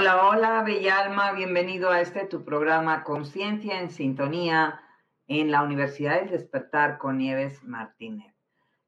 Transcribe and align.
Hola, 0.00 0.28
hola, 0.28 0.62
Bella 0.62 1.00
Alma, 1.00 1.32
bienvenido 1.32 1.90
a 1.90 2.00
este 2.00 2.24
tu 2.24 2.44
programa 2.44 3.02
Conciencia 3.02 3.80
en 3.80 3.90
Sintonía 3.90 4.80
en 5.26 5.50
la 5.50 5.64
Universidad 5.64 6.20
del 6.20 6.30
Despertar 6.30 6.98
con 6.98 7.18
Nieves 7.18 7.64
Martínez. 7.64 8.32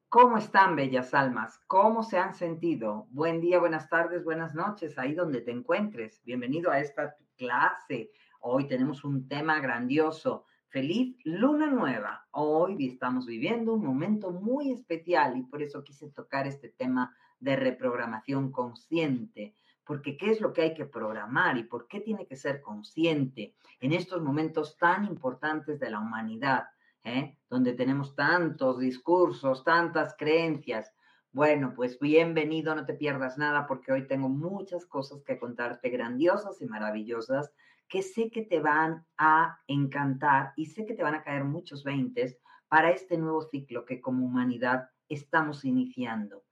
¿Cómo 0.07 0.37
están, 0.37 0.77
bellas 0.77 1.13
almas? 1.13 1.59
¿Cómo 1.67 2.03
se 2.03 2.17
han 2.17 2.33
sentido? 2.33 3.07
Buen 3.09 3.41
día, 3.41 3.59
buenas 3.59 3.89
tardes, 3.89 4.23
buenas 4.23 4.55
noches, 4.55 4.97
ahí 4.97 5.13
donde 5.13 5.41
te 5.41 5.51
encuentres. 5.51 6.21
Bienvenido 6.23 6.71
a 6.71 6.79
esta 6.79 7.13
clase. 7.35 8.11
Hoy 8.39 8.69
tenemos 8.69 9.03
un 9.03 9.27
tema 9.27 9.59
grandioso. 9.59 10.45
Feliz 10.69 11.17
luna 11.25 11.67
nueva. 11.67 12.25
Hoy 12.31 12.87
estamos 12.87 13.25
viviendo 13.25 13.73
un 13.73 13.83
momento 13.83 14.31
muy 14.31 14.71
especial 14.71 15.35
y 15.35 15.43
por 15.43 15.61
eso 15.61 15.83
quise 15.83 16.09
tocar 16.09 16.47
este 16.47 16.69
tema 16.69 17.13
de 17.41 17.57
reprogramación 17.57 18.49
consciente 18.49 19.55
porque 19.85 20.17
qué 20.17 20.31
es 20.31 20.41
lo 20.41 20.53
que 20.53 20.61
hay 20.61 20.73
que 20.73 20.85
programar 20.85 21.57
y 21.57 21.63
por 21.63 21.87
qué 21.87 21.99
tiene 21.99 22.25
que 22.27 22.35
ser 22.35 22.61
consciente 22.61 23.55
en 23.79 23.93
estos 23.93 24.21
momentos 24.21 24.77
tan 24.77 25.05
importantes 25.05 25.79
de 25.79 25.89
la 25.89 25.99
humanidad, 25.99 26.65
¿eh? 27.03 27.37
donde 27.49 27.73
tenemos 27.73 28.15
tantos 28.15 28.79
discursos, 28.79 29.63
tantas 29.63 30.15
creencias. 30.17 30.93
Bueno, 31.31 31.73
pues 31.75 31.99
bienvenido, 31.99 32.75
no 32.75 32.85
te 32.85 32.93
pierdas 32.93 33.37
nada 33.37 33.65
porque 33.67 33.91
hoy 33.91 34.07
tengo 34.07 34.29
muchas 34.29 34.85
cosas 34.85 35.23
que 35.23 35.39
contarte 35.39 35.89
grandiosas 35.89 36.61
y 36.61 36.65
maravillosas 36.65 37.51
que 37.87 38.01
sé 38.01 38.31
que 38.31 38.43
te 38.43 38.61
van 38.61 39.05
a 39.17 39.59
encantar 39.67 40.53
y 40.55 40.67
sé 40.67 40.85
que 40.85 40.93
te 40.93 41.03
van 41.03 41.15
a 41.15 41.23
caer 41.23 41.43
muchos 41.43 41.83
veintes 41.83 42.37
para 42.69 42.91
este 42.91 43.17
nuevo 43.17 43.41
ciclo 43.41 43.85
que 43.85 43.99
como 43.99 44.25
humanidad 44.25 44.89
estamos 45.09 45.65
iniciando, 45.65 46.45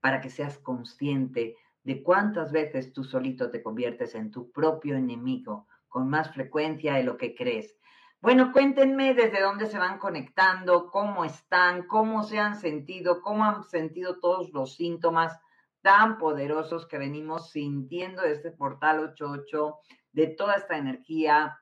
para 0.00 0.22
que 0.22 0.30
seas 0.30 0.56
consciente 0.56 1.54
de 1.86 2.02
cuántas 2.02 2.50
veces 2.50 2.92
tú 2.92 3.04
solito 3.04 3.48
te 3.48 3.62
conviertes 3.62 4.16
en 4.16 4.32
tu 4.32 4.50
propio 4.50 4.96
enemigo 4.96 5.68
con 5.86 6.10
más 6.10 6.34
frecuencia 6.34 6.94
de 6.94 7.04
lo 7.04 7.16
que 7.16 7.36
crees. 7.36 7.78
Bueno, 8.20 8.50
cuéntenme 8.50 9.14
desde 9.14 9.40
dónde 9.40 9.66
se 9.66 9.78
van 9.78 10.00
conectando, 10.00 10.90
cómo 10.90 11.24
están, 11.24 11.86
cómo 11.86 12.24
se 12.24 12.40
han 12.40 12.56
sentido, 12.56 13.22
cómo 13.22 13.44
han 13.44 13.62
sentido 13.62 14.18
todos 14.18 14.50
los 14.52 14.74
síntomas 14.74 15.38
tan 15.80 16.18
poderosos 16.18 16.88
que 16.88 16.98
venimos 16.98 17.52
sintiendo 17.52 18.22
de 18.22 18.32
este 18.32 18.50
portal 18.50 18.98
88, 18.98 19.78
de 20.10 20.26
toda 20.26 20.54
esta 20.54 20.76
energía 20.78 21.56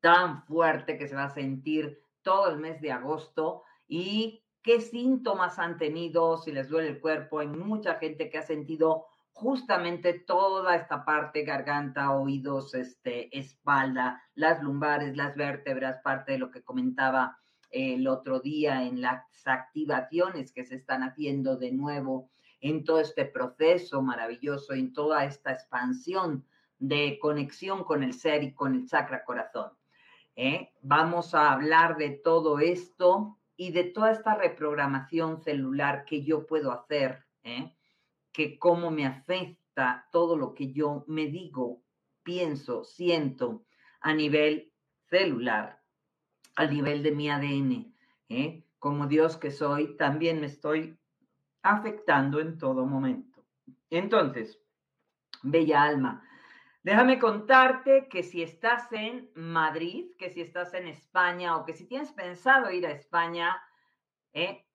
tan 0.00 0.44
fuerte 0.44 0.98
que 0.98 1.08
se 1.08 1.16
va 1.16 1.24
a 1.24 1.30
sentir 1.30 2.02
todo 2.20 2.50
el 2.50 2.58
mes 2.58 2.82
de 2.82 2.92
agosto 2.92 3.62
y 3.86 4.44
qué 4.60 4.82
síntomas 4.82 5.58
han 5.58 5.78
tenido, 5.78 6.36
si 6.36 6.52
les 6.52 6.68
duele 6.68 6.88
el 6.88 7.00
cuerpo. 7.00 7.38
Hay 7.38 7.46
mucha 7.46 7.94
gente 7.94 8.28
que 8.28 8.36
ha 8.36 8.42
sentido 8.42 9.06
justamente 9.38 10.14
toda 10.14 10.74
esta 10.74 11.04
parte, 11.04 11.44
garganta, 11.44 12.10
oídos, 12.10 12.74
este, 12.74 13.36
espalda, 13.38 14.20
las 14.34 14.60
lumbares, 14.60 15.16
las 15.16 15.36
vértebras, 15.36 16.00
parte 16.02 16.32
de 16.32 16.38
lo 16.38 16.50
que 16.50 16.64
comentaba 16.64 17.38
el 17.70 18.08
otro 18.08 18.40
día 18.40 18.82
en 18.82 19.00
las 19.00 19.22
activaciones 19.46 20.50
que 20.52 20.64
se 20.64 20.74
están 20.74 21.04
haciendo 21.04 21.56
de 21.56 21.70
nuevo 21.70 22.30
en 22.60 22.82
todo 22.82 22.98
este 22.98 23.26
proceso 23.26 24.02
maravilloso, 24.02 24.72
en 24.72 24.92
toda 24.92 25.24
esta 25.24 25.52
expansión 25.52 26.44
de 26.80 27.20
conexión 27.20 27.84
con 27.84 28.02
el 28.02 28.14
ser 28.14 28.42
y 28.42 28.52
con 28.54 28.74
el 28.74 28.88
chakra 28.88 29.22
corazón. 29.24 29.70
¿eh? 30.34 30.72
Vamos 30.82 31.36
a 31.36 31.52
hablar 31.52 31.96
de 31.96 32.10
todo 32.10 32.58
esto 32.58 33.38
y 33.56 33.70
de 33.70 33.84
toda 33.84 34.10
esta 34.10 34.34
reprogramación 34.34 35.40
celular 35.40 36.04
que 36.06 36.24
yo 36.24 36.44
puedo 36.44 36.72
hacer. 36.72 37.24
¿eh? 37.44 37.72
Que 38.32 38.58
cómo 38.58 38.90
me 38.90 39.06
afecta 39.06 40.08
todo 40.12 40.36
lo 40.36 40.54
que 40.54 40.72
yo 40.72 41.04
me 41.06 41.26
digo, 41.26 41.82
pienso, 42.22 42.84
siento 42.84 43.64
a 44.00 44.12
nivel 44.14 44.72
celular, 45.08 45.82
a 46.56 46.66
nivel 46.66 47.02
de 47.02 47.12
mi 47.12 47.30
ADN. 47.30 47.94
¿eh? 48.28 48.64
Como 48.78 49.06
Dios 49.06 49.36
que 49.36 49.50
soy, 49.50 49.96
también 49.96 50.40
me 50.40 50.46
estoy 50.46 50.98
afectando 51.62 52.40
en 52.40 52.58
todo 52.58 52.86
momento. 52.86 53.44
Entonces, 53.90 54.60
bella 55.42 55.82
alma, 55.82 56.22
déjame 56.82 57.18
contarte 57.18 58.08
que 58.08 58.22
si 58.22 58.42
estás 58.42 58.92
en 58.92 59.30
Madrid, 59.34 60.10
que 60.18 60.30
si 60.30 60.40
estás 60.40 60.74
en 60.74 60.86
España 60.86 61.56
o 61.56 61.64
que 61.64 61.74
si 61.74 61.86
tienes 61.86 62.12
pensado 62.12 62.70
ir 62.70 62.86
a 62.86 62.92
España, 62.92 63.60
¿eh? 64.32 64.67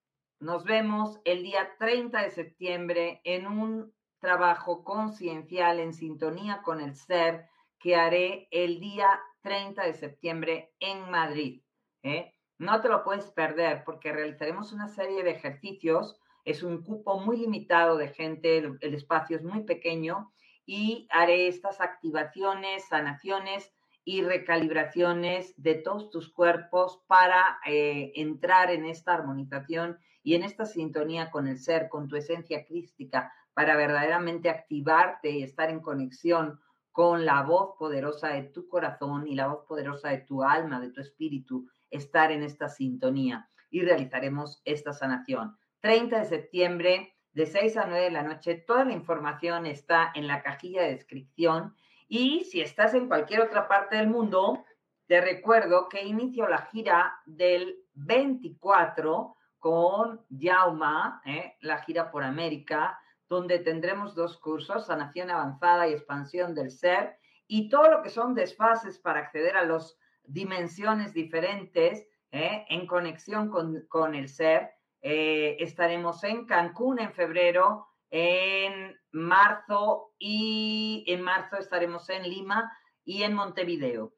Nos 0.43 0.65
vemos 0.65 1.21
el 1.23 1.41
día 1.41 1.69
30 1.79 2.21
de 2.21 2.29
septiembre 2.29 3.21
en 3.23 3.47
un 3.47 3.93
trabajo 4.19 4.83
conciencial 4.83 5.79
en 5.79 5.93
sintonía 5.93 6.61
con 6.63 6.81
el 6.81 6.97
ser 6.97 7.47
que 7.79 7.95
haré 7.95 8.49
el 8.51 8.81
día 8.81 9.07
30 9.39 9.85
de 9.85 9.93
septiembre 9.93 10.73
en 10.81 11.09
Madrid. 11.09 11.61
¿eh? 12.01 12.33
No 12.57 12.81
te 12.81 12.89
lo 12.89 13.05
puedes 13.05 13.31
perder 13.31 13.85
porque 13.85 14.11
realizaremos 14.11 14.73
una 14.73 14.89
serie 14.89 15.23
de 15.23 15.31
ejercicios. 15.31 16.19
Es 16.43 16.61
un 16.61 16.83
cupo 16.83 17.21
muy 17.21 17.37
limitado 17.37 17.95
de 17.95 18.09
gente, 18.09 18.57
el, 18.57 18.93
espacio 18.93 19.37
es 19.37 19.43
muy 19.45 19.63
pequeño 19.63 20.33
y 20.65 21.07
haré 21.09 21.47
estas 21.47 21.79
activaciones, 21.79 22.89
sanaciones 22.89 23.71
y 24.03 24.23
recalibraciones 24.23 25.53
de 25.55 25.75
todos 25.75 26.09
tus 26.09 26.29
cuerpos 26.29 27.01
para 27.07 27.59
eh, 27.65 28.11
entrar 28.15 28.71
en 28.71 28.83
esta 28.83 29.13
armonización 29.13 29.99
y 30.23 30.35
en 30.35 30.43
esta 30.43 30.65
sintonía 30.65 31.29
con 31.29 31.47
el 31.47 31.59
ser, 31.59 31.89
con 31.89 32.07
tu 32.07 32.15
esencia 32.15 32.65
crística, 32.65 33.31
para 33.53 33.75
verdaderamente 33.75 34.49
activarte 34.49 35.29
y 35.29 35.43
estar 35.43 35.69
en 35.69 35.81
conexión 35.81 36.59
con 36.91 37.25
la 37.25 37.43
voz 37.43 37.75
poderosa 37.77 38.29
de 38.29 38.43
tu 38.43 38.67
corazón 38.67 39.27
y 39.27 39.35
la 39.35 39.47
voz 39.47 39.65
poderosa 39.67 40.09
de 40.09 40.19
tu 40.19 40.43
alma, 40.43 40.79
de 40.79 40.91
tu 40.91 41.01
espíritu, 41.01 41.67
estar 41.89 42.31
en 42.31 42.43
esta 42.43 42.69
sintonía 42.69 43.49
y 43.69 43.81
realizaremos 43.81 44.61
esta 44.65 44.93
sanación. 44.93 45.57
30 45.81 46.19
de 46.19 46.25
septiembre, 46.25 47.13
de 47.33 47.45
6 47.45 47.77
a 47.77 47.85
9 47.87 48.05
de 48.05 48.11
la 48.11 48.23
noche, 48.23 48.55
toda 48.55 48.85
la 48.85 48.93
información 48.93 49.65
está 49.65 50.11
en 50.15 50.27
la 50.27 50.41
cajilla 50.43 50.83
de 50.83 50.91
descripción 50.91 51.75
y 52.07 52.45
si 52.45 52.61
estás 52.61 52.93
en 52.93 53.07
cualquier 53.07 53.41
otra 53.41 53.67
parte 53.67 53.95
del 53.95 54.07
mundo, 54.07 54.63
te 55.07 55.19
recuerdo 55.19 55.89
que 55.89 56.03
inicio 56.03 56.47
la 56.47 56.59
gira 56.67 57.19
del 57.25 57.75
24 57.95 59.35
con 59.63 60.19
Yauma, 60.27 61.21
¿eh? 61.25 61.55
la 61.61 61.81
gira 61.83 62.11
por 62.11 62.25
América, 62.25 62.99
donde 63.29 63.59
tendremos 63.59 64.13
dos 64.13 64.37
cursos, 64.37 64.87
sanación 64.87 65.31
avanzada 65.31 65.87
y 65.87 65.93
expansión 65.93 66.53
del 66.53 66.69
ser, 66.69 67.15
y 67.47 67.69
todo 67.69 67.89
lo 67.89 68.01
que 68.03 68.09
son 68.09 68.35
desfases 68.35 68.99
para 68.99 69.21
acceder 69.21 69.55
a 69.55 69.63
las 69.63 69.97
dimensiones 70.25 71.13
diferentes 71.13 72.05
¿eh? 72.33 72.65
en 72.67 72.85
conexión 72.87 73.49
con, 73.49 74.15
el 74.15 74.27
ser. 74.27 74.71
Eh, 75.01 75.55
estaremos 75.59 76.21
en 76.25 76.45
Cancún 76.45 76.99
en 76.99 77.13
febrero, 77.13 77.87
en 78.11 78.99
marzo 79.13 80.11
y 80.19 81.05
en 81.07 81.21
marzo 81.21 81.55
estaremos 81.55 82.09
en 82.09 82.23
Lima 82.23 82.69
y 83.05 83.23
en 83.23 83.33
Montevideo. 83.33 84.11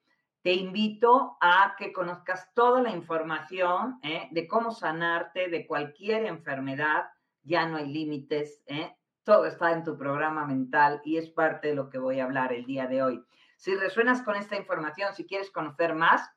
Te 0.45 0.53
invito 0.53 1.39
a 1.41 1.73
que 1.75 1.91
conozcas 1.91 2.53
toda 2.53 2.79
la 2.79 2.91
información 2.91 3.97
¿eh? 4.03 4.27
de 4.29 4.47
cómo 4.47 4.69
sanarte 4.69 5.49
de 5.49 5.65
cualquier 5.65 6.23
enfermedad. 6.25 7.05
Ya 7.41 7.65
no 7.65 7.77
hay 7.77 7.91
límites, 7.91 8.61
¿eh? 8.67 8.95
todo 9.23 9.47
está 9.47 9.71
en 9.71 9.83
tu 9.83 9.97
programa 9.97 10.45
mental 10.45 11.01
y 11.03 11.17
es 11.17 11.31
parte 11.31 11.69
de 11.69 11.73
lo 11.73 11.89
que 11.89 11.97
voy 11.97 12.19
a 12.19 12.25
hablar 12.25 12.53
el 12.53 12.63
día 12.67 12.85
de 12.85 13.01
hoy. 13.01 13.23
Si 13.57 13.73
resuenas 13.73 14.21
con 14.21 14.35
esta 14.35 14.55
información, 14.55 15.15
si 15.15 15.25
quieres 15.25 15.49
conocer 15.49 15.95
más, 15.95 16.29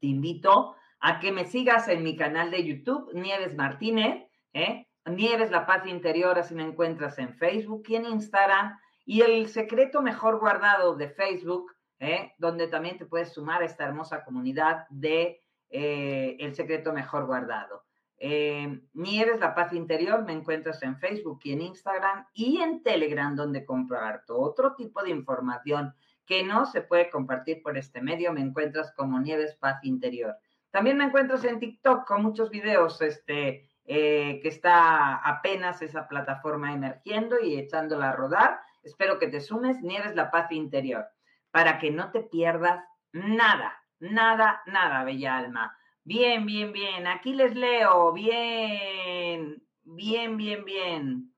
te 0.00 0.06
invito 0.06 0.76
a 1.00 1.18
que 1.18 1.32
me 1.32 1.46
sigas 1.46 1.88
en 1.88 2.04
mi 2.04 2.16
canal 2.16 2.52
de 2.52 2.64
YouTube, 2.64 3.12
Nieves 3.12 3.56
Martínez, 3.56 4.24
¿eh? 4.52 4.86
Nieves 5.04 5.50
La 5.50 5.66
Paz 5.66 5.84
Interior, 5.84 6.38
así 6.38 6.54
me 6.54 6.62
encuentras 6.62 7.18
en 7.18 7.34
Facebook 7.34 7.82
y 7.88 7.96
en 7.96 8.04
Instagram. 8.04 8.78
Y 9.04 9.22
el 9.22 9.48
secreto 9.48 10.00
mejor 10.00 10.38
guardado 10.38 10.94
de 10.94 11.08
Facebook, 11.08 11.72
¿eh? 12.00 12.34
donde 12.38 12.66
también 12.66 12.98
te 12.98 13.06
puedes 13.06 13.32
sumar 13.32 13.62
a 13.62 13.66
esta 13.66 13.84
hermosa 13.84 14.24
comunidad 14.24 14.86
de 14.88 15.40
eh, 15.68 16.36
El 16.40 16.54
secreto 16.54 16.92
mejor 16.92 17.26
guardado. 17.26 17.84
Eh, 18.22 18.82
Nieves 18.92 19.40
La 19.40 19.54
Paz 19.54 19.72
Interior, 19.72 20.24
me 20.24 20.32
encuentras 20.32 20.82
en 20.82 20.98
Facebook 20.98 21.40
y 21.44 21.52
en 21.52 21.62
Instagram 21.62 22.26
y 22.34 22.60
en 22.60 22.82
Telegram, 22.82 23.34
donde 23.34 23.64
comparto 23.64 24.38
otro 24.38 24.74
tipo 24.74 25.02
de 25.02 25.10
información 25.10 25.94
que 26.26 26.42
no 26.42 26.66
se 26.66 26.82
puede 26.82 27.08
compartir 27.08 27.62
por 27.62 27.78
este 27.78 28.02
medio. 28.02 28.32
Me 28.32 28.42
encuentras 28.42 28.92
como 28.92 29.18
Nieves 29.20 29.56
Paz 29.56 29.82
Interior. 29.84 30.36
También 30.70 30.98
me 30.98 31.04
encuentras 31.04 31.44
en 31.44 31.58
TikTok 31.58 32.06
con 32.06 32.22
muchos 32.22 32.50
videos, 32.50 33.00
este, 33.00 33.68
eh, 33.86 34.38
que 34.42 34.48
está 34.48 35.16
apenas 35.16 35.80
esa 35.82 36.06
plataforma 36.06 36.72
emergiendo 36.72 37.40
y 37.40 37.58
echándola 37.58 38.10
a 38.10 38.16
rodar. 38.16 38.60
Espero 38.82 39.18
que 39.18 39.28
te 39.28 39.40
sumes, 39.40 39.80
Nieves 39.82 40.14
La 40.14 40.30
Paz 40.30 40.52
Interior, 40.52 41.06
para 41.50 41.78
que 41.78 41.90
no 41.90 42.10
te 42.12 42.20
pierdas 42.20 42.84
nada, 43.12 43.82
nada, 43.98 44.62
nada, 44.66 45.04
bella 45.04 45.38
alma. 45.38 45.76
Bien, 46.04 46.46
bien, 46.46 46.72
bien. 46.72 47.06
Aquí 47.06 47.34
les 47.34 47.54
leo. 47.54 48.12
Bien, 48.12 49.62
bien, 49.84 50.36
bien, 50.36 50.64
bien. 50.64 51.34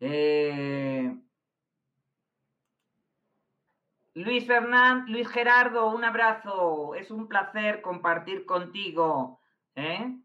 Eh, 0.00 1.16
Luis 4.14 4.46
Fernán, 4.46 5.06
Luis 5.08 5.28
Gerardo, 5.28 5.90
un 5.90 6.04
abrazo. 6.04 6.94
Es 6.94 7.10
un 7.10 7.28
placer 7.28 7.80
compartir 7.82 8.44
contigo. 8.46 9.40
¿eh? 9.74 10.16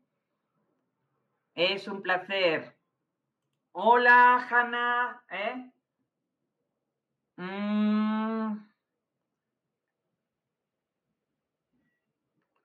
Es 1.56 1.88
un 1.88 2.01
placer. 2.01 2.75
Hola, 3.71 4.47
Hanna. 4.50 5.24
¿eh? 5.30 5.71
Mm. 7.38 8.12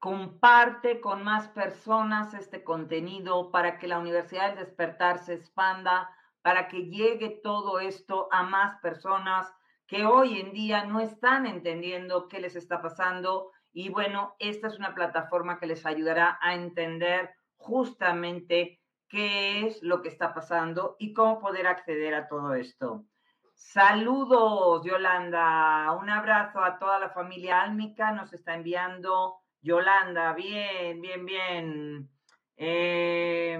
Comparte 0.08 1.02
con 1.02 1.22
más 1.22 1.48
personas 1.48 2.32
este 2.32 2.64
contenido 2.64 3.50
para 3.50 3.78
que 3.78 3.86
la 3.86 3.98
Universidad 3.98 4.48
del 4.48 4.64
Despertar 4.64 5.18
se 5.18 5.34
expanda, 5.34 6.08
para 6.40 6.66
que 6.68 6.86
llegue 6.86 7.28
todo 7.42 7.78
esto 7.78 8.26
a 8.32 8.42
más 8.42 8.80
personas 8.80 9.54
que 9.86 10.06
hoy 10.06 10.40
en 10.40 10.54
día 10.54 10.86
no 10.86 11.00
están 11.00 11.44
entendiendo 11.44 12.26
qué 12.26 12.40
les 12.40 12.56
está 12.56 12.80
pasando. 12.80 13.52
Y 13.70 13.90
bueno, 13.90 14.34
esta 14.38 14.68
es 14.68 14.78
una 14.78 14.94
plataforma 14.94 15.58
que 15.58 15.66
les 15.66 15.84
ayudará 15.84 16.38
a 16.40 16.54
entender 16.54 17.34
justamente 17.58 18.80
qué 19.08 19.66
es 19.66 19.82
lo 19.82 20.00
que 20.00 20.08
está 20.08 20.32
pasando 20.32 20.96
y 20.98 21.12
cómo 21.12 21.38
poder 21.38 21.66
acceder 21.66 22.14
a 22.14 22.28
todo 22.28 22.54
esto. 22.54 23.04
Saludos, 23.52 24.82
Yolanda. 24.86 25.92
Un 26.00 26.08
abrazo 26.08 26.64
a 26.64 26.78
toda 26.78 26.98
la 26.98 27.10
familia 27.10 27.60
álmica. 27.60 28.10
Nos 28.12 28.32
está 28.32 28.54
enviando 28.54 29.42
Yolanda. 29.62 30.32
Bien, 30.34 31.00
bien, 31.00 31.24
bien. 31.26 32.10
Eh, 32.56 33.58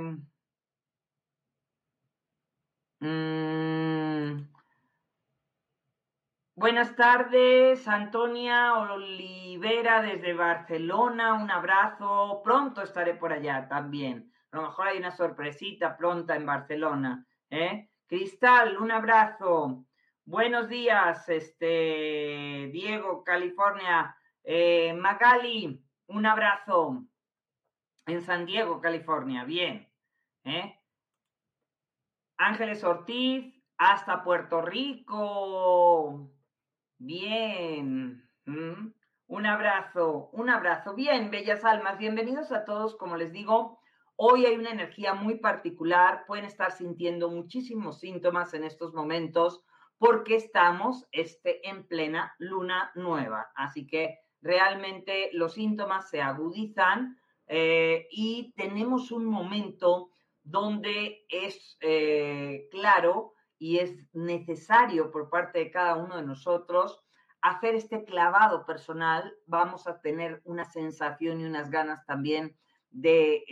mm, 3.01 4.43
buenas 6.55 6.97
tardes, 6.97 7.87
Antonia 7.89 8.75
Olivera 8.75 10.03
desde 10.03 10.35
Barcelona. 10.35 11.35
Un 11.35 11.51
abrazo. 11.51 12.41
Pronto 12.45 12.83
estaré 12.83 13.15
por 13.15 13.33
allá 13.33 13.69
también. 13.69 14.33
A 14.53 14.57
lo 14.57 14.63
mejor 14.63 14.89
hay 14.89 14.99
una 14.99 15.11
sorpresita 15.11 15.97
pronta 15.97 16.37
en 16.37 16.47
Barcelona. 16.47 17.27
¿eh? 17.51 17.91
Cristal, 18.07 18.79
un 18.79 18.91
abrazo. 18.91 19.85
Buenos 20.25 20.69
días, 20.69 21.29
este, 21.29 22.69
Diego, 22.73 23.25
California. 23.25 24.15
Eh, 24.43 24.95
Magali, 24.95 25.83
un 26.09 26.27
abrazo. 26.27 27.05
En 28.07 28.23
San 28.23 28.47
Diego, 28.47 28.81
California. 28.81 29.45
Bien. 29.45 29.89
¿eh? 30.45 30.79
Ángeles 32.37 32.83
Ortiz, 32.85 33.55
hasta 33.77 34.25
Puerto 34.25 34.63
Rico. 34.63 36.31
Bien. 36.99 38.29
Un 39.27 39.47
abrazo, 39.47 40.31
un 40.33 40.51
abrazo. 40.51 40.95
Bien, 40.95 41.31
bellas 41.31 41.65
almas, 41.65 41.99
bienvenidos 41.99 42.51
a 42.53 42.65
todos. 42.65 42.97
Como 42.97 43.17
les 43.17 43.33
digo, 43.33 43.79
Hoy 44.21 44.47
hay 44.47 44.57
una 44.57 44.71
energía 44.71 45.15
muy 45.15 45.37
particular, 45.37 46.25
pueden 46.27 46.45
estar 46.45 46.73
sintiendo 46.73 47.31
muchísimos 47.31 48.01
síntomas 48.01 48.53
en 48.53 48.65
estos 48.65 48.93
momentos 48.93 49.63
porque 49.97 50.35
estamos 50.35 51.07
este, 51.13 51.69
en 51.69 51.87
plena 51.87 52.35
luna 52.39 52.91
nueva. 52.97 53.53
Así 53.55 53.87
que 53.87 54.19
realmente 54.41 55.31
los 55.33 55.55
síntomas 55.55 56.11
se 56.11 56.21
agudizan 56.21 57.19
eh, 57.47 58.07
y 58.11 58.53
tenemos 58.57 59.11
un 59.11 59.25
momento 59.25 60.11
donde 60.43 61.25
es 61.29 61.77
eh, 61.81 62.69
claro 62.71 63.33
y 63.59 63.79
es 63.79 64.15
necesario 64.15 65.11
por 65.11 65.29
parte 65.29 65.59
de 65.59 65.71
cada 65.71 65.97
uno 65.97 66.17
de 66.17 66.23
nosotros 66.23 67.03
hacer 67.41 67.75
este 67.75 68.05
clavado 68.05 68.65
personal. 68.65 69.35
Vamos 69.47 69.87
a 69.87 70.01
tener 70.01 70.41
una 70.45 70.65
sensación 70.65 71.41
y 71.41 71.45
unas 71.45 71.71
ganas 71.71 72.05
también 72.07 72.57
de, 72.91 73.45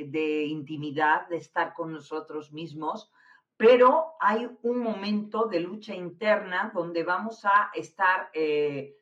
intimidad, 0.48 1.28
de 1.28 1.36
estar 1.36 1.74
con 1.74 1.92
nosotros 1.92 2.52
mismos, 2.52 3.12
pero 3.56 4.14
hay 4.20 4.48
un 4.62 4.78
momento 4.78 5.46
de 5.46 5.60
lucha 5.60 5.94
interna 5.94 6.72
donde 6.74 7.04
vamos 7.04 7.44
a 7.44 7.70
estar 7.74 8.30
eh, 8.32 8.96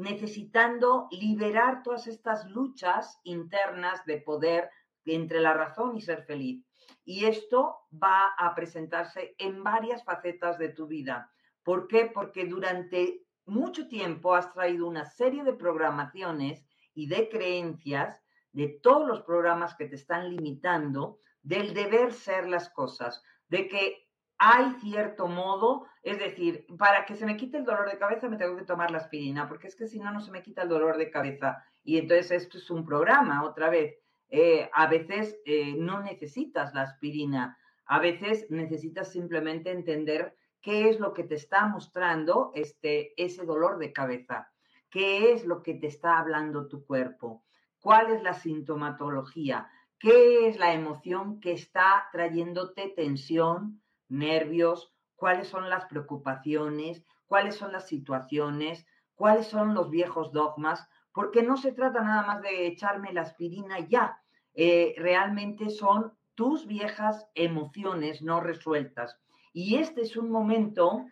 necesitando 0.00 1.08
liberar 1.10 1.82
todas 1.82 2.06
estas 2.06 2.48
luchas 2.48 3.20
internas 3.24 4.04
de 4.06 4.18
poder 4.18 4.70
entre 5.04 5.40
la 5.40 5.54
razón 5.54 5.96
y 5.96 6.00
ser 6.00 6.24
feliz. 6.24 6.64
Y 7.04 7.26
esto 7.26 7.80
va 7.92 8.34
a 8.38 8.54
presentarse 8.54 9.34
en 9.38 9.62
varias 9.62 10.02
facetas 10.04 10.58
de 10.58 10.70
tu 10.70 10.86
vida. 10.86 11.30
¿Por 11.62 11.86
qué? 11.86 12.10
Porque 12.12 12.46
durante 12.46 13.26
mucho 13.46 13.88
tiempo 13.88 14.34
has 14.34 14.52
traído 14.52 14.86
una 14.86 15.04
serie 15.04 15.44
de 15.44 15.52
programaciones 15.52 16.64
y 16.94 17.06
de 17.06 17.28
creencias 17.28 18.22
de 18.52 18.68
todos 18.82 19.06
los 19.06 19.22
programas 19.22 19.74
que 19.74 19.86
te 19.86 19.96
están 19.96 20.30
limitando 20.30 21.18
del 21.42 21.74
deber 21.74 22.12
ser 22.12 22.48
las 22.48 22.70
cosas, 22.70 23.22
de 23.48 23.68
que 23.68 24.09
hay 24.42 24.72
cierto 24.80 25.28
modo, 25.28 25.86
es 26.02 26.18
decir, 26.18 26.64
para 26.78 27.04
que 27.04 27.14
se 27.14 27.26
me 27.26 27.36
quite 27.36 27.58
el 27.58 27.64
dolor 27.66 27.90
de 27.90 27.98
cabeza 27.98 28.26
me 28.26 28.38
tengo 28.38 28.56
que 28.56 28.64
tomar 28.64 28.90
la 28.90 28.96
aspirina, 28.96 29.46
porque 29.46 29.68
es 29.68 29.76
que 29.76 29.86
si 29.86 30.00
no, 30.00 30.10
no 30.10 30.20
se 30.22 30.30
me 30.30 30.42
quita 30.42 30.62
el 30.62 30.70
dolor 30.70 30.96
de 30.96 31.10
cabeza. 31.10 31.62
Y 31.84 31.98
entonces 31.98 32.30
esto 32.30 32.56
es 32.56 32.70
un 32.70 32.86
programa, 32.86 33.44
otra 33.44 33.68
vez. 33.68 33.98
eh, 34.30 34.70
a 34.72 34.86
veces 34.86 35.36
eh, 35.44 35.74
no 35.76 36.00
necesitas 36.02 36.72
la 36.72 36.82
aspirina, 36.82 37.58
a 37.84 37.98
veces 37.98 38.46
necesitas 38.50 39.12
simplemente 39.12 39.70
entender 39.72 40.34
qué 40.62 40.88
es 40.88 41.00
lo 41.00 41.12
que 41.12 41.24
te 41.24 41.34
está 41.34 41.66
mostrando 41.66 42.50
este, 42.54 43.12
ese 43.22 43.44
dolor 43.44 43.76
de 43.78 43.92
cabeza, 43.92 44.50
qué 44.88 45.32
es 45.32 45.44
lo 45.44 45.62
que 45.62 45.74
te 45.74 45.88
está 45.88 46.18
hablando 46.18 46.68
tu 46.68 46.86
cuerpo, 46.86 47.44
cuál 47.78 48.10
es 48.12 48.22
la 48.22 48.32
sintomatología, 48.34 49.68
qué 49.98 50.48
es 50.48 50.58
la 50.58 50.72
emoción 50.72 51.40
que 51.40 51.52
está 51.52 52.08
trayéndote 52.12 52.88
tensión, 52.96 53.82
nervios, 54.10 54.92
cuáles 55.16 55.48
son 55.48 55.70
las 55.70 55.86
preocupaciones, 55.86 57.04
cuáles 57.26 57.54
son 57.54 57.72
las 57.72 57.86
situaciones, 57.86 58.86
cuáles 59.14 59.46
son 59.46 59.74
los 59.74 59.90
viejos 59.90 60.32
dogmas, 60.32 60.88
porque 61.12 61.42
no 61.42 61.56
se 61.56 61.72
trata 61.72 62.02
nada 62.02 62.26
más 62.26 62.42
de 62.42 62.66
echarme 62.66 63.12
la 63.12 63.22
aspirina 63.22 63.80
ya, 63.80 64.18
eh, 64.54 64.94
realmente 64.96 65.70
son 65.70 66.12
tus 66.34 66.66
viejas 66.66 67.28
emociones 67.34 68.22
no 68.22 68.40
resueltas. 68.40 69.18
Y 69.52 69.76
este 69.76 70.02
es 70.02 70.16
un 70.16 70.30
momento 70.30 71.06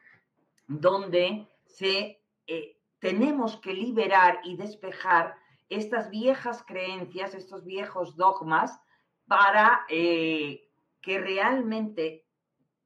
donde 0.66 1.48
se, 1.66 2.22
eh, 2.46 2.78
tenemos 2.98 3.56
que 3.58 3.74
liberar 3.74 4.40
y 4.44 4.56
despejar 4.56 5.34
estas 5.68 6.08
viejas 6.08 6.62
creencias, 6.66 7.34
estos 7.34 7.64
viejos 7.64 8.16
dogmas, 8.16 8.80
para 9.26 9.82
eh, 9.90 10.68
que 11.02 11.18
realmente 11.18 12.24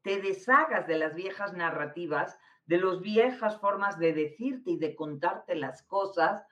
te 0.03 0.21
deshagas 0.21 0.87
de 0.87 0.99
las 0.99 1.15
viejas 1.15 1.53
narrativas, 1.55 2.39
de 2.67 2.79
las 2.79 3.01
viejas 3.01 3.61
formas 3.61 3.99
de 3.99 4.13
decirte 4.13 4.73
y 4.73 4.79
de 4.79 4.95
contarte 4.95 5.55
las 5.55 5.83
cosas, 5.83 6.45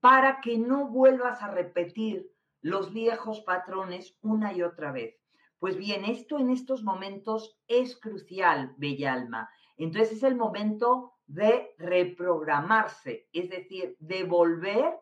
para 0.00 0.40
que 0.40 0.58
no 0.58 0.88
vuelvas 0.88 1.42
a 1.42 1.50
repetir 1.50 2.30
los 2.62 2.92
viejos 2.92 3.40
patrones 3.40 4.16
una 4.22 4.52
y 4.52 4.62
otra 4.62 4.92
vez. 4.92 5.16
Pues 5.58 5.76
bien, 5.76 6.04
esto 6.04 6.38
en 6.38 6.50
estos 6.50 6.82
momentos 6.82 7.58
es 7.68 7.98
crucial, 7.98 8.74
Bella 8.78 9.12
Alma. 9.12 9.50
Entonces 9.76 10.12
es 10.12 10.22
el 10.22 10.36
momento 10.36 11.14
de 11.26 11.74
reprogramarse, 11.78 13.28
es 13.32 13.50
decir, 13.50 13.96
de 13.98 14.24
volver 14.24 14.98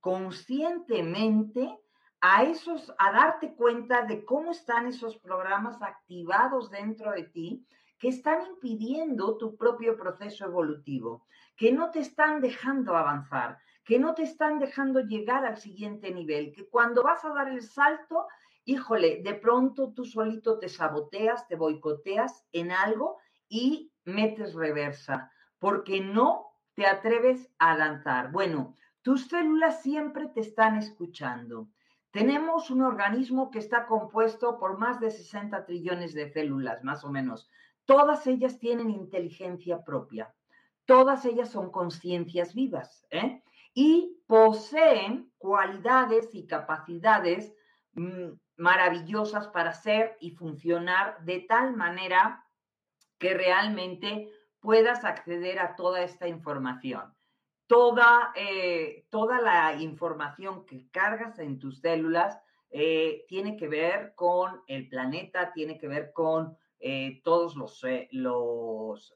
conscientemente 0.00 1.78
a 2.20 2.42
esos, 2.42 2.92
a 2.98 3.12
darte 3.12 3.54
cuenta 3.54 4.02
de 4.02 4.24
cómo 4.24 4.50
están 4.50 4.86
esos 4.86 5.16
programas 5.16 5.80
activados 5.82 6.70
dentro 6.70 7.12
de 7.12 7.24
ti 7.24 7.66
que 7.98 8.08
están 8.08 8.46
impidiendo 8.46 9.36
tu 9.36 9.56
propio 9.56 9.96
proceso 9.96 10.44
evolutivo, 10.44 11.26
que 11.56 11.72
no 11.72 11.90
te 11.90 12.00
están 12.00 12.40
dejando 12.40 12.96
avanzar, 12.96 13.58
que 13.84 13.98
no 13.98 14.14
te 14.14 14.22
están 14.22 14.58
dejando 14.58 15.00
llegar 15.00 15.44
al 15.44 15.56
siguiente 15.56 16.12
nivel, 16.12 16.52
que 16.52 16.68
cuando 16.68 17.02
vas 17.02 17.24
a 17.24 17.30
dar 17.30 17.48
el 17.48 17.62
salto, 17.62 18.26
híjole, 18.64 19.22
de 19.22 19.34
pronto 19.34 19.92
tú 19.92 20.04
solito 20.04 20.58
te 20.58 20.68
saboteas, 20.68 21.48
te 21.48 21.56
boicoteas 21.56 22.46
en 22.52 22.70
algo 22.70 23.18
y 23.48 23.92
metes 24.04 24.54
reversa, 24.54 25.32
porque 25.58 26.00
no 26.00 26.46
te 26.74 26.86
atreves 26.86 27.50
a 27.58 27.76
lanzar. 27.76 28.30
Bueno, 28.30 28.74
tus 29.02 29.26
células 29.26 29.82
siempre 29.82 30.28
te 30.28 30.40
están 30.40 30.76
escuchando. 30.76 31.68
Tenemos 32.10 32.70
un 32.70 32.82
organismo 32.82 33.50
que 33.50 33.58
está 33.58 33.86
compuesto 33.86 34.58
por 34.58 34.78
más 34.78 34.98
de 35.00 35.10
60 35.10 35.66
trillones 35.66 36.14
de 36.14 36.30
células, 36.30 36.82
más 36.84 37.04
o 37.04 37.10
menos. 37.10 37.50
Todas 37.84 38.26
ellas 38.26 38.58
tienen 38.58 38.90
inteligencia 38.90 39.82
propia. 39.84 40.34
Todas 40.86 41.24
ellas 41.24 41.50
son 41.50 41.70
conciencias 41.70 42.54
vivas. 42.54 43.06
¿eh? 43.10 43.42
y 43.80 44.20
poseen 44.26 45.32
cualidades 45.38 46.34
y 46.34 46.48
capacidades 46.48 47.54
mm, 47.92 48.30
maravillosas 48.56 49.46
para 49.46 49.72
ser 49.72 50.16
y 50.18 50.32
funcionar 50.32 51.24
de 51.24 51.46
tal 51.48 51.76
manera 51.76 52.44
que 53.18 53.34
realmente 53.34 54.32
puedas 54.58 55.04
acceder 55.04 55.60
a 55.60 55.76
toda 55.76 56.02
esta 56.02 56.26
información. 56.26 57.14
Toda, 57.68 58.32
eh, 58.34 59.06
toda 59.10 59.40
la 59.40 59.80
información 59.80 60.64
que 60.64 60.88
cargas 60.90 61.38
en 61.38 61.58
tus 61.58 61.80
células 61.80 62.40
eh, 62.70 63.24
tiene 63.28 63.56
que 63.56 63.68
ver 63.68 64.14
con 64.14 64.62
el 64.66 64.88
planeta, 64.88 65.52
tiene 65.52 65.78
que 65.78 65.86
ver 65.86 66.12
con 66.12 66.56
eh, 66.80 67.20
todos 67.22 67.56
los, 67.56 67.82
los 68.10 69.14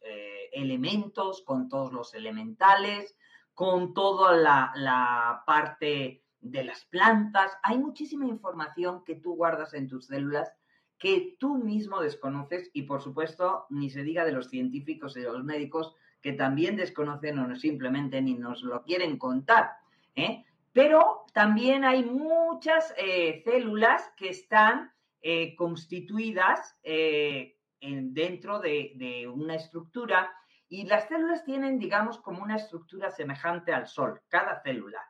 elementos, 0.53 1.43
con 1.43 1.69
todos 1.69 1.93
los 1.93 2.15
elementales, 2.15 3.17
con 3.55 3.95
toda 3.95 4.37
la, 4.37 5.43
parte 5.47 6.23
de 6.41 6.65
las 6.65 6.85
plantas. 6.87 7.57
Hay 7.63 7.79
muchísima 7.79 8.27
información 8.27 9.03
que 9.05 9.17
tú 9.17 9.35
guardas 9.35 9.75
en 9.75 9.89
tus 9.89 10.07
células 10.07 10.53
que 10.99 11.37
tú 11.41 11.57
mismo 11.57 12.01
desconoces 12.01 12.71
y 12.73 12.83
por 12.83 13.03
supuesto 13.03 13.67
ni 13.71 13.91
se 13.91 14.05
diga 14.05 14.25
de 14.25 14.31
los 14.31 14.51
científicos 14.51 15.17
y 15.17 15.21
de 15.21 15.33
los 15.33 15.43
médicos 15.43 15.97
que 16.23 16.33
también 16.33 16.77
desconocen 16.77 17.39
o 17.39 17.57
simplemente 17.57 18.23
ni 18.23 18.35
nos 18.35 18.63
lo 18.63 18.83
quieren 18.83 19.19
contar. 19.19 19.73
¿eh? 20.15 20.45
Pero 20.73 21.27
también 21.33 21.85
hay 21.85 22.05
muchas 22.05 22.95
eh, 22.97 23.43
células 23.45 24.13
que 24.17 24.29
están 24.31 24.93
eh, 25.21 25.55
constituidas 25.57 26.79
dentro 27.81 28.61
de, 28.61 29.29
una 29.33 29.57
estructura 29.57 30.33
y 30.69 30.87
las 30.87 31.09
células 31.09 31.45
tienen, 31.45 31.79
digamos, 31.79 32.19
como 32.19 32.43
una 32.43 32.57
estructura 32.57 33.11
semejante 33.11 33.73
al 33.73 33.87
Sol, 33.87 34.21
cada 34.29 34.63
célula. 34.63 35.01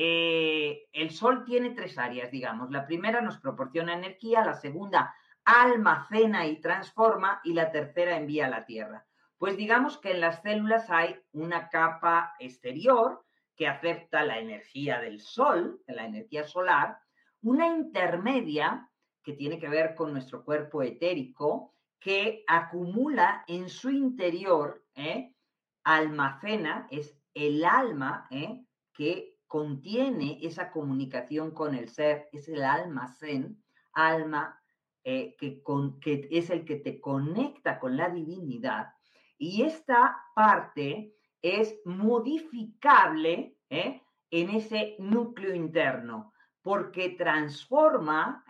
Eh, 0.00 0.86
el 0.92 1.10
Sol 1.10 1.44
tiene 1.44 1.70
tres 1.70 1.98
áreas, 1.98 2.30
digamos. 2.30 2.70
La 2.70 2.86
primera 2.86 3.20
nos 3.20 3.38
proporciona 3.38 3.94
energía, 3.94 4.44
la 4.44 4.54
segunda 4.54 5.12
almacena 5.44 6.46
y 6.46 6.60
transforma 6.60 7.40
y 7.42 7.52
la 7.52 7.72
tercera 7.72 8.16
envía 8.16 8.46
a 8.46 8.50
la 8.50 8.64
Tierra. 8.64 9.04
Pues 9.38 9.56
digamos 9.56 9.98
que 9.98 10.10
en 10.10 10.20
las 10.20 10.42
células 10.42 10.90
hay 10.90 11.16
una 11.32 11.68
capa 11.68 12.34
exterior 12.40 13.24
que 13.56 13.68
acepta 13.68 14.24
la 14.24 14.38
energía 14.38 15.00
del 15.00 15.20
Sol, 15.20 15.80
la 15.86 16.04
energía 16.04 16.44
solar, 16.44 16.98
una 17.42 17.66
intermedia 17.68 18.90
que 19.22 19.32
tiene 19.34 19.58
que 19.58 19.68
ver 19.68 19.94
con 19.94 20.12
nuestro 20.12 20.44
cuerpo 20.44 20.82
etérico, 20.82 21.74
que 22.00 22.44
acumula 22.46 23.44
en 23.46 23.68
su 23.68 23.90
interior, 23.90 24.84
¿eh? 24.94 25.34
almacena, 25.84 26.86
es 26.90 27.16
el 27.34 27.64
alma 27.64 28.26
¿eh? 28.30 28.64
que 28.92 29.38
contiene 29.46 30.38
esa 30.42 30.70
comunicación 30.70 31.52
con 31.52 31.74
el 31.74 31.88
ser, 31.88 32.28
es 32.32 32.48
el 32.48 32.62
almacén, 32.62 33.62
alma 33.92 34.60
eh, 35.04 35.36
que, 35.38 35.62
que 36.00 36.28
es 36.30 36.50
el 36.50 36.64
que 36.64 36.76
te 36.76 37.00
conecta 37.00 37.78
con 37.78 37.96
la 37.96 38.10
divinidad. 38.10 38.94
Y 39.38 39.62
esta 39.62 40.20
parte 40.34 41.14
es 41.40 41.80
modificable 41.84 43.56
en 43.70 44.50
ese 44.50 44.96
núcleo 44.98 45.54
interno, 45.54 46.32
porque 46.60 47.10
transforma 47.10 48.44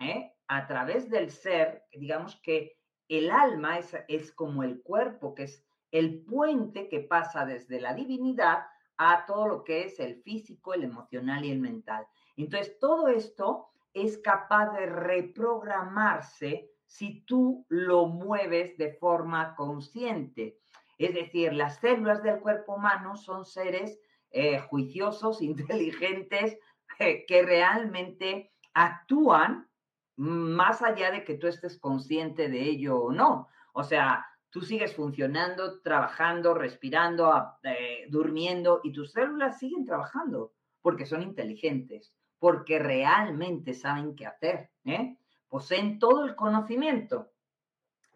a 0.47 0.67
través 0.67 1.09
del 1.09 1.29
ser, 1.29 1.83
digamos 1.91 2.35
que 2.41 2.79
el 3.07 3.31
alma 3.31 3.79
es, 4.07 4.31
como 4.31 4.63
el 4.63 4.81
cuerpo, 4.81 5.35
que 5.35 5.43
es 5.43 5.63
el 5.91 6.23
puente 6.25 6.89
que 6.89 6.99
pasa 6.99 7.45
desde 7.45 7.79
la 7.79 7.93
divinidad 7.93 8.65
a 8.97 9.25
todo 9.25 9.47
lo 9.47 9.63
que 9.63 9.85
es 9.85 9.99
el 9.99 10.21
físico, 10.23 10.73
el 10.73 10.83
emocional 10.83 11.45
y 11.45 11.51
el 11.51 11.59
mental. 11.59 12.05
Entonces, 12.35 12.77
todo 12.79 13.07
esto 13.07 13.67
es 13.93 14.17
capaz 14.17 14.73
de 14.73 14.85
reprogramarse 14.85 16.71
si 16.89 17.21
tú 17.21 17.67
lo 17.69 18.07
mueves 18.07 18.75
de 18.77 18.93
forma 18.93 19.55
consciente. 19.55 20.57
Es 20.97 21.13
decir, 21.13 21.53
las 21.53 21.79
células 21.79 22.23
del 22.23 22.39
cuerpo 22.39 22.75
humano 22.75 23.15
son 23.15 23.45
seres 23.45 23.99
eh, 24.31 24.59
juiciosos, 24.59 25.41
inteligentes, 25.41 26.57
eh, 26.97 27.25
que 27.27 27.43
realmente 27.43 28.51
actúan 28.73 29.69
más 30.15 30.81
allá 30.81 31.11
de 31.11 31.23
que 31.23 31.35
tú 31.35 31.47
estés 31.47 31.79
consciente 31.79 32.49
de 32.49 32.61
ello 32.63 32.97
o 32.97 33.11
no. 33.13 33.47
O 33.73 33.83
sea, 33.83 34.25
tú 34.49 34.61
sigues 34.61 34.95
funcionando, 34.95 35.81
trabajando, 35.81 36.55
respirando, 36.55 37.31
eh, 37.63 38.07
durmiendo 38.09 38.81
y 38.83 38.91
tus 38.91 39.11
células 39.11 39.59
siguen 39.59 39.85
trabajando 39.85 40.53
porque 40.81 41.05
son 41.05 41.21
inteligentes, 41.21 42.15
porque 42.39 42.79
realmente 42.79 43.75
saben 43.75 44.15
qué 44.15 44.25
hacer, 44.25 44.71
¿eh? 44.85 45.18
Poseen 45.49 45.99
todo 45.99 46.25
el 46.25 46.35
conocimiento. 46.35 47.31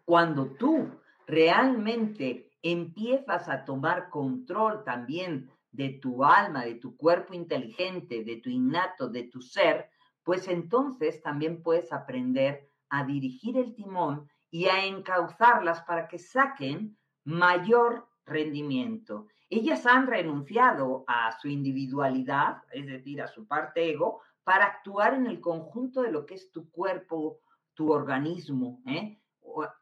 Cuando 0.04 0.46
tú 0.46 0.88
realmente 1.26 2.50
empiezas 2.62 3.48
a 3.48 3.64
tomar 3.64 4.08
control 4.08 4.84
también 4.84 5.50
de 5.70 5.90
tu 5.90 6.24
alma, 6.24 6.64
de 6.64 6.76
tu 6.76 6.96
cuerpo 6.96 7.34
inteligente, 7.34 8.24
de 8.24 8.36
tu 8.36 8.48
innato, 8.48 9.08
de 9.08 9.24
tu 9.24 9.42
ser, 9.42 9.90
pues 10.22 10.48
entonces 10.48 11.20
también 11.20 11.62
puedes 11.62 11.92
aprender 11.92 12.70
a 12.88 13.04
dirigir 13.04 13.58
el 13.58 13.74
timón 13.74 14.30
y 14.50 14.66
a 14.66 14.84
encauzarlas 14.86 15.82
para 15.82 16.06
que 16.06 16.18
saquen 16.18 16.96
mayor 17.24 18.08
rendimiento. 18.24 19.26
Ellas 19.50 19.84
han 19.84 20.06
renunciado 20.06 21.04
a 21.06 21.32
su 21.40 21.48
individualidad, 21.48 22.62
es 22.72 22.86
decir, 22.86 23.20
a 23.20 23.26
su 23.26 23.46
parte 23.46 23.90
ego, 23.90 24.22
para 24.44 24.66
actuar 24.66 25.14
en 25.14 25.26
el 25.26 25.40
conjunto 25.40 26.02
de 26.02 26.12
lo 26.12 26.26
que 26.26 26.34
es 26.34 26.52
tu 26.52 26.70
cuerpo, 26.70 27.40
tu 27.72 27.90
organismo, 27.90 28.82
¿eh? 28.86 29.20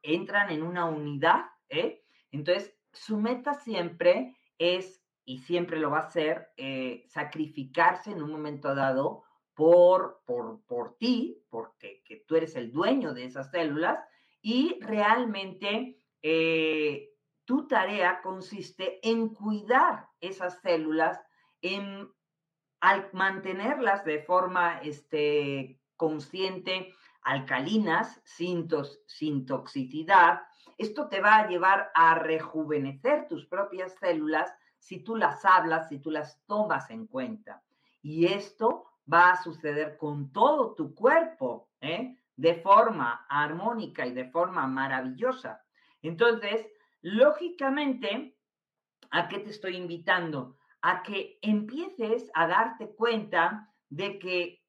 entran 0.03 0.51
en 0.51 0.63
una 0.63 0.87
unidad, 0.87 1.47
¿eh? 1.69 2.05
Entonces, 2.31 2.75
su 2.93 3.19
meta 3.19 3.55
siempre 3.55 4.37
es, 4.59 5.03
y 5.25 5.39
siempre 5.39 5.79
lo 5.79 5.91
va 5.91 6.01
a 6.01 6.11
ser, 6.11 6.53
eh, 6.57 7.05
sacrificarse 7.09 8.13
en 8.13 8.23
un 8.23 8.31
momento 8.31 8.75
dado 8.75 9.25
por, 9.55 10.23
por, 10.25 10.65
por 10.67 10.97
ti, 10.97 11.45
porque 11.51 12.03
que 12.05 12.25
tú 12.27 12.37
eres 12.37 12.57
el 12.57 12.73
dueño 12.73 13.13
de 13.13 13.25
esas 13.25 13.51
células, 13.51 13.99
y 14.41 14.79
realmente 14.81 15.99
tu 17.45 17.67
tarea 17.67 18.21
consiste 18.23 19.07
en 19.09 19.29
cuidar 19.31 20.09
esas 20.21 20.61
células, 20.61 21.21
en 21.61 22.09
al 22.83 23.09
mantenerlas 23.13 24.05
de 24.05 24.25
forma 24.25 24.81
este, 24.81 25.79
consciente, 25.97 26.93
alcalinas, 27.23 28.21
sin, 28.25 28.69
sin 29.07 29.47
toxicidad, 29.47 30.43
esto 30.77 31.09
te 31.09 31.21
va 31.21 31.37
a 31.37 31.47
llevar 31.47 31.93
a 31.95 32.17
rejuvenecer 32.17 33.29
tus 33.29 33.47
propias 33.47 33.95
células 34.01 34.53
si 34.79 34.99
tú 34.99 35.15
las 35.15 35.45
hablas, 35.45 35.89
si 35.89 36.01
tú 36.01 36.11
las 36.11 36.45
tomas 36.47 36.91
en 36.91 37.07
cuenta. 37.07 37.63
Y 38.03 38.27
esto 38.27 38.85
va 39.11 39.31
a 39.31 39.43
suceder 39.43 39.97
con 39.97 40.33
todo 40.33 40.75
tu 40.75 40.93
cuerpo, 40.93 41.69
¿eh? 41.81 42.17
de 42.35 42.55
forma 42.57 43.27
armónica 43.29 44.05
y 44.07 44.13
de 44.13 44.29
forma 44.29 44.67
maravillosa. 44.67 45.63
Entonces, 46.03 46.67
lógicamente, 47.01 48.37
¿a 49.13 49.29
qué 49.29 49.39
te 49.39 49.51
estoy 49.51 49.77
invitando? 49.77 50.57
A 50.83 51.03
que 51.03 51.39
empieces 51.43 52.31
a 52.35 52.47
darte 52.47 52.95
cuenta 52.95 53.73
de 53.89 54.19
que 54.19 54.63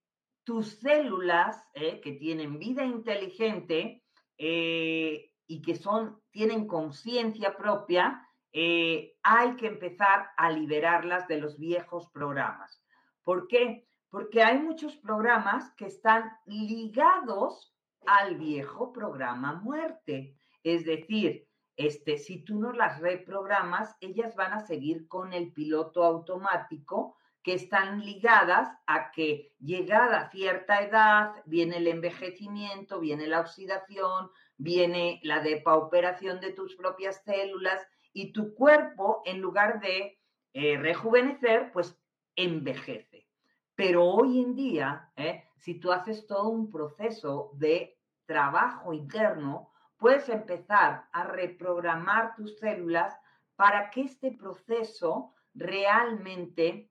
tus 0.44 0.80
células 0.80 1.70
¿eh? 1.74 2.02
que 2.02 2.14
tienen 2.14 2.60
vida 2.60 2.84
inteligente 2.84 4.04
eh, 4.38 5.32
y 5.48 5.62
que 5.62 5.76
son, 5.76 6.22
tienen 6.32 6.68
conciencia 6.68 7.56
propia, 7.56 8.28
eh, 8.52 9.16
hay 9.24 9.56
que 9.56 9.68
empezar 9.68 10.28
a 10.38 10.52
liberarlas 10.52 11.28
de 11.28 11.40
los 11.40 11.58
viejos 11.58 12.10
programas. 12.12 12.84
¿Por 13.24 13.48
qué? 13.48 13.88
Porque 14.10 14.44
hay 14.44 14.60
muchos 14.60 14.96
programas 14.98 15.72
que 15.76 15.88
están 15.88 16.32
ligados 16.46 17.74
al 18.06 18.36
viejo 18.36 18.94
programa 18.94 19.54
muerte. 19.54 20.38
Es 20.64 20.86
decir, 20.86 21.48
este, 21.76 22.18
si 22.18 22.44
tú 22.44 22.60
no 22.60 22.72
las 22.72 23.00
reprogramas, 23.00 23.96
ellas 24.00 24.36
van 24.36 24.54
a 24.54 24.60
seguir 24.60 25.08
con 25.08 25.34
el 25.34 25.52
piloto 25.52 26.04
automático 26.04 27.18
que 27.44 27.54
están 27.54 28.06
ligadas 28.06 28.70
a 28.88 29.12
que 29.12 29.54
llegada 29.60 30.30
cierta 30.30 30.82
edad 30.82 31.36
viene 31.46 31.78
el 31.78 31.88
envejecimiento, 31.88 33.00
viene 33.00 33.28
la 33.28 33.42
oxidación, 33.42 34.32
viene 34.58 35.20
la 35.24 35.42
depauperación 35.42 36.40
de 36.40 36.54
tus 36.54 36.76
propias 36.76 37.22
células 37.24 37.86
y 38.14 38.32
tu 38.32 38.54
cuerpo, 38.54 39.22
en 39.26 39.42
lugar 39.42 39.82
de 39.82 40.20
eh, 40.54 40.78
rejuvenecer, 40.78 41.72
pues 41.74 42.00
envejece. 42.36 43.28
Pero 43.76 44.06
hoy 44.06 44.40
en 44.40 44.56
día, 44.56 45.12
¿eh? 45.18 45.44
si 45.58 45.80
tú 45.80 45.92
haces 45.92 46.28
todo 46.28 46.48
un 46.50 46.72
proceso 46.72 47.52
de 47.56 47.98
trabajo 48.26 48.94
interno, 48.94 49.73
puedes 49.98 50.30
empezar 50.30 51.08
a 51.12 51.24
reprogramar 51.24 52.36
tus 52.36 52.58
células 52.60 53.16
para 53.56 53.90
que 53.90 54.02
este 54.02 54.32
proceso 54.32 55.34
realmente 55.54 56.90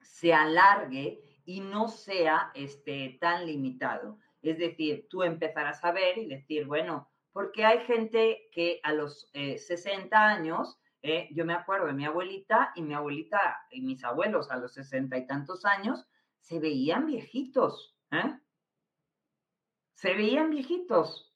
se 0.00 0.32
alargue 0.32 1.22
y 1.44 1.60
no 1.60 1.88
sea 1.88 2.50
este, 2.54 3.18
tan 3.20 3.46
limitado. 3.46 4.18
Es 4.42 4.58
decir, 4.58 5.06
tú 5.08 5.22
empezarás 5.22 5.84
a 5.84 5.92
ver 5.92 6.18
y 6.18 6.26
decir, 6.26 6.66
bueno, 6.66 7.08
porque 7.32 7.64
hay 7.64 7.80
gente 7.84 8.48
que 8.52 8.80
a 8.82 8.92
los 8.92 9.30
60 9.32 10.06
eh, 10.06 10.08
años 10.12 10.78
eh, 11.02 11.28
yo 11.32 11.44
me 11.44 11.52
acuerdo 11.52 11.86
de 11.86 11.92
mi 11.92 12.04
abuelita 12.04 12.72
y 12.74 12.82
mi 12.82 12.94
abuelita 12.94 13.58
y 13.70 13.82
mis 13.82 14.02
abuelos 14.02 14.50
a 14.50 14.56
los 14.56 14.74
sesenta 14.74 15.16
y 15.16 15.26
tantos 15.26 15.64
años 15.64 16.04
se 16.40 16.58
veían 16.58 17.06
viejitos. 17.06 17.96
¿eh? 18.10 18.38
Se 19.94 20.14
veían 20.14 20.50
viejitos. 20.50 21.32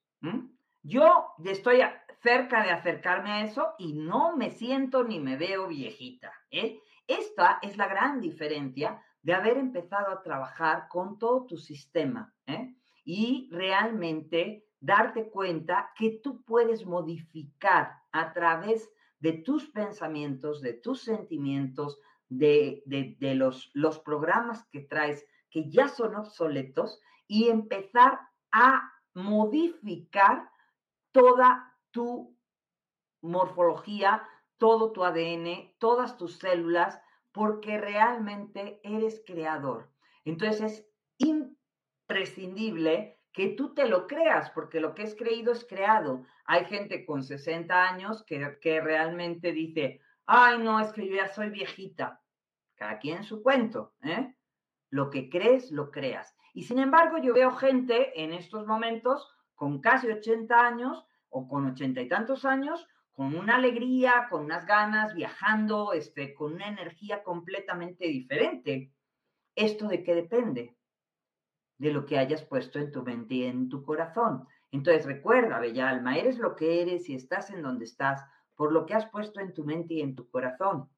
Yo 0.82 1.34
estoy 1.44 1.80
cerca 2.22 2.62
de 2.62 2.70
acercarme 2.70 3.30
a 3.30 3.44
eso 3.44 3.74
y 3.78 3.92
no 3.92 4.36
me 4.36 4.50
siento 4.50 5.04
ni 5.04 5.18
me 5.20 5.36
veo 5.36 5.68
viejita. 5.68 6.32
¿eh? 6.50 6.80
Esta 7.06 7.58
es 7.62 7.76
la 7.76 7.86
gran 7.88 8.20
diferencia 8.20 9.02
de 9.22 9.34
haber 9.34 9.58
empezado 9.58 10.10
a 10.10 10.22
trabajar 10.22 10.88
con 10.88 11.18
todo 11.18 11.46
tu 11.46 11.56
sistema 11.58 12.34
y 13.04 13.48
realmente 13.52 14.64
darte 14.80 15.28
cuenta 15.28 15.90
que 15.96 16.20
tú 16.22 16.42
puedes 16.44 16.86
modificar 16.86 17.92
a 18.12 18.32
través 18.32 18.90
de 19.18 19.32
tus 19.34 19.68
pensamientos, 19.68 20.62
de 20.62 20.72
tus 20.72 21.02
sentimientos, 21.02 21.98
de, 22.28 22.82
los, 23.34 23.70
los 23.74 23.98
programas 23.98 24.64
que 24.68 24.80
traes 24.80 25.26
que 25.50 25.68
ya 25.68 25.88
son 25.88 26.14
obsoletos 26.14 27.00
y 27.26 27.48
empezar 27.48 28.20
a 28.52 28.90
modificar 29.14 30.48
toda 31.12 31.76
tu 31.90 32.36
morfología, 33.22 34.26
todo 34.58 34.92
tu 34.92 35.04
ADN, 35.04 35.74
todas 35.78 36.16
tus 36.16 36.38
células, 36.38 37.00
porque 37.32 37.78
realmente 37.78 38.80
eres 38.82 39.22
creador. 39.26 39.90
Entonces 40.24 40.60
es 40.60 40.86
imprescindible 41.18 43.18
que 43.32 43.50
tú 43.50 43.74
te 43.74 43.88
lo 43.88 44.06
creas, 44.06 44.50
porque 44.50 44.80
lo 44.80 44.94
que 44.94 45.02
es 45.02 45.14
creído 45.14 45.52
es 45.52 45.64
creado. 45.64 46.24
Hay 46.44 46.64
gente 46.64 47.06
con 47.06 47.22
60 47.22 47.88
años 47.88 48.24
que, 48.24 48.58
que 48.60 48.80
realmente 48.80 49.52
dice, 49.52 50.00
ay, 50.26 50.58
no, 50.58 50.80
es 50.80 50.92
que 50.92 51.06
yo 51.06 51.16
ya 51.16 51.28
soy 51.28 51.50
viejita. 51.50 52.20
Cada 52.74 52.98
quien 52.98 53.24
su 53.24 53.42
cuento, 53.42 53.94
¿eh? 54.02 54.34
Lo 54.90 55.10
que 55.10 55.30
crees, 55.30 55.70
lo 55.70 55.90
creas. 55.90 56.36
Y 56.52 56.64
sin 56.64 56.80
embargo, 56.80 57.18
yo 57.18 57.32
veo 57.32 57.52
gente 57.52 58.20
en 58.20 58.32
estos 58.32 58.66
momentos 58.66 59.28
con 59.60 59.78
casi 59.82 60.08
80 60.08 60.58
años 60.58 61.04
o 61.28 61.46
con 61.46 61.66
ochenta 61.66 62.00
y 62.00 62.08
tantos 62.08 62.46
años, 62.46 62.88
con 63.12 63.36
una 63.36 63.56
alegría, 63.56 64.26
con 64.30 64.46
unas 64.46 64.64
ganas, 64.64 65.14
viajando, 65.14 65.92
este, 65.92 66.32
con 66.32 66.54
una 66.54 66.66
energía 66.66 67.22
completamente 67.22 68.06
diferente. 68.06 68.90
¿Esto 69.54 69.86
de 69.88 70.02
qué 70.02 70.14
depende? 70.14 70.74
de 71.76 71.92
lo 71.92 72.04
que 72.06 72.18
hayas 72.18 72.42
puesto 72.42 72.78
en 72.78 72.90
tu 72.90 73.02
mente 73.02 73.34
y 73.34 73.44
en 73.44 73.68
tu 73.70 73.82
corazón. 73.82 74.46
Entonces 74.70 75.06
recuerda, 75.06 75.58
bella 75.58 75.88
alma, 75.88 76.16
eres 76.16 76.38
lo 76.38 76.54
que 76.54 76.82
eres 76.82 77.08
y 77.08 77.14
estás 77.14 77.50
en 77.50 77.62
donde 77.62 77.86
estás 77.86 78.22
por 78.54 78.70
lo 78.72 78.84
que 78.84 78.94
has 78.94 79.06
puesto 79.06 79.40
en 79.40 79.54
tu 79.54 79.64
mente 79.64 79.94
y 79.94 80.00
en 80.02 80.14
tu 80.14 80.28
corazón. 80.28 80.90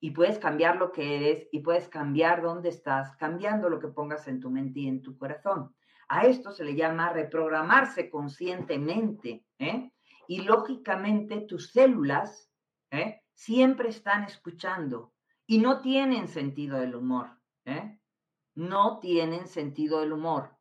Y 0.00 0.10
puedes 0.10 0.40
cambiar 0.40 0.76
lo 0.76 0.90
que 0.90 1.16
eres 1.16 1.48
y 1.52 1.60
puedes 1.60 1.88
cambiar 1.88 2.42
dónde 2.42 2.70
estás, 2.70 3.16
cambiando 3.16 3.68
lo 3.68 3.78
que 3.78 3.86
pongas 3.86 4.26
en 4.26 4.40
tu 4.40 4.50
mente 4.50 4.80
y 4.80 4.88
en 4.88 5.02
tu 5.02 5.16
corazón. 5.16 5.74
A 6.10 6.26
esto 6.26 6.50
se 6.50 6.64
le 6.64 6.74
llama 6.74 7.12
reprogramarse 7.12 8.10
conscientemente. 8.10 9.44
¿eh? 9.58 9.92
Y 10.26 10.42
lógicamente 10.42 11.40
tus 11.42 11.70
células 11.70 12.50
¿eh? 12.90 13.22
siempre 13.32 13.90
están 13.90 14.24
escuchando 14.24 15.12
y 15.46 15.58
no 15.58 15.80
tienen 15.80 16.28
sentido 16.28 16.78
del 16.78 16.96
humor. 16.96 17.30
¿eh? 17.64 18.00
no 18.54 18.98
tienen 18.98 19.46
sentido 19.46 20.00
del 20.00 20.12
humor. 20.12 20.56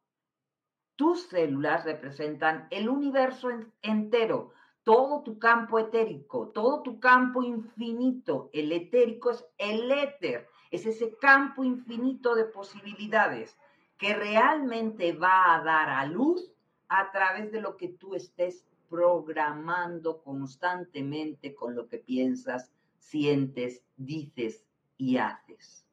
Tus 0.95 1.23
células 1.23 1.85
representan 1.85 2.67
el 2.71 2.89
universo 2.89 3.49
entero, 3.81 4.53
todo 4.83 5.23
tu 5.23 5.39
campo 5.39 5.79
etérico, 5.79 6.49
todo 6.49 6.81
tu 6.83 6.99
campo 6.99 7.41
infinito. 7.43 8.49
El 8.53 8.71
etérico 8.71 9.31
es 9.31 9.45
el 9.57 9.91
éter, 9.91 10.47
es 10.71 10.85
ese 10.85 11.17
campo 11.17 11.63
infinito 11.63 12.35
de 12.35 12.45
posibilidades 12.45 13.57
que 13.99 14.15
realmente 14.15 15.11
va 15.11 15.53
a 15.53 15.63
dar 15.63 15.89
a 15.89 16.05
luz 16.05 16.51
a 16.87 17.11
través 17.11 17.51
de 17.51 17.61
lo 17.61 17.75
que 17.77 17.89
tú 17.89 18.15
estés 18.15 18.65
programando 18.89 20.23
constantemente 20.23 21.53
con 21.53 21.75
lo 21.75 21.87
que 21.87 21.99
piensas, 21.99 22.71
sientes, 22.97 23.83
dices 23.97 24.65
y 24.97 25.17
haces. 25.17 25.85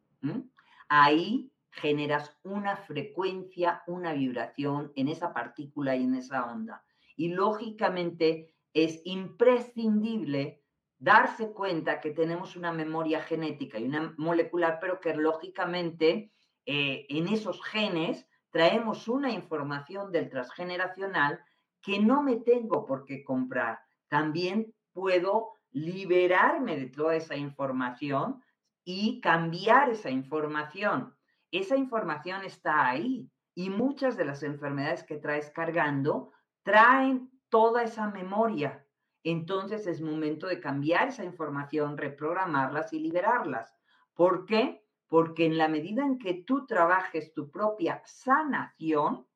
Ahí 0.89 1.51
generas 1.73 2.35
una 2.45 2.77
frecuencia, 2.77 3.83
una 3.89 4.15
vibración 4.15 4.93
en 4.95 5.09
esa 5.09 5.35
partícula 5.35 5.97
y 5.97 6.05
en 6.05 6.15
esa 6.15 6.51
onda. 6.51 6.85
Y 7.17 7.29
lógicamente 7.29 8.55
es 8.73 9.03
imprescindible 9.05 10.63
darse 10.99 11.53
cuenta 11.53 12.01
que 12.01 12.13
tenemos 12.13 12.57
una 12.57 12.73
memoria 12.73 13.21
genética 13.21 13.79
y 13.79 13.85
una 13.85 14.15
molecular, 14.17 14.79
pero 14.81 15.01
que 15.01 15.15
lógicamente 15.15 16.31
eh, 16.67 17.07
en 17.09 17.29
esos 17.29 17.63
genes 17.65 18.27
traemos 18.51 19.09
una 19.09 19.33
información 19.33 20.13
del 20.13 20.29
transgeneracional 20.29 21.41
que 21.81 21.99
no 21.99 22.23
me 22.23 22.37
tengo 22.37 22.85
por 22.85 23.05
qué 23.05 23.25
comprar. 23.25 23.81
También 24.09 24.75
puedo 24.93 25.53
liberarme 25.71 26.77
de 26.77 26.87
toda 26.87 27.17
esa 27.17 27.37
información 27.37 28.43
y 28.85 29.21
cambiar 29.21 29.91
esa 29.91 30.11
información 30.11 31.17
esa 31.51 31.77
información 31.77 32.45
está 32.45 32.89
ahí 32.89 33.31
y 33.55 33.71
muchas 33.71 34.17
de 34.17 34.25
las 34.25 34.43
enfermedades 34.43 35.05
que 35.05 35.17
traes 35.17 35.51
cargando 35.51 36.33
traen 36.63 37.31
toda 37.49 37.83
esa 37.83 38.11
memoria. 38.11 38.85
Entonces 39.23 39.87
es 39.87 40.01
momento 40.01 40.47
de 40.47 40.61
cambiar 40.61 41.09
esa 41.09 41.25
información, 41.25 41.97
reprogramarlas 41.97 42.93
y 42.93 43.01
liberarlas. 43.01 43.75
¿Por 44.15 44.47
qué? 44.47 44.86
Porque 45.09 45.47
en 45.47 45.57
la 45.57 45.69
medida 45.69 46.05
en 46.05 46.19
que 46.19 46.35
tú 46.35 46.67
trabajes 46.67 47.33
tu 47.33 47.51
propia 47.51 48.03
sanación, 48.05 49.27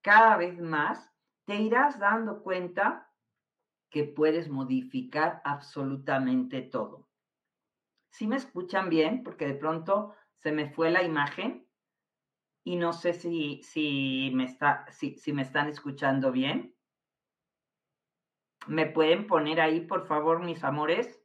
cada 0.00 0.36
vez 0.36 0.60
más 0.60 1.10
te 1.44 1.56
irás 1.56 1.98
dando 1.98 2.42
cuenta 2.42 3.10
que 3.90 4.04
puedes 4.04 4.48
modificar 4.48 5.42
absolutamente 5.44 6.62
todo. 6.62 7.08
Si 8.10 8.26
me 8.26 8.36
escuchan 8.36 8.88
bien, 8.88 9.22
porque 9.22 9.46
de 9.46 9.54
pronto 9.54 10.14
se 10.36 10.50
me 10.50 10.70
fue 10.70 10.90
la 10.90 11.02
imagen 11.02 11.68
y 12.64 12.76
no 12.76 12.92
sé 12.92 13.12
si, 13.12 13.62
si, 13.62 14.30
me, 14.34 14.44
está, 14.44 14.86
si, 14.90 15.16
si 15.16 15.32
me 15.32 15.42
están 15.42 15.68
escuchando 15.68 16.32
bien. 16.32 16.74
¿Me 18.66 18.86
pueden 18.86 19.26
poner 19.26 19.60
ahí, 19.60 19.80
por 19.80 20.06
favor, 20.06 20.40
mis 20.40 20.62
amores? 20.62 21.21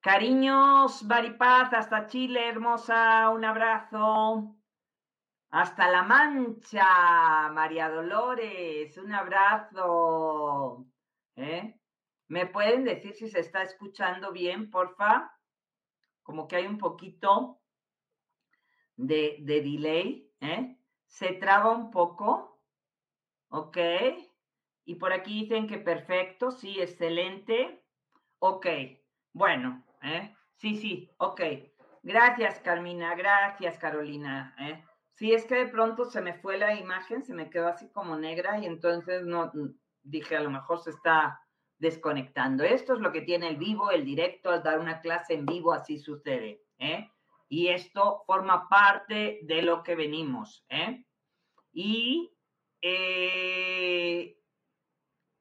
Cariños, 0.00 1.06
Baripaz, 1.06 1.74
hasta 1.74 2.06
Chile, 2.06 2.48
hermosa, 2.48 3.28
un 3.28 3.44
abrazo. 3.44 4.56
Hasta 5.50 5.90
La 5.90 6.02
Mancha, 6.02 7.50
María 7.52 7.90
Dolores, 7.90 8.96
un 8.96 9.12
abrazo. 9.12 10.86
¿Eh? 11.36 11.78
¿Me 12.28 12.46
pueden 12.46 12.84
decir 12.84 13.12
si 13.14 13.28
se 13.28 13.40
está 13.40 13.62
escuchando 13.62 14.32
bien, 14.32 14.70
porfa? 14.70 15.38
Como 16.22 16.48
que 16.48 16.56
hay 16.56 16.66
un 16.66 16.78
poquito 16.78 17.60
de, 18.96 19.36
de 19.40 19.60
delay, 19.60 20.32
¿eh? 20.40 20.78
Se 21.08 21.32
traba 21.32 21.72
un 21.72 21.90
poco, 21.90 22.62
¿ok? 23.50 23.76
Y 24.86 24.94
por 24.94 25.12
aquí 25.12 25.42
dicen 25.42 25.66
que 25.66 25.76
perfecto, 25.76 26.52
sí, 26.52 26.80
excelente. 26.80 27.84
Ok, 28.38 28.66
bueno, 29.32 29.84
¿eh? 30.02 30.34
Sí, 30.56 30.76
sí, 30.76 31.10
ok. 31.18 31.40
Gracias, 32.02 32.60
Carmina, 32.60 33.14
gracias, 33.14 33.78
Carolina. 33.78 34.54
¿eh? 34.58 34.84
Sí, 35.14 35.32
es 35.32 35.44
que 35.44 35.56
de 35.56 35.66
pronto 35.66 36.04
se 36.06 36.20
me 36.20 36.34
fue 36.34 36.56
la 36.56 36.74
imagen, 36.74 37.22
se 37.22 37.34
me 37.34 37.50
quedó 37.50 37.68
así 37.68 37.90
como 37.90 38.16
negra 38.16 38.58
y 38.58 38.66
entonces 38.66 39.24
no 39.24 39.52
dije, 40.02 40.36
a 40.36 40.40
lo 40.40 40.50
mejor 40.50 40.80
se 40.80 40.90
está 40.90 41.40
desconectando. 41.78 42.64
Esto 42.64 42.94
es 42.94 43.00
lo 43.00 43.12
que 43.12 43.22
tiene 43.22 43.48
el 43.48 43.56
vivo, 43.56 43.90
el 43.90 44.04
directo, 44.04 44.50
al 44.50 44.62
dar 44.62 44.78
una 44.78 45.00
clase 45.00 45.34
en 45.34 45.46
vivo, 45.46 45.72
así 45.72 45.98
sucede. 45.98 46.62
¿eh? 46.78 47.10
Y 47.48 47.68
esto 47.68 48.22
forma 48.26 48.68
parte 48.68 49.40
de 49.42 49.62
lo 49.62 49.82
que 49.82 49.94
venimos. 49.94 50.64
¿eh? 50.68 51.04
Y 51.72 52.32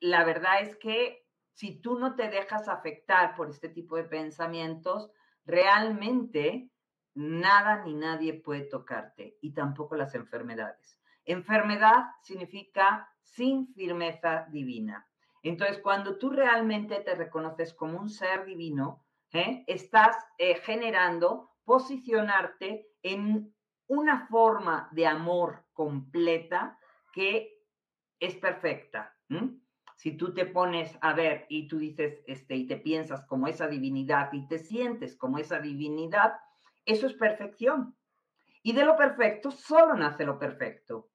la 0.01 0.23
verdad 0.23 0.61
es 0.61 0.75
que 0.77 1.28
si 1.59 1.81
tú 1.81 1.99
no 1.99 2.15
te 2.15 2.29
dejas 2.29 2.69
afectar 2.69 3.35
por 3.35 3.49
este 3.49 3.67
tipo 3.67 3.97
de 3.97 4.05
pensamientos, 4.05 5.11
realmente 5.43 6.71
nada 7.15 7.83
ni 7.83 7.95
nadie 7.95 8.33
puede 8.35 8.61
tocarte 8.61 9.35
y 9.41 9.51
tampoco 9.51 9.97
las 9.97 10.15
enfermedades. 10.15 10.97
Enfermedad 11.25 12.05
significa 12.23 13.09
sin 13.23 13.73
firmeza 13.73 14.47
divina. 14.49 15.05
Entonces, 15.43 15.79
cuando 15.79 16.17
tú 16.17 16.29
realmente 16.29 17.01
te 17.01 17.13
reconoces 17.15 17.73
como 17.73 17.99
un 17.99 18.09
ser 18.09 18.45
divino, 18.45 19.03
¿eh? 19.33 19.65
estás 19.67 20.15
eh, 20.37 20.55
generando 20.63 21.51
posicionarte 21.65 22.87
en 23.03 23.53
una 23.87 24.27
forma 24.27 24.87
de 24.93 25.07
amor 25.07 25.65
completa 25.73 26.79
que 27.11 27.51
es 28.17 28.35
perfecta. 28.37 29.13
Si 29.99 30.13
tú 30.15 30.33
te 30.33 30.45
pones 30.45 30.97
a 31.01 31.11
ver 31.11 31.45
y 31.49 31.67
tú 31.67 31.77
dices, 31.77 32.23
este, 32.25 32.55
y 32.55 32.65
te 32.65 32.77
piensas 32.77 33.25
como 33.25 33.47
esa 33.47 33.67
divinidad 33.67 34.31
y 34.31 34.47
te 34.47 34.57
sientes 34.57 35.17
como 35.17 35.39
esa 35.39 35.59
divinidad, 35.59 36.39
eso 36.85 37.05
es 37.05 37.13
perfección. 37.15 37.97
Y 38.63 38.71
de 38.71 38.85
lo 38.85 38.95
perfecto 38.95 39.51
solo 39.51 39.95
nace 39.95 40.23
lo 40.23 40.39
perfecto. 40.39 41.09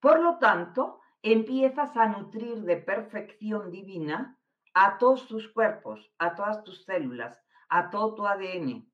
Por 0.00 0.18
lo 0.18 0.38
tanto, 0.38 0.98
empiezas 1.22 1.96
a 1.96 2.08
nutrir 2.08 2.62
de 2.62 2.78
perfección 2.78 3.70
divina 3.70 4.36
a 4.74 4.98
todos 4.98 5.28
tus 5.28 5.46
cuerpos, 5.52 6.10
a 6.18 6.34
todas 6.34 6.64
tus 6.64 6.84
células, 6.86 7.40
a 7.68 7.88
todo 7.88 8.16
tu 8.16 8.26
ADN. 8.26 8.90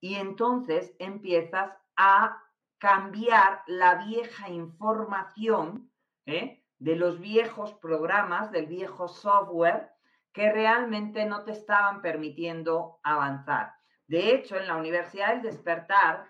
Y 0.00 0.16
entonces 0.16 0.96
empiezas 0.98 1.70
a 1.94 2.42
cambiar 2.78 3.62
la 3.68 4.04
vieja 4.04 4.48
información 4.48 5.92
¿eh? 6.26 6.57
De 6.78 6.96
los 6.96 7.18
viejos 7.20 7.74
programas, 7.74 8.50
del 8.52 8.66
viejo 8.66 9.08
software 9.08 9.90
que 10.32 10.52
realmente 10.52 11.24
no 11.24 11.44
te 11.44 11.52
estaban 11.52 12.00
permitiendo 12.00 13.00
avanzar. 13.02 13.74
De 14.06 14.32
hecho, 14.32 14.56
en 14.56 14.66
la 14.66 14.76
Universidad 14.76 15.34
del 15.34 15.42
Despertar 15.42 16.28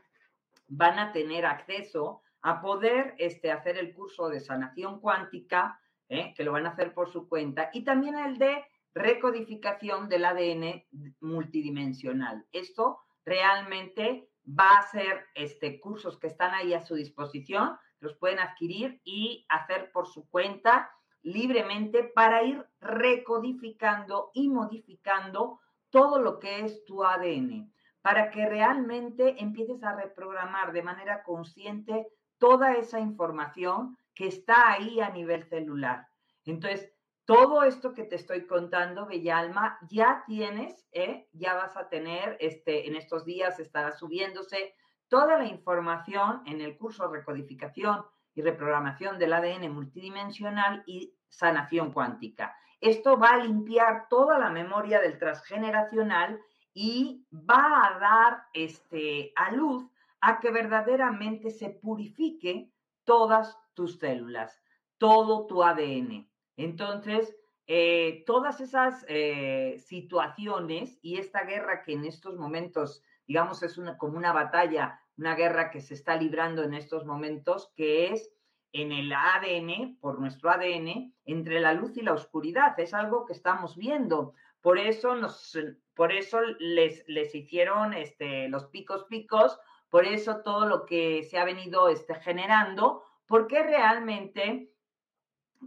van 0.67 0.99
a 0.99 1.13
tener 1.13 1.45
acceso 1.47 2.23
a 2.43 2.61
poder 2.61 3.15
este, 3.19 3.51
hacer 3.51 3.77
el 3.77 3.93
curso 3.93 4.29
de 4.29 4.41
sanación 4.41 5.01
cuántica, 5.01 5.81
¿eh? 6.09 6.33
que 6.35 6.45
lo 6.45 6.53
van 6.53 6.67
a 6.67 6.71
hacer 6.71 6.95
por 6.95 7.11
su 7.11 7.29
cuenta, 7.29 7.71
y 7.73 7.85
también 7.85 8.17
el 8.17 8.39
de 8.39 8.65
recodificación 8.95 10.09
del 10.09 10.25
ADN 10.25 10.85
multidimensional. 11.21 12.47
Esto 12.53 13.01
realmente 13.25 14.29
va 14.49 14.79
a 14.79 14.89
ser 14.89 15.27
este, 15.35 15.81
cursos 15.81 16.19
que 16.19 16.29
están 16.29 16.55
ahí 16.55 16.73
a 16.75 16.81
su 16.81 16.95
disposición 16.95 17.77
los 18.01 18.15
pueden 18.17 18.39
adquirir 18.39 19.01
y 19.05 19.47
hacer 19.49 19.91
por 19.93 20.07
su 20.07 20.29
cuenta 20.29 20.91
libremente 21.23 22.05
para 22.05 22.43
ir 22.43 22.65
recodificando 22.81 24.31
y 24.35 24.49
modificando 24.49 25.61
todo 25.91 26.21
lo 26.21 26.39
que 26.39 26.65
es 26.65 26.85
tu 26.85 27.05
ADN, 27.05 27.73
para 28.03 28.31
que 28.31 28.47
realmente 28.47 29.43
empieces 29.43 29.83
a 29.83 29.95
reprogramar 29.95 30.73
de 30.73 30.83
manera 30.83 31.23
consciente 31.23 32.07
toda 32.39 32.75
esa 32.75 33.01
información 33.01 33.97
que 34.15 34.27
está 34.27 34.73
ahí 34.73 35.01
a 35.01 35.11
nivel 35.11 35.45
celular. 35.45 36.09
Entonces, 36.45 36.93
todo 37.25 37.63
esto 37.63 37.93
que 37.93 38.05
te 38.05 38.17
estoy 38.17 38.47
contando, 38.47 39.07
Bella 39.07 39.39
Alma, 39.39 39.79
ya 39.91 40.25
tienes, 40.27 40.89
¿eh? 40.93 41.29
ya 41.33 41.55
vas 41.55 41.77
a 41.77 41.89
tener, 41.89 42.39
este, 42.41 42.89
en 42.89 42.97
estos 42.97 43.27
días 43.27 43.61
estará 43.61 43.93
subiéndose 43.93 44.75
toda 45.09 45.39
la 45.39 45.47
información 45.47 46.43
en 46.47 46.61
el 46.61 46.77
curso 46.77 47.09
Recodificación 47.09 48.05
y 48.35 48.43
Reprogramación 48.43 49.19
del 49.19 49.33
ADN 49.33 49.73
multidimensional 49.73 50.83
y 50.87 51.15
sanación 51.29 51.93
cuántica. 51.93 52.55
Esto 52.81 53.19
va 53.19 53.31
a 53.31 53.39
limpiar 53.39 54.07
toda 54.09 54.39
la 54.39 54.51
memoria 54.51 55.01
del 55.01 55.19
transgeneracional 55.19 56.41
y 56.73 57.27
va 57.33 57.87
a 57.87 57.99
dar 57.99 58.43
este, 58.53 59.33
a 59.35 59.51
luz 59.51 59.85
a 60.21 60.39
que 60.39 60.51
verdaderamente 60.51 61.51
se 61.51 61.71
purifique 61.71 62.71
todas 63.05 63.57
tus 63.75 63.99
células, 63.99 64.63
todo 64.99 65.47
tu 65.47 65.65
ADN. 65.65 66.29
Entonces, 66.57 67.37
eh, 67.67 68.25
todas 68.27 68.61
esas 68.61 69.05
eh, 69.09 69.77
situaciones 69.79 70.99
y 71.03 71.19
esta 71.19 71.45
guerra 71.45 71.83
que 71.83 71.93
en 71.93 72.05
estos 72.05 72.37
momentos 72.37 73.03
digamos, 73.29 73.63
es 73.63 73.79
una, 73.79 73.99
como 73.99 74.17
una 74.17 74.33
batalla, 74.33 75.01
una 75.19 75.35
guerra 75.35 75.71
que 75.71 75.83
se 75.83 75.95
está 75.95 76.17
librando 76.17 76.65
en 76.65 76.73
estos 76.73 77.05
momentos, 77.05 77.71
que 77.77 78.11
es 78.11 78.33
en 78.73 78.91
el 78.91 79.13
ADN, 79.13 79.99
por 80.01 80.19
nuestro 80.19 80.51
ADN, 80.51 81.15
entre 81.27 81.61
la 81.61 81.75
luz 81.75 81.97
y 81.97 82.03
la 82.03 82.15
oscuridad. 82.15 82.79
Es 82.81 82.95
algo 82.95 83.27
que 83.27 83.35
estamos 83.35 83.77
viendo. 83.77 84.33
Por 84.63 84.79
eso, 84.79 85.15
nos, 85.15 85.57
por 85.95 86.13
eso 86.13 86.41
les, 86.59 87.05
les 87.07 87.35
hicieron 87.35 87.93
este, 87.93 88.49
los 88.49 88.67
picos 88.67 89.05
picos, 89.05 89.59
por 89.91 90.07
eso 90.07 90.41
todo 90.43 90.67
lo 90.67 90.87
que 90.87 91.23
se 91.23 91.39
ha 91.39 91.45
venido 91.45 91.89
este, 91.91 92.15
generando, 92.17 93.03
porque 93.27 93.63
realmente 93.63 94.73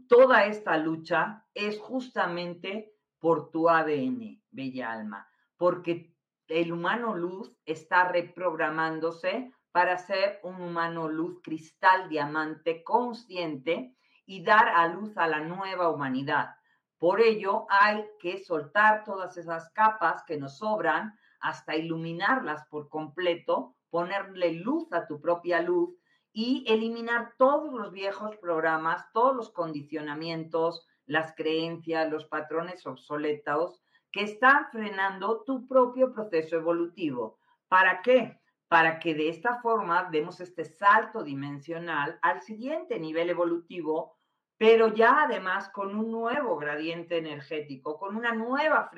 toda 0.08 0.46
esta 0.46 0.78
lucha 0.78 1.46
es 1.54 1.80
justamente 1.80 2.94
por 3.20 3.52
tu 3.52 3.70
ADN, 3.70 4.42
bella 4.50 4.92
alma, 4.92 5.30
porque 5.58 6.11
el 6.52 6.74
humano 6.74 7.16
luz 7.16 7.56
está 7.66 8.10
reprogramándose 8.10 9.52
para 9.72 9.98
ser 9.98 10.40
un 10.44 10.62
humano 10.62 11.08
luz 11.08 11.40
cristal 11.42 12.10
diamante 12.10 12.84
consciente 12.84 13.96
y 14.26 14.44
dar 14.44 14.68
a 14.68 14.88
luz 14.88 15.18
a 15.18 15.28
la 15.28 15.40
nueva 15.40 15.90
humanidad. 15.90 16.56
Por 16.98 17.22
ello 17.22 17.66
hay 17.70 18.06
que 18.20 18.38
soltar 18.44 19.06
todas 19.06 19.38
esas 19.38 19.72
capas 19.72 20.24
que 20.28 20.38
nos 20.38 20.58
sobran 20.58 21.18
hasta 21.40 21.76
iluminarlas 21.76 22.66
por 22.70 22.90
completo, 22.90 23.76
ponerle 23.90 24.52
luz 24.54 24.92
a 24.92 25.08
tu 25.08 25.22
propia 25.22 25.62
luz 25.62 25.96
y 26.34 26.66
eliminar 26.68 27.34
todos 27.38 27.74
los 27.74 27.92
viejos 27.92 28.36
programas, 28.38 29.10
todos 29.14 29.36
los 29.36 29.52
condicionamientos, 29.52 30.86
las 31.06 31.34
creencias, 31.34 32.12
los 32.12 32.26
patrones 32.26 32.86
obsoletos 32.86 33.81
que 34.12 34.24
están 34.24 34.68
frenando 34.72 35.44
tu 35.44 35.68
propio 35.68 36.14
proceso 36.14 36.56
evolutivo. 36.58 37.40
¿Para 37.68 38.02
qué? 38.02 38.42
para 38.72 39.00
que 39.00 39.14
de 39.14 39.28
esta 39.28 39.60
forma 39.60 40.08
demos 40.14 40.40
este 40.40 40.64
salto 40.64 41.26
dimensional 41.26 42.18
al 42.22 42.42
siguiente 42.42 42.98
nivel 42.98 43.30
evolutivo, 43.30 44.18
pero 44.58 44.96
ya 44.96 45.24
además 45.24 45.68
con 45.74 45.94
un 45.94 46.10
nuevo 46.10 46.56
gradiente 46.56 47.18
energético, 47.18 48.00
con 48.00 48.16
una 48.16 48.32
nueva 48.32 48.90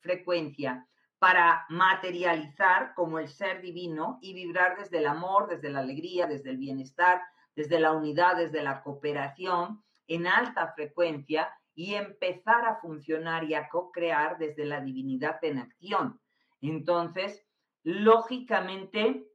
frecuencia 0.00 0.86
para 1.18 1.64
materializar 1.70 2.92
como 2.92 3.18
el 3.18 3.28
ser 3.28 3.62
divino 3.62 4.18
y 4.20 4.34
vibrar 4.34 4.76
desde 4.76 4.98
el 4.98 5.06
amor, 5.06 5.48
desde 5.48 5.70
la 5.70 5.78
alegría, 5.78 6.26
desde 6.26 6.50
el 6.50 6.58
bienestar, 6.58 7.22
desde 7.56 7.80
la 7.80 7.92
unidad, 7.92 8.36
desde 8.36 8.62
la 8.62 8.82
cooperación 8.82 9.82
en 10.06 10.26
alta 10.26 10.74
frecuencia 10.74 11.50
y 11.74 11.94
empezar 11.94 12.64
a 12.66 12.76
funcionar 12.76 13.44
y 13.44 13.54
a 13.54 13.68
co-crear 13.68 14.38
desde 14.38 14.64
la 14.64 14.80
divinidad 14.80 15.42
en 15.42 15.58
acción. 15.58 16.20
Entonces, 16.60 17.44
lógicamente, 17.82 19.26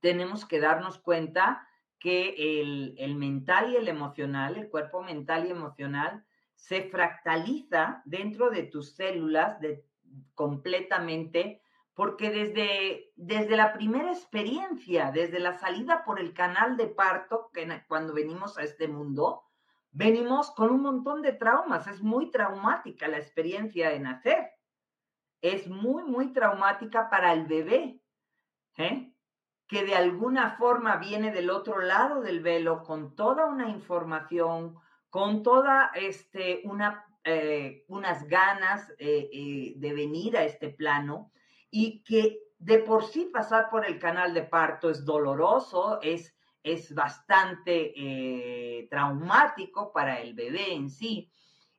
tenemos 0.00 0.44
que 0.44 0.60
darnos 0.60 0.98
cuenta 0.98 1.66
que 1.98 2.60
el, 2.98 3.14
mental 3.16 3.72
y 3.72 3.76
el 3.76 3.88
emocional, 3.88 4.56
el 4.56 4.68
cuerpo 4.68 5.02
mental 5.02 5.46
y 5.46 5.50
emocional, 5.50 6.24
se 6.54 6.82
fractaliza 6.88 8.02
dentro 8.04 8.50
de 8.50 8.64
tus 8.64 8.94
células 8.94 9.60
de, 9.60 9.84
completamente, 10.34 11.62
porque 11.94 12.30
desde, 12.30 13.12
desde 13.16 13.56
la 13.56 13.72
primera 13.72 14.12
experiencia, 14.12 15.10
desde 15.10 15.40
la 15.40 15.54
salida 15.54 16.04
por 16.04 16.20
el 16.20 16.34
canal 16.34 16.76
de 16.76 16.88
parto, 16.88 17.50
que 17.52 17.66
cuando 17.88 18.12
venimos 18.12 18.58
a 18.58 18.62
este 18.62 18.88
mundo, 18.88 19.45
venimos 19.96 20.50
con 20.50 20.70
un 20.70 20.82
montón 20.82 21.22
de 21.22 21.32
traumas. 21.32 21.86
Es 21.86 22.02
muy 22.02 22.30
traumática 22.30 23.08
la 23.08 23.16
experiencia 23.16 23.88
de 23.88 23.98
nacer. 23.98 24.50
Es 25.40 25.68
muy, 25.68 26.04
muy 26.04 26.34
traumática 26.34 27.08
para 27.08 27.32
el 27.32 27.46
bebé, 27.46 28.02
¿eh? 28.76 29.12
que 29.66 29.84
de 29.84 29.94
alguna 29.94 30.56
forma 30.58 30.96
viene 30.96 31.32
del 31.32 31.50
otro 31.50 31.80
lado 31.80 32.20
del 32.20 32.40
velo 32.40 32.82
con 32.82 33.16
toda 33.16 33.46
una 33.46 33.70
información, 33.70 34.76
con 35.08 35.42
toda 35.42 35.90
este, 35.94 36.62
eh, 37.24 37.84
unas 37.88 38.28
ganas 38.28 38.90
eh, 38.98 39.30
eh, 39.32 39.72
de 39.76 39.92
venir 39.94 40.36
a 40.36 40.44
este 40.44 40.68
plano 40.68 41.32
y 41.70 42.02
que 42.04 42.38
de 42.58 42.78
por 42.80 43.04
sí 43.04 43.30
pasar 43.32 43.70
por 43.70 43.86
el 43.86 43.98
canal 43.98 44.34
de 44.34 44.42
parto 44.42 44.90
es 44.90 45.04
doloroso, 45.04 46.00
es 46.02 46.35
es 46.66 46.92
bastante 46.92 47.92
eh, 47.94 48.88
traumático 48.90 49.92
para 49.92 50.20
el 50.20 50.34
bebé 50.34 50.72
en 50.72 50.90
sí. 50.90 51.30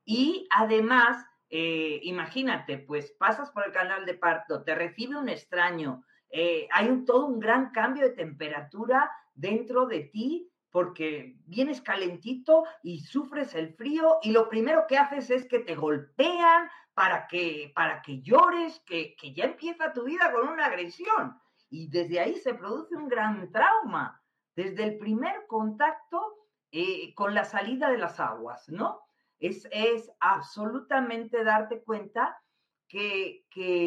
Y 0.05 0.47
además, 0.49 1.25
eh, 1.49 1.99
imagínate, 2.03 2.77
pues 2.77 3.11
pasas 3.19 3.51
por 3.51 3.65
el 3.65 3.73
canal 3.73 4.05
de 4.05 4.13
parto, 4.13 4.63
te 4.63 4.75
recibe 4.75 5.17
un 5.17 5.27
extraño, 5.27 6.05
eh, 6.29 6.69
hay 6.71 7.03
todo 7.03 7.25
un 7.25 7.39
gran 7.39 7.71
cambio 7.71 8.03
de 8.03 8.15
temperatura 8.15 9.11
dentro 9.35 9.87
de 9.87 10.03
ti 10.03 10.49
porque 10.71 11.35
vienes 11.45 11.81
calentito 11.81 12.63
y 12.81 13.01
sufres 13.01 13.55
el 13.55 13.73
frío 13.73 14.19
y 14.21 14.31
lo 14.31 14.47
primero 14.47 14.85
que 14.87 14.97
haces 14.97 15.29
es 15.29 15.45
que 15.47 15.59
te 15.59 15.75
golpean 15.75 16.69
para 16.93 17.27
que, 17.27 17.73
para 17.75 18.01
que 18.01 18.21
llores, 18.21 18.81
que, 18.85 19.17
que 19.17 19.33
ya 19.33 19.45
empieza 19.45 19.91
tu 19.91 20.05
vida 20.05 20.31
con 20.31 20.47
una 20.47 20.67
agresión. 20.67 21.37
Y 21.69 21.89
desde 21.89 22.21
ahí 22.21 22.35
se 22.35 22.53
produce 22.53 22.95
un 22.95 23.09
gran 23.09 23.51
trauma 23.51 24.21
desde 24.57 24.85
el 24.85 24.97
primer 24.97 25.45
contacto 25.45 26.35
eh, 26.71 27.13
con 27.13 27.35
la 27.35 27.45
salida 27.45 27.91
de 27.91 27.99
las 27.99 28.19
aguas, 28.19 28.67
¿no? 28.69 29.01
Es, 29.39 29.67
es 29.71 30.11
absolutamente 30.19 31.43
darte 31.43 31.83
cuenta 31.83 32.41
que, 32.87 33.45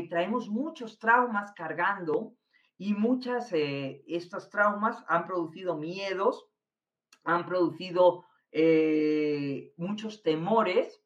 traemos 0.08 0.48
muchos 0.48 0.98
traumas 1.00 1.52
cargando 1.54 2.34
y 2.78 2.94
muchas, 2.94 3.52
eh, 3.52 4.04
estos 4.06 4.48
traumas 4.48 5.04
han 5.08 5.26
producido 5.26 5.76
miedos, 5.76 6.46
han 7.24 7.46
producido 7.46 8.26
eh, 8.52 9.72
muchos 9.76 10.22
temores 10.22 11.02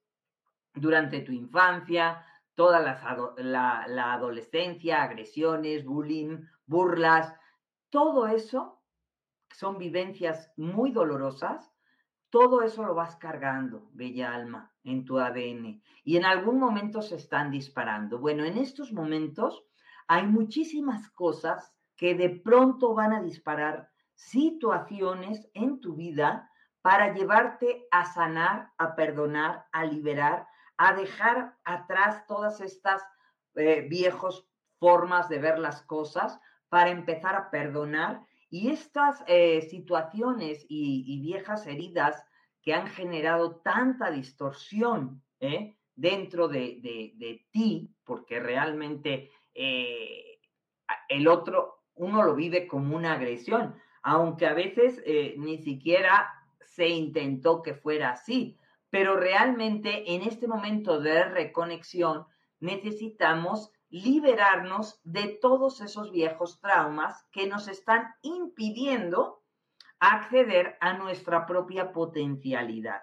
durante 0.74 1.20
tu 1.20 1.33
infancia, 1.33 2.22
toda 2.55 2.81
la, 2.81 3.87
la 3.88 4.12
adolescencia, 4.12 5.03
agresiones, 5.03 5.87
bullying, 5.87 6.38
burlas, 6.66 7.35
todo 7.88 8.27
eso 8.27 8.84
son 9.55 9.79
vivencias 9.79 10.53
muy 10.57 10.90
dolorosas, 10.90 11.73
todo 12.31 12.62
eso 12.62 12.85
lo 12.85 12.95
vas 12.95 13.17
cargando, 13.17 13.88
bella 13.93 14.35
alma, 14.35 14.73
en 14.83 15.05
tu 15.05 15.19
ADN. 15.19 15.81
Y 16.03 16.17
en 16.17 16.25
algún 16.25 16.59
momento 16.59 17.01
se 17.01 17.14
están 17.14 17.53
disparando. 17.53 18.19
Bueno, 18.19 18.45
en 18.45 18.59
estos 18.59 18.93
momentos 18.93 19.64
hay 20.09 20.27
muchísimas 20.27 21.09
cosas 21.11 21.73
que 21.97 22.17
de 22.17 22.31
pronto 22.31 22.95
van 22.95 23.12
a 23.12 23.23
disparar 23.23 23.90
situaciones 24.14 25.49
en 25.55 25.81
tu 25.81 25.95
vida 25.95 26.51
para 26.83 27.14
llevarte 27.14 27.87
a 27.93 28.05
sanar, 28.05 28.73
a 28.79 28.97
perdonar, 28.97 29.67
a 29.71 29.85
liberar, 29.85 30.49
a 30.77 30.95
dejar 30.95 31.57
atrás 31.64 32.27
todas 32.27 32.61
estas 32.61 33.03
eh, 33.55 33.87
viejos 33.88 34.49
formas 34.81 35.29
de 35.29 35.38
ver 35.38 35.59
las 35.61 35.83
cosas, 35.83 36.40
para 36.69 36.90
empezar 36.90 37.37
a 37.37 37.51
perdonar 37.51 38.27
y 38.55 38.69
estas 38.69 39.25
eh, 39.27 39.62
situaciones 39.62 40.64
y, 40.69 41.21
viejas 41.21 41.67
heridas 41.67 42.25
que 42.62 42.73
han 42.73 42.87
generado 42.87 43.57
tanta 43.57 44.12
distorsión 44.12 45.25
¿eh? 45.40 45.75
dentro 45.97 46.47
de, 46.47 47.45
ti, 47.51 47.90
porque 48.05 48.38
realmente 48.38 49.33
eh, 49.57 50.38
el 51.09 51.27
otro, 51.27 51.83
uno 51.97 52.23
lo 52.23 52.37
vive 52.37 52.69
como 52.69 52.95
una 52.95 53.14
agresión, 53.14 53.75
aunque 54.05 54.47
a 54.47 54.55
veces 54.55 55.03
ni 55.37 55.59
siquiera 55.59 56.33
se 56.64 56.87
intentó 56.87 57.61
que 57.61 57.75
fuera 57.75 58.11
así, 58.11 58.57
pero 58.88 59.17
realmente 59.17 60.14
en 60.14 60.23
este 60.23 60.47
momento 60.47 61.01
de 61.01 61.25
reconexión 61.25 62.25
necesitamos 62.61 63.73
liberarnos 63.94 65.00
de 65.04 65.38
todos 65.40 65.80
esos 65.80 66.11
viejos 66.11 66.61
traumas 66.61 67.24
que 67.30 67.46
nos 67.46 67.68
están 67.68 68.12
impidiendo 68.22 69.44
acceder 70.00 70.76
a 70.80 70.94
nuestra 70.94 71.46
propia 71.46 71.92
potencialidad. 71.92 73.02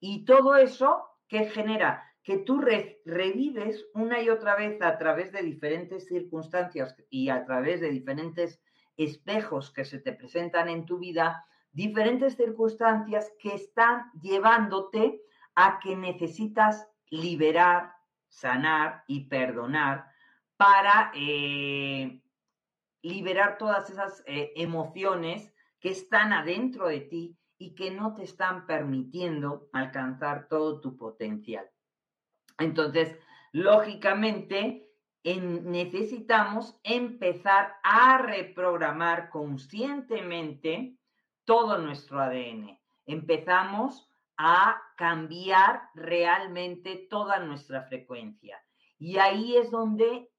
Y 0.00 0.24
todo 0.24 0.56
eso 0.56 1.04
que 1.28 1.50
genera 1.50 2.10
que 2.22 2.38
tú 2.38 2.62
revives 2.62 3.84
una 3.92 4.22
y 4.22 4.30
otra 4.30 4.56
vez 4.56 4.80
a 4.80 4.96
través 4.96 5.32
de 5.32 5.42
diferentes 5.42 6.06
circunstancias 6.06 6.96
y 7.10 7.28
a 7.28 7.44
través 7.44 7.82
de 7.82 7.90
diferentes 7.90 8.62
espejos 8.96 9.70
que 9.70 9.84
se 9.84 9.98
te 9.98 10.14
presentan 10.14 10.70
en 10.70 10.86
tu 10.86 10.98
vida, 10.98 11.44
diferentes 11.72 12.36
circunstancias 12.36 13.30
que 13.38 13.54
están 13.54 14.10
llevándote 14.22 15.20
a 15.54 15.78
que 15.78 15.94
necesitas 15.94 16.88
liberar, 17.10 17.92
sanar 18.28 19.04
y 19.06 19.28
perdonar 19.28 20.11
para 20.62 21.10
eh, 21.16 22.22
liberar 23.02 23.58
todas 23.58 23.90
esas 23.90 24.22
eh, 24.26 24.52
emociones 24.54 25.52
que 25.80 25.90
están 25.90 26.32
adentro 26.32 26.86
de 26.86 27.00
ti 27.00 27.36
y 27.58 27.74
que 27.74 27.90
no 27.90 28.14
te 28.14 28.22
están 28.22 28.64
permitiendo 28.64 29.68
alcanzar 29.72 30.46
todo 30.46 30.80
tu 30.80 30.96
potencial. 30.96 31.68
Entonces, 32.58 33.18
lógicamente, 33.50 34.88
necesitamos 35.24 36.78
empezar 36.84 37.74
a 37.82 38.18
reprogramar 38.18 39.30
conscientemente 39.30 40.96
todo 41.44 41.78
nuestro 41.78 42.20
ADN. 42.20 42.78
Empezamos 43.06 44.08
a 44.36 44.80
cambiar 44.96 45.88
realmente 45.94 47.08
toda 47.10 47.40
nuestra 47.40 47.82
frecuencia. 47.82 48.62
Y 49.00 49.18
ahí 49.18 49.56
es 49.56 49.72
donde 49.72 50.31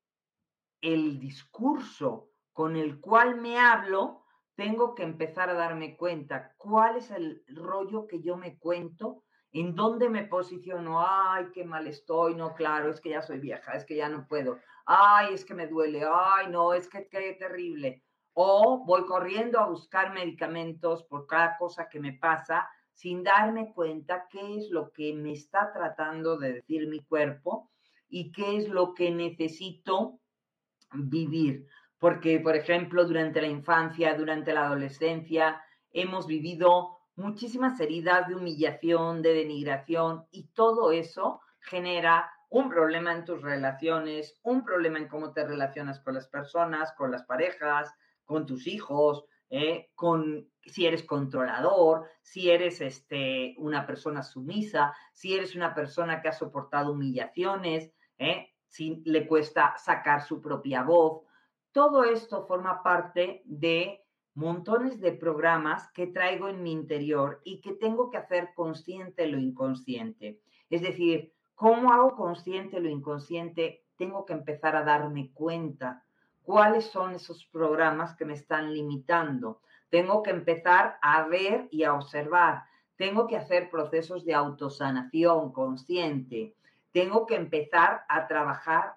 el 0.83 1.17
discurso 1.17 2.29
con 2.51 2.75
el 2.75 2.99
cual 2.99 3.39
me 3.39 3.57
hablo, 3.57 4.25
tengo 4.55 4.93
que 4.93 5.03
empezar 5.03 5.49
a 5.49 5.53
darme 5.53 5.95
cuenta 5.95 6.53
cuál 6.57 6.97
es 6.97 7.09
el 7.09 7.41
rollo 7.47 8.05
que 8.05 8.21
yo 8.21 8.35
me 8.35 8.59
cuento, 8.59 9.23
en 9.53 9.75
dónde 9.75 10.09
me 10.09 10.25
posiciono, 10.25 10.99
ay, 10.99 11.47
qué 11.53 11.63
mal 11.63 11.87
estoy, 11.87 12.35
no, 12.35 12.53
claro, 12.53 12.89
es 12.89 12.99
que 12.99 13.11
ya 13.11 13.21
soy 13.21 13.39
vieja, 13.39 13.73
es 13.73 13.85
que 13.85 13.95
ya 13.95 14.09
no 14.09 14.27
puedo, 14.27 14.59
ay, 14.85 15.33
es 15.33 15.45
que 15.45 15.53
me 15.53 15.67
duele, 15.67 16.03
ay, 16.05 16.49
no, 16.49 16.73
es 16.73 16.89
que 16.89 17.07
qué 17.07 17.33
terrible. 17.39 18.03
O 18.33 18.83
voy 18.85 19.05
corriendo 19.05 19.59
a 19.59 19.69
buscar 19.69 20.13
medicamentos 20.13 21.03
por 21.05 21.27
cada 21.27 21.55
cosa 21.57 21.87
que 21.87 21.99
me 21.99 22.13
pasa 22.13 22.67
sin 22.91 23.23
darme 23.23 23.71
cuenta 23.73 24.27
qué 24.29 24.57
es 24.57 24.69
lo 24.69 24.91
que 24.91 25.13
me 25.13 25.31
está 25.31 25.71
tratando 25.71 26.37
de 26.37 26.53
decir 26.53 26.87
mi 26.87 26.99
cuerpo 27.05 27.71
y 28.09 28.31
qué 28.31 28.57
es 28.57 28.67
lo 28.67 28.93
que 28.93 29.11
necesito 29.11 30.19
vivir, 30.93 31.67
porque, 31.99 32.39
por 32.39 32.55
ejemplo, 32.55 33.05
durante 33.05 33.41
la 33.41 33.47
infancia, 33.47 34.15
durante 34.15 34.53
la 34.53 34.65
adolescencia, 34.65 35.61
hemos 35.91 36.27
vivido 36.27 36.97
muchísimas 37.15 37.79
heridas 37.79 38.27
de 38.27 38.35
humillación, 38.35 39.21
de 39.21 39.33
denigración, 39.33 40.25
y 40.31 40.47
todo 40.53 40.91
eso 40.91 41.41
genera 41.59 42.29
un 42.49 42.69
problema 42.69 43.13
en 43.13 43.25
tus 43.25 43.41
relaciones, 43.41 44.39
un 44.43 44.63
problema 44.63 44.99
en 44.99 45.07
cómo 45.07 45.33
te 45.33 45.45
relacionas 45.45 45.99
con 46.01 46.13
las 46.13 46.27
personas, 46.27 46.93
con 46.93 47.11
las 47.11 47.23
parejas, 47.23 47.91
con 48.25 48.45
tus 48.45 48.67
hijos, 48.67 49.25
¿eh? 49.49 49.89
con 49.95 50.47
si 50.65 50.85
eres 50.85 51.03
controlador, 51.03 52.09
si 52.21 52.51
eres 52.51 52.81
este, 52.81 53.55
una 53.57 53.85
persona 53.85 54.23
sumisa, 54.23 54.95
si 55.13 55.33
eres 55.33 55.55
una 55.55 55.73
persona 55.73 56.21
que 56.21 56.29
ha 56.29 56.33
soportado 56.33 56.93
humillaciones, 56.93 57.91
¿eh? 58.17 58.52
Si 58.73 59.03
le 59.05 59.27
cuesta 59.27 59.75
sacar 59.77 60.23
su 60.23 60.41
propia 60.41 60.81
voz. 60.81 61.21
Todo 61.71 62.03
esto 62.03 62.47
forma 62.47 62.81
parte 62.81 63.43
de 63.45 64.03
montones 64.33 64.99
de 64.99 65.11
programas 65.11 65.91
que 65.91 66.07
traigo 66.07 66.49
en 66.49 66.63
mi 66.63 66.71
interior 66.71 67.39
y 67.43 67.61
que 67.61 67.73
tengo 67.73 68.09
que 68.09 68.17
hacer 68.17 68.49
consciente 68.55 69.27
lo 69.27 69.37
inconsciente. 69.37 70.39
Es 70.71 70.81
decir, 70.81 71.31
¿cómo 71.53 71.93
hago 71.93 72.15
consciente 72.15 72.79
lo 72.79 72.89
inconsciente? 72.89 73.85
Tengo 73.95 74.25
que 74.25 74.33
empezar 74.33 74.75
a 74.75 74.83
darme 74.83 75.31
cuenta 75.33 76.03
cuáles 76.41 76.85
son 76.85 77.13
esos 77.13 77.45
programas 77.45 78.15
que 78.15 78.25
me 78.25 78.33
están 78.33 78.73
limitando. 78.73 79.61
Tengo 79.89 80.23
que 80.23 80.31
empezar 80.31 80.97
a 80.99 81.27
ver 81.27 81.67
y 81.69 81.83
a 81.83 81.93
observar. 81.93 82.63
Tengo 82.95 83.27
que 83.27 83.37
hacer 83.37 83.69
procesos 83.69 84.25
de 84.25 84.33
autosanación 84.33 85.53
consciente. 85.53 86.55
Tengo 86.93 87.25
que 87.25 87.35
empezar 87.35 88.05
a 88.07 88.27
trabajar, 88.27 88.95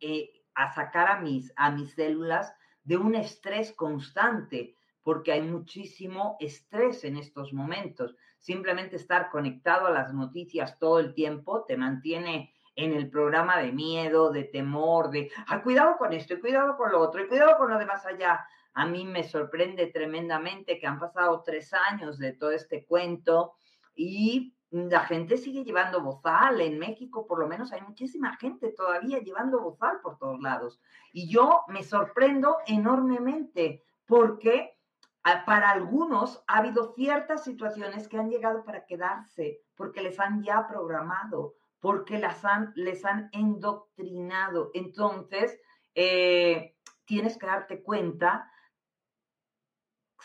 eh, 0.00 0.42
a 0.54 0.74
sacar 0.74 1.08
a 1.08 1.20
mis, 1.20 1.52
a 1.54 1.70
mis 1.70 1.94
células 1.94 2.52
de 2.82 2.96
un 2.96 3.14
estrés 3.14 3.72
constante, 3.72 4.76
porque 5.02 5.32
hay 5.32 5.42
muchísimo 5.42 6.36
estrés 6.40 7.04
en 7.04 7.16
estos 7.16 7.52
momentos. 7.52 8.16
Simplemente 8.38 8.96
estar 8.96 9.30
conectado 9.30 9.86
a 9.86 9.90
las 9.90 10.12
noticias 10.12 10.78
todo 10.78 10.98
el 10.98 11.14
tiempo 11.14 11.64
te 11.64 11.76
mantiene 11.76 12.54
en 12.76 12.92
el 12.92 13.08
programa 13.08 13.58
de 13.58 13.72
miedo, 13.72 14.32
de 14.32 14.44
temor, 14.44 15.10
de, 15.10 15.30
cuidado 15.62 15.96
con 15.96 16.12
esto, 16.12 16.34
y 16.34 16.40
cuidado 16.40 16.76
con 16.76 16.90
lo 16.90 17.00
otro, 17.00 17.22
y 17.22 17.28
cuidado 17.28 17.56
con 17.56 17.70
lo 17.70 17.78
de 17.78 17.86
más 17.86 18.04
allá. 18.06 18.44
A 18.72 18.86
mí 18.86 19.04
me 19.04 19.22
sorprende 19.22 19.86
tremendamente 19.86 20.78
que 20.78 20.86
han 20.86 20.98
pasado 20.98 21.42
tres 21.44 21.72
años 21.72 22.18
de 22.18 22.32
todo 22.32 22.50
este 22.50 22.84
cuento 22.84 23.54
y 23.94 24.53
la 24.74 25.04
gente 25.04 25.36
sigue 25.36 25.62
llevando 25.62 26.02
bozal. 26.02 26.60
En 26.60 26.80
México, 26.80 27.28
por 27.28 27.38
lo 27.38 27.46
menos, 27.46 27.72
hay 27.72 27.80
muchísima 27.82 28.36
gente 28.36 28.72
todavía 28.72 29.20
llevando 29.20 29.60
bozal 29.60 30.00
por 30.00 30.18
todos 30.18 30.40
lados. 30.40 30.80
Y 31.12 31.28
yo 31.28 31.62
me 31.68 31.84
sorprendo 31.84 32.56
enormemente 32.66 33.84
porque 34.04 34.76
ah, 35.22 35.44
para 35.46 35.70
algunos 35.70 36.42
ha 36.48 36.58
habido 36.58 36.92
ciertas 36.94 37.44
situaciones 37.44 38.08
que 38.08 38.18
han 38.18 38.30
llegado 38.30 38.64
para 38.64 38.84
quedarse, 38.84 39.60
porque 39.76 40.02
les 40.02 40.18
han 40.18 40.42
ya 40.42 40.66
programado, 40.66 41.54
porque 41.78 42.20
han, 42.42 42.72
les 42.74 43.04
han 43.04 43.28
endoctrinado. 43.30 44.72
Entonces, 44.74 45.56
eh, 45.94 46.74
tienes 47.04 47.38
que 47.38 47.46
darte 47.46 47.80
cuenta 47.80 48.50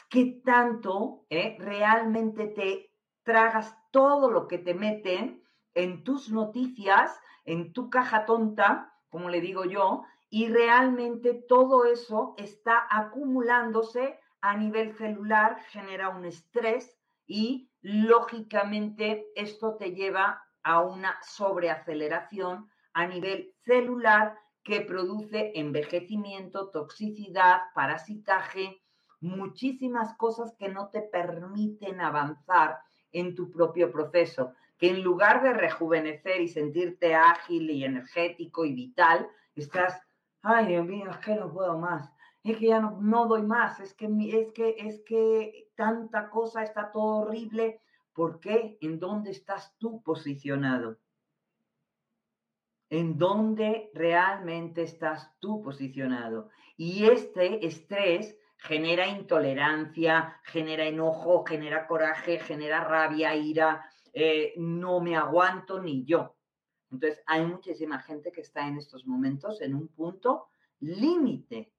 qué 0.09 0.41
tanto 0.43 1.27
eh, 1.29 1.55
realmente 1.59 2.47
te 2.47 2.88
tragas 3.29 3.77
todo 3.91 4.31
lo 4.31 4.47
que 4.47 4.57
te 4.57 4.73
meten 4.73 5.43
en 5.75 6.03
tus 6.03 6.31
noticias, 6.31 7.15
en 7.45 7.73
tu 7.73 7.91
caja 7.91 8.25
tonta, 8.25 8.91
como 9.09 9.29
le 9.29 9.39
digo 9.39 9.65
yo, 9.65 10.01
y 10.31 10.47
realmente 10.47 11.35
todo 11.47 11.85
eso 11.85 12.33
está 12.37 12.87
acumulándose 12.89 14.19
a 14.41 14.57
nivel 14.57 14.93
celular, 14.97 15.59
genera 15.69 16.09
un 16.09 16.25
estrés 16.25 16.97
y 17.27 17.69
lógicamente 17.81 19.27
esto 19.35 19.75
te 19.75 19.91
lleva 19.91 20.41
a 20.63 20.81
una 20.81 21.15
sobreaceleración 21.21 22.67
a 22.93 23.05
nivel 23.05 23.53
celular 23.63 24.39
que 24.63 24.81
produce 24.81 25.51
envejecimiento, 25.53 26.71
toxicidad, 26.71 27.59
parasitaje, 27.75 28.81
muchísimas 29.21 30.17
cosas 30.17 30.55
que 30.57 30.69
no 30.69 30.89
te 30.89 31.01
permiten 31.01 32.01
avanzar 32.01 32.79
en 33.11 33.35
tu 33.35 33.51
propio 33.51 33.91
proceso, 33.91 34.53
que 34.77 34.89
en 34.89 35.03
lugar 35.03 35.43
de 35.43 35.53
rejuvenecer 35.53 36.41
y 36.41 36.47
sentirte 36.47 37.15
ágil 37.15 37.69
y 37.69 37.83
energético 37.83 38.65
y 38.65 38.73
vital, 38.73 39.27
estás, 39.55 40.01
ay 40.41 40.67
Dios 40.67 40.85
mío, 40.85 41.09
es 41.09 41.17
que 41.17 41.35
no 41.35 41.51
puedo 41.51 41.77
más, 41.77 42.11
es 42.43 42.57
que 42.57 42.67
ya 42.67 42.79
no, 42.79 42.99
no 43.01 43.27
doy 43.27 43.43
más, 43.43 43.79
es 43.79 43.93
que, 43.93 44.07
es, 44.07 44.51
que, 44.53 44.75
es 44.77 45.01
que 45.01 45.69
tanta 45.75 46.29
cosa 46.29 46.63
está 46.63 46.91
todo 46.91 47.23
horrible. 47.23 47.81
¿Por 48.13 48.39
qué? 48.39 48.77
¿En 48.81 48.99
dónde 48.99 49.31
estás 49.31 49.75
tú 49.77 50.01
posicionado? 50.01 50.97
¿En 52.89 53.17
dónde 53.17 53.91
realmente 53.93 54.81
estás 54.81 55.31
tú 55.39 55.61
posicionado? 55.61 56.49
Y 56.75 57.05
este 57.05 57.65
estrés 57.65 58.38
genera 58.59 59.07
intolerancia, 59.07 60.39
genera 60.43 60.85
enojo, 60.85 61.45
genera 61.45 61.87
coraje, 61.87 62.39
genera 62.39 62.83
rabia, 62.83 63.35
ira, 63.35 63.89
eh, 64.13 64.53
no 64.57 64.99
me 64.99 65.15
aguanto 65.15 65.81
ni 65.81 66.03
yo. 66.03 66.35
Entonces, 66.91 67.21
hay 67.25 67.45
muchísima 67.45 67.99
gente 67.99 68.31
que 68.31 68.41
está 68.41 68.67
en 68.67 68.77
estos 68.77 69.05
momentos 69.05 69.61
en 69.61 69.75
un 69.75 69.87
punto 69.87 70.47
límite. 70.79 71.71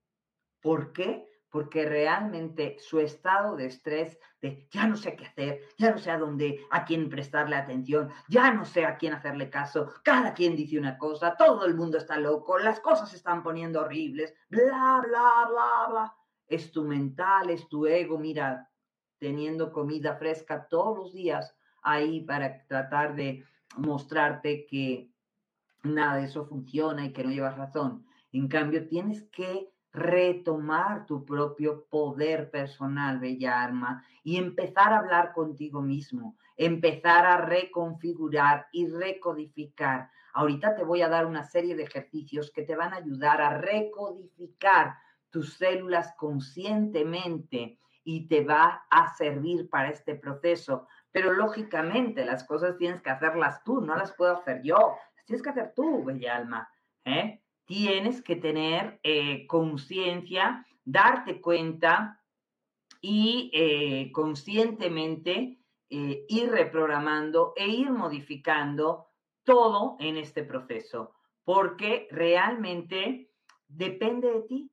¿Por 0.61 0.91
qué? 0.91 1.27
Porque 1.49 1.85
realmente 1.85 2.77
su 2.79 2.99
estado 2.99 3.57
de 3.57 3.65
estrés, 3.65 4.17
de 4.41 4.67
ya 4.71 4.87
no 4.87 4.95
sé 4.95 5.15
qué 5.15 5.25
hacer, 5.25 5.61
ya 5.77 5.91
no 5.91 5.97
sé 5.97 6.09
a 6.09 6.17
dónde, 6.17 6.65
a 6.71 6.85
quién 6.85 7.09
prestarle 7.09 7.57
atención, 7.57 8.09
ya 8.29 8.51
no 8.53 8.63
sé 8.63 8.85
a 8.85 8.97
quién 8.97 9.13
hacerle 9.13 9.49
caso, 9.49 9.93
cada 10.03 10.33
quien 10.33 10.55
dice 10.55 10.79
una 10.79 10.97
cosa, 10.97 11.35
todo 11.35 11.65
el 11.65 11.75
mundo 11.75 11.97
está 11.97 12.17
loco, 12.17 12.57
las 12.57 12.79
cosas 12.79 13.09
se 13.09 13.17
están 13.17 13.43
poniendo 13.43 13.81
horribles, 13.81 14.33
bla, 14.49 15.03
bla, 15.05 15.47
bla, 15.49 15.87
bla 15.89 16.17
es 16.51 16.71
tu 16.71 16.83
mental, 16.83 17.49
es 17.49 17.67
tu 17.69 17.85
ego, 17.87 18.19
mira, 18.19 18.69
teniendo 19.19 19.71
comida 19.71 20.17
fresca 20.17 20.67
todos 20.67 20.97
los 20.97 21.13
días 21.13 21.55
ahí 21.81 22.21
para 22.21 22.65
tratar 22.67 23.15
de 23.15 23.45
mostrarte 23.77 24.65
que 24.65 25.09
nada 25.83 26.17
de 26.17 26.25
eso 26.25 26.45
funciona 26.45 27.05
y 27.05 27.13
que 27.13 27.23
no 27.23 27.31
llevas 27.31 27.57
razón. 27.57 28.05
En 28.33 28.47
cambio, 28.47 28.87
tienes 28.87 29.23
que 29.31 29.69
retomar 29.93 31.05
tu 31.05 31.25
propio 31.25 31.85
poder 31.89 32.51
personal, 32.51 33.19
bella 33.19 33.63
arma, 33.63 34.05
y 34.23 34.37
empezar 34.37 34.93
a 34.93 34.99
hablar 34.99 35.33
contigo 35.33 35.81
mismo, 35.81 36.37
empezar 36.57 37.25
a 37.25 37.37
reconfigurar 37.37 38.67
y 38.71 38.87
recodificar. 38.87 40.09
Ahorita 40.33 40.75
te 40.75 40.83
voy 40.83 41.01
a 41.01 41.09
dar 41.09 41.25
una 41.25 41.43
serie 41.43 41.75
de 41.75 41.83
ejercicios 41.83 42.51
que 42.51 42.63
te 42.63 42.75
van 42.75 42.93
a 42.93 42.97
ayudar 42.97 43.41
a 43.41 43.57
recodificar 43.57 44.95
tus 45.31 45.55
células 45.55 46.13
conscientemente 46.17 47.79
y 48.03 48.27
te 48.27 48.43
va 48.43 48.85
a 48.89 49.13
servir 49.15 49.69
para 49.69 49.89
este 49.89 50.15
proceso. 50.15 50.87
Pero 51.11 51.33
lógicamente 51.33 52.25
las 52.25 52.43
cosas 52.43 52.77
tienes 52.77 53.01
que 53.01 53.09
hacerlas 53.09 53.63
tú, 53.63 53.81
no 53.81 53.95
las 53.95 54.13
puedo 54.13 54.37
hacer 54.37 54.61
yo, 54.63 54.95
las 55.15 55.25
tienes 55.25 55.41
que 55.41 55.49
hacer 55.49 55.73
tú, 55.75 56.03
bella 56.03 56.37
alma. 56.37 56.69
¿eh? 57.05 57.41
Tienes 57.65 58.21
que 58.21 58.35
tener 58.35 58.99
eh, 59.03 59.47
conciencia, 59.47 60.65
darte 60.83 61.41
cuenta 61.41 62.21
y 63.01 63.49
eh, 63.53 64.11
conscientemente 64.11 65.57
ir 65.93 66.49
reprogramando 66.49 67.51
e 67.57 67.67
ir 67.67 67.91
modificando 67.91 69.07
todo 69.43 69.97
en 69.99 70.15
este 70.15 70.43
proceso, 70.43 71.13
porque 71.43 72.07
realmente 72.11 73.29
depende 73.67 74.31
de 74.31 74.41
ti, 74.43 74.71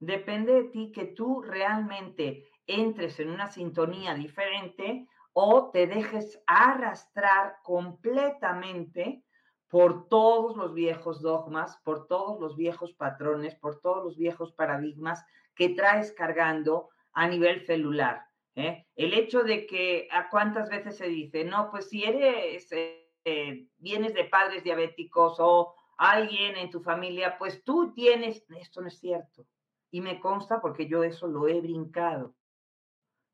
Depende 0.00 0.52
de 0.52 0.64
ti 0.64 0.92
que 0.92 1.06
tú 1.06 1.42
realmente 1.42 2.48
entres 2.66 3.18
en 3.18 3.30
una 3.30 3.48
sintonía 3.48 4.14
diferente 4.14 5.08
o 5.32 5.70
te 5.70 5.86
dejes 5.86 6.40
arrastrar 6.46 7.56
completamente 7.64 9.24
por 9.68 10.08
todos 10.08 10.56
los 10.56 10.72
viejos 10.72 11.20
dogmas, 11.20 11.78
por 11.84 12.06
todos 12.06 12.40
los 12.40 12.56
viejos 12.56 12.92
patrones, 12.94 13.54
por 13.56 13.80
todos 13.80 14.04
los 14.04 14.16
viejos 14.16 14.52
paradigmas 14.52 15.24
que 15.54 15.70
traes 15.70 16.12
cargando 16.12 16.88
a 17.12 17.26
nivel 17.26 17.66
celular. 17.66 18.24
¿eh? 18.54 18.86
El 18.94 19.14
hecho 19.14 19.42
de 19.42 19.66
que 19.66 20.08
a 20.10 20.30
cuántas 20.30 20.68
veces 20.70 20.96
se 20.96 21.08
dice, 21.08 21.44
no, 21.44 21.70
pues 21.70 21.88
si 21.88 22.04
eres, 22.04 22.68
eh, 22.72 23.66
vienes 23.76 24.14
de 24.14 24.24
padres 24.24 24.62
diabéticos 24.62 25.36
o 25.38 25.74
alguien 25.98 26.56
en 26.56 26.70
tu 26.70 26.80
familia, 26.80 27.36
pues 27.36 27.64
tú 27.64 27.92
tienes, 27.92 28.46
esto 28.50 28.80
no 28.80 28.88
es 28.88 28.98
cierto 28.98 29.44
y 29.90 30.00
me 30.00 30.20
consta 30.20 30.60
porque 30.60 30.86
yo 30.86 31.02
eso 31.02 31.26
lo 31.26 31.48
he 31.48 31.60
brincado. 31.60 32.34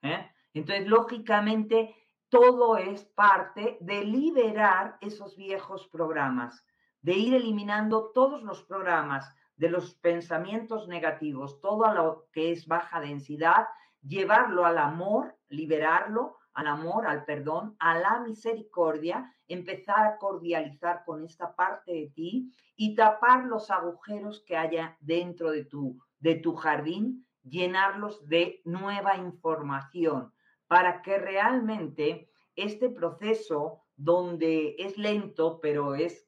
¿eh? 0.03 0.31
Entonces, 0.53 0.87
lógicamente, 0.87 1.95
todo 2.29 2.77
es 2.77 3.05
parte 3.05 3.79
de 3.81 4.05
liberar 4.05 4.99
esos 5.01 5.37
viejos 5.37 5.89
programas, 5.89 6.67
de 7.03 7.13
ir 7.13 7.35
eliminando 7.35 8.11
todos 8.13 8.43
los 8.43 8.63
programas 8.63 9.35
de 9.57 9.71
los 9.71 9.95
pensamientos 9.95 10.89
negativos, 10.89 11.61
todo 11.61 11.93
lo 11.93 12.27
que 12.33 12.51
es 12.51 12.67
baja 12.67 13.01
densidad, 13.01 13.67
llevarlo 14.03 14.67
al 14.67 14.79
amor, 14.79 15.37
liberarlo 15.49 16.39
al 16.55 16.69
amor, 16.69 17.07
al 17.07 17.25
perdón, 17.25 17.77
a 17.79 17.99
la 17.99 18.21
misericordia, 18.21 19.35
empezar 19.49 20.07
a 20.07 20.19
cordializar 20.19 21.05
con 21.05 21.25
esta 21.25 21.55
parte 21.55 21.93
de 21.93 22.11
ti 22.15 22.55
y 22.77 22.95
tapar 22.95 23.45
los 23.45 23.71
agujeros 23.71 24.43
que 24.47 24.57
haya 24.57 24.97
dentro 25.01 25.51
de 25.51 25.65
tu 25.65 25.99
de 26.25 26.37
tu 26.37 26.55
jardín 26.55 27.27
llenarlos 27.43 28.27
de 28.27 28.63
nueva 28.65 29.19
información 29.19 30.33
para 30.67 31.03
que 31.03 31.19
realmente 31.19 32.31
este 32.57 32.89
proceso 32.89 33.85
donde 33.95 34.75
es 34.79 34.97
lento, 34.97 35.61
pero 35.61 35.95
es, 35.95 36.27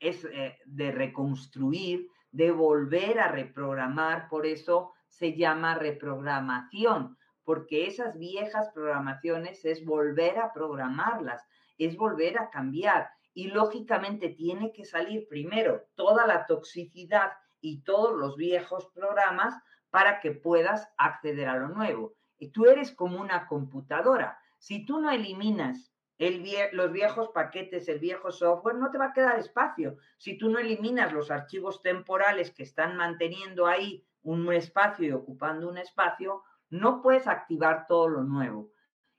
es 0.00 0.24
eh, 0.24 0.58
de 0.66 0.90
reconstruir, 0.90 2.08
de 2.32 2.50
volver 2.50 3.20
a 3.20 3.28
reprogramar, 3.28 4.28
por 4.28 4.46
eso 4.46 4.92
se 5.06 5.36
llama 5.36 5.76
reprogramación, 5.76 7.16
porque 7.44 7.86
esas 7.86 8.18
viejas 8.18 8.68
programaciones 8.74 9.64
es 9.64 9.84
volver 9.84 10.40
a 10.40 10.52
programarlas, 10.52 11.46
es 11.78 11.96
volver 11.96 12.36
a 12.40 12.50
cambiar. 12.50 13.10
Y 13.32 13.46
lógicamente 13.46 14.30
tiene 14.30 14.72
que 14.72 14.84
salir 14.84 15.28
primero 15.28 15.84
toda 15.94 16.26
la 16.26 16.46
toxicidad 16.46 17.30
y 17.64 17.80
todos 17.80 18.14
los 18.14 18.36
viejos 18.36 18.90
programas 18.94 19.54
para 19.88 20.20
que 20.20 20.32
puedas 20.32 20.92
acceder 20.98 21.48
a 21.48 21.56
lo 21.56 21.68
nuevo. 21.68 22.14
Y 22.38 22.50
tú 22.50 22.66
eres 22.66 22.92
como 22.92 23.18
una 23.18 23.46
computadora. 23.46 24.38
Si 24.58 24.84
tú 24.84 25.00
no 25.00 25.10
eliminas 25.10 25.90
el 26.18 26.44
los 26.72 26.92
viejos 26.92 27.30
paquetes, 27.30 27.88
el 27.88 28.00
viejo 28.00 28.30
software, 28.30 28.76
no 28.76 28.90
te 28.90 28.98
va 28.98 29.06
a 29.06 29.12
quedar 29.14 29.38
espacio. 29.38 29.96
Si 30.18 30.36
tú 30.36 30.50
no 30.50 30.58
eliminas 30.58 31.12
los 31.14 31.30
archivos 31.30 31.80
temporales 31.80 32.50
que 32.50 32.64
están 32.64 32.98
manteniendo 32.98 33.66
ahí 33.66 34.04
un 34.22 34.52
espacio 34.52 35.06
y 35.06 35.12
ocupando 35.12 35.66
un 35.66 35.78
espacio, 35.78 36.42
no 36.68 37.00
puedes 37.00 37.26
activar 37.26 37.86
todo 37.86 38.08
lo 38.08 38.24
nuevo. 38.24 38.70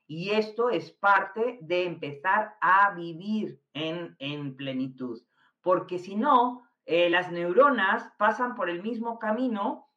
Y 0.05 0.31
esto 0.31 0.69
es 0.69 0.91
parte 0.91 1.57
de 1.61 1.85
empezar 1.85 2.57
a 2.61 2.93
vivir 2.93 3.59
en, 3.73 4.15
en 4.19 4.55
plenitud, 4.55 5.19
porque 5.61 5.97
si 5.97 6.15
no, 6.15 6.65
eh, 6.85 7.09
las 7.09 7.31
neuronas 7.31 8.11
pasan 8.17 8.55
por 8.55 8.69
el 8.69 8.81
mismo 8.81 9.17
camino 9.19 9.89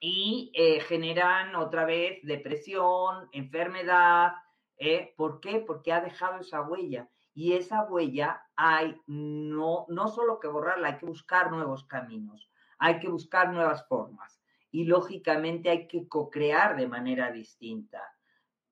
y 0.00 0.52
eh, 0.54 0.80
generan 0.80 1.54
otra 1.56 1.84
vez 1.84 2.20
depresión, 2.22 3.28
enfermedad. 3.32 4.32
¿eh? 4.76 5.14
¿Por 5.16 5.40
qué? 5.40 5.60
Porque 5.60 5.92
ha 5.92 6.00
dejado 6.00 6.40
esa 6.40 6.62
huella. 6.62 7.08
Y 7.34 7.52
esa 7.52 7.84
huella 7.84 8.42
hay 8.56 9.00
no, 9.06 9.86
no 9.88 10.08
solo 10.08 10.40
que 10.40 10.48
borrarla, 10.48 10.88
hay 10.88 10.98
que 10.98 11.06
buscar 11.06 11.52
nuevos 11.52 11.84
caminos, 11.84 12.50
hay 12.80 12.98
que 12.98 13.08
buscar 13.08 13.52
nuevas 13.52 13.86
formas. 13.86 14.40
Y 14.72 14.84
lógicamente 14.84 15.70
hay 15.70 15.86
que 15.86 16.08
co-crear 16.08 16.76
de 16.76 16.88
manera 16.88 17.30
distinta 17.30 18.02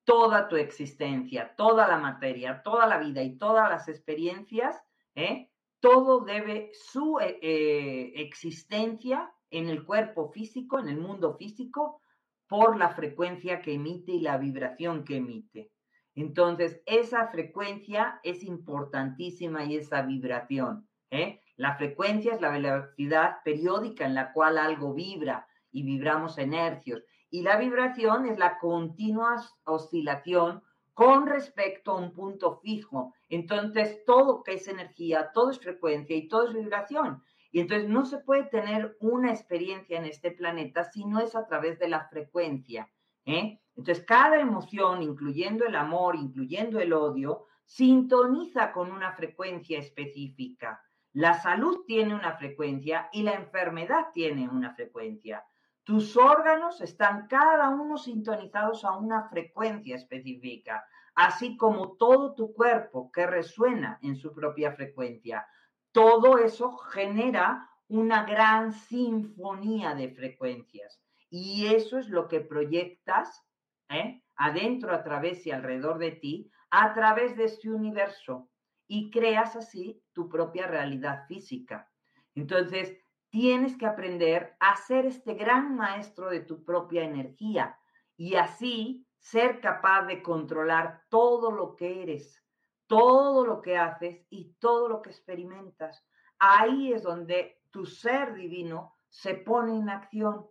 toda 0.03 0.47
tu 0.47 0.55
existencia, 0.55 1.53
toda 1.57 1.87
la 1.87 1.97
materia, 1.97 2.61
toda 2.63 2.87
la 2.87 2.97
vida 2.97 3.21
y 3.23 3.37
todas 3.37 3.69
las 3.69 3.89
experiencias, 3.89 4.81
¿eh? 5.15 5.49
Todo 5.79 6.21
debe 6.21 6.71
su 6.73 7.19
eh, 7.19 7.39
eh, 7.41 8.13
existencia 8.15 9.31
en 9.49 9.69
el 9.69 9.85
cuerpo 9.85 10.29
físico, 10.31 10.79
en 10.79 10.89
el 10.89 10.97
mundo 10.97 11.35
físico, 11.37 12.01
por 12.47 12.77
la 12.77 12.89
frecuencia 12.89 13.61
que 13.61 13.73
emite 13.73 14.13
y 14.13 14.21
la 14.21 14.37
vibración 14.37 15.03
que 15.03 15.17
emite. 15.17 15.71
Entonces, 16.15 16.81
esa 16.85 17.27
frecuencia 17.27 18.19
es 18.23 18.43
importantísima 18.43 19.65
y 19.65 19.75
esa 19.77 20.01
vibración. 20.01 20.87
La 21.55 21.75
frecuencia 21.75 22.33
es 22.33 22.41
la 22.41 22.49
velocidad 22.49 23.37
periódica 23.43 24.05
en 24.05 24.13
la 24.13 24.33
cual 24.33 24.57
algo 24.57 24.93
vibra 24.93 25.47
y 25.71 25.83
vibramos 25.83 26.37
en 26.37 26.53
hercios. 26.53 27.03
Y 27.29 27.41
la 27.41 27.57
vibración 27.57 28.25
es 28.25 28.37
la 28.37 28.57
continua 28.57 29.35
oscilación 29.65 30.63
con 30.97 31.27
respecto 31.27 31.91
a 31.91 31.97
un 31.97 32.11
punto 32.11 32.57
fijo. 32.57 33.13
Entonces, 33.29 34.03
todo 34.03 34.41
que 34.41 34.55
es 34.55 34.67
energía, 34.67 35.29
todo 35.31 35.51
es 35.51 35.59
frecuencia 35.59 36.15
y 36.15 36.27
todo 36.27 36.47
es 36.47 36.55
vibración. 36.55 37.21
Y 37.51 37.59
entonces 37.59 37.87
no 37.87 38.03
se 38.03 38.17
puede 38.17 38.45
tener 38.45 38.97
una 38.99 39.29
experiencia 39.29 39.99
en 39.99 40.05
este 40.05 40.31
planeta 40.31 40.85
si 40.85 41.05
no 41.05 41.19
es 41.19 41.35
a 41.35 41.45
través 41.45 41.77
de 41.77 41.87
la 41.87 42.07
frecuencia. 42.09 42.89
¿eh? 43.25 43.59
Entonces, 43.75 44.03
cada 44.05 44.39
emoción, 44.41 45.03
incluyendo 45.03 45.67
el 45.67 45.75
amor, 45.75 46.15
incluyendo 46.15 46.79
el 46.79 46.91
odio, 46.93 47.45
sintoniza 47.63 48.71
con 48.71 48.91
una 48.91 49.11
frecuencia 49.11 49.77
específica. 49.77 50.81
La 51.13 51.35
salud 51.35 51.83
tiene 51.85 52.15
una 52.15 52.37
frecuencia 52.37 53.07
y 53.13 53.21
la 53.21 53.35
enfermedad 53.35 54.07
tiene 54.15 54.49
una 54.49 54.73
frecuencia. 54.73 55.45
Tus 55.87 56.17
órganos 56.17 56.81
están 56.81 57.27
cada 57.27 57.69
uno 57.69 57.97
sintonizados 57.97 58.83
a 58.83 58.97
una 58.97 59.29
frecuencia 59.29 59.95
específica, 59.95 60.85
así 61.15 61.55
como 61.55 61.95
todo 61.95 62.35
tu 62.35 62.53
cuerpo 62.53 63.09
que 63.09 63.25
resuena 63.25 63.97
en 64.01 64.17
su 64.17 64.33
propia 64.33 64.73
frecuencia. 64.73 65.47
Todo 65.93 66.39
eso 66.39 66.75
genera 66.75 67.69
una 67.87 68.25
gran 68.25 68.73
sinfonía 68.73 69.95
de 69.95 70.09
frecuencias 70.09 71.01
y 71.29 71.67
eso 71.67 71.97
es 71.97 72.09
lo 72.09 72.27
que 72.27 72.41
proyectas 72.41 73.47
¿eh? 73.87 74.21
adentro, 74.35 74.93
a 74.93 75.05
través 75.05 75.47
y 75.47 75.51
alrededor 75.51 75.99
de 75.99 76.11
ti, 76.11 76.51
a 76.69 76.93
través 76.93 77.37
de 77.37 77.45
este 77.45 77.69
universo 77.69 78.49
y 78.87 79.09
creas 79.09 79.55
así 79.55 80.03
tu 80.11 80.27
propia 80.27 80.67
realidad 80.67 81.27
física. 81.29 81.89
Entonces, 82.35 82.97
tienes 83.39 83.77
que 83.77 83.85
aprender 83.85 84.55
a 84.59 84.75
ser 84.77 85.05
este 85.05 85.35
gran 85.35 85.75
maestro 85.75 86.27
de 86.31 86.39
tu 86.39 86.63
propia 86.63 87.03
energía 87.03 87.77
y 88.15 88.33
así 88.33 89.05
ser 89.19 89.61
capaz 89.61 90.07
de 90.07 90.23
controlar 90.23 91.03
todo 91.07 91.51
lo 91.51 91.75
que 91.75 92.01
eres, 92.01 92.43
todo 92.87 93.45
lo 93.45 93.61
que 93.61 93.77
haces 93.77 94.25
y 94.31 94.55
todo 94.57 94.89
lo 94.89 95.03
que 95.03 95.11
experimentas. 95.11 96.03
Ahí 96.39 96.91
es 96.91 97.03
donde 97.03 97.61
tu 97.69 97.85
ser 97.85 98.33
divino 98.33 98.95
se 99.07 99.35
pone 99.35 99.77
en 99.77 99.89
acción, 99.89 100.47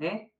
¿eh? 0.00 0.32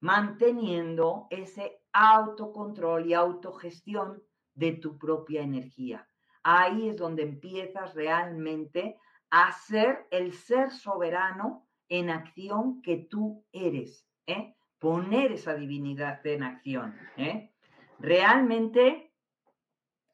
manteniendo 0.00 1.26
ese 1.30 1.80
autocontrol 1.94 3.06
y 3.06 3.14
autogestión 3.14 4.22
de 4.52 4.72
tu 4.72 4.98
propia 4.98 5.40
energía. 5.40 6.06
Ahí 6.42 6.90
es 6.90 6.98
donde 6.98 7.22
empiezas 7.22 7.94
realmente 7.94 8.98
a 9.30 9.52
ser 9.52 10.06
el 10.10 10.32
ser 10.32 10.70
soberano 10.70 11.66
en 11.88 12.10
acción 12.10 12.82
que 12.82 12.96
tú 12.96 13.44
eres, 13.52 14.06
¿eh? 14.26 14.56
poner 14.78 15.32
esa 15.32 15.54
divinidad 15.54 16.24
en 16.26 16.42
acción. 16.42 16.96
¿eh? 17.16 17.52
Realmente 17.98 19.12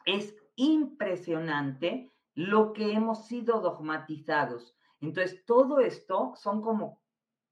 es 0.05 0.35
impresionante 0.57 2.12
lo 2.35 2.73
que 2.73 2.93
hemos 2.93 3.27
sido 3.27 3.61
dogmatizados. 3.61 4.77
Entonces, 5.01 5.45
todo 5.47 5.81
esto 5.81 6.33
son 6.37 6.62
como, 6.62 7.03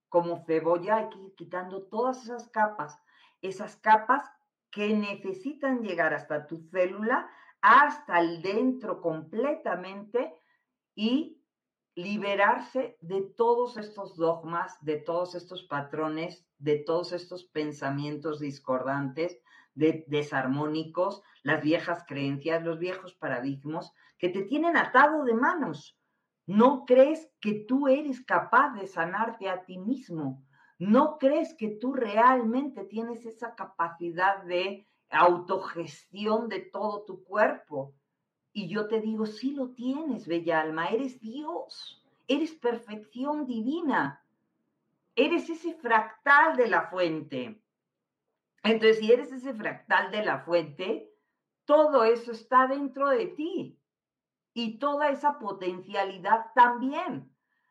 como 0.09 0.45
cebolla, 0.45 0.97
hay 0.97 1.09
que 1.11 1.19
ir 1.19 1.35
quitando 1.35 1.85
todas 1.85 2.25
esas 2.25 2.49
capas, 2.49 2.99
esas 3.43 3.77
capas 3.77 4.31
que 4.71 4.95
necesitan 4.95 5.83
llegar 5.83 6.15
hasta 6.15 6.47
tu 6.47 6.59
célula, 6.71 7.31
hasta 7.61 8.21
el 8.21 8.43
dentro 8.43 9.01
completamente 9.01 10.35
y 10.95 11.34
liberarse 11.95 12.97
de 13.01 13.23
todos 13.23 13.77
estos 13.77 14.17
dogmas, 14.17 14.77
de 14.83 14.97
todos 14.97 15.35
estos 15.35 15.63
patrones, 15.65 16.45
de 16.59 16.79
todos 16.79 17.13
estos 17.13 17.45
pensamientos 17.45 18.41
discordantes, 18.41 19.39
de, 19.75 20.05
desarmónicos, 20.09 21.23
las 21.43 21.63
viejas 21.63 22.05
creencias, 22.07 22.63
los 22.63 22.79
viejos 22.79 23.15
paradigmas 23.15 23.93
que 24.19 24.29
te 24.29 24.43
tienen 24.43 24.77
atado 24.77 25.25
de 25.25 25.35
manos. 25.35 25.99
No 26.47 26.85
crees 26.85 27.31
que 27.41 27.65
tú 27.67 27.89
eres 27.89 28.25
capaz 28.25 28.75
de 28.75 28.87
sanarte 28.87 29.49
a 29.49 29.65
ti 29.65 29.79
mismo. 29.79 30.43
No 30.79 31.19
crees 31.19 31.55
que 31.55 31.69
tú 31.81 31.93
realmente 31.93 32.85
tienes 32.85 33.25
esa 33.25 33.55
capacidad 33.55 34.43
de 34.45 34.87
autogestión 35.11 36.49
de 36.49 36.61
todo 36.61 37.05
tu 37.05 37.25
cuerpo. 37.25 37.95
Y 38.57 38.69
yo 38.69 38.87
te 38.87 39.01
digo, 39.01 39.27
sí 39.27 39.53
lo 39.53 39.71
tienes, 39.71 40.29
bella 40.29 40.61
alma, 40.61 40.87
eres 40.87 41.21
Dios, 41.21 42.01
eres 42.29 42.53
perfección 42.53 43.47
divina, 43.47 44.25
eres 45.17 45.51
ese 45.51 45.75
fractal 45.75 46.57
de 46.57 46.69
la 46.69 46.83
fuente. 46.83 47.61
Entonces, 48.63 48.99
si 48.99 49.11
eres 49.11 49.33
ese 49.33 49.53
fractal 49.55 50.13
de 50.13 50.25
la 50.25 50.39
fuente, 50.39 51.13
todo 51.65 52.05
eso 52.05 52.31
está 52.31 52.69
dentro 52.69 53.09
de 53.09 53.27
ti 53.27 53.77
y 54.55 54.79
toda 54.79 55.11
esa 55.11 55.41
potencialidad 55.41 56.47
también. 56.55 57.29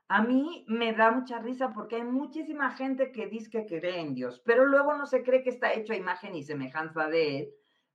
A 0.09 0.21
mí 0.21 0.65
me 0.67 0.91
da 0.91 1.11
mucha 1.11 1.39
risa 1.39 1.71
porque 1.73 1.95
hay 1.95 2.03
muchísima 2.03 2.71
gente 2.71 3.13
que 3.13 3.27
dice 3.27 3.49
que 3.49 3.65
cree 3.65 4.01
en 4.01 4.15
Dios, 4.15 4.41
pero 4.45 4.65
luego 4.65 4.93
no 4.95 5.05
se 5.05 5.23
cree 5.23 5.43
que 5.43 5.49
está 5.49 5.71
hecho 5.71 5.93
a 5.93 5.95
imagen 5.95 6.35
y 6.35 6.43
semejanza 6.43 7.07
de 7.07 7.39
Él 7.39 7.53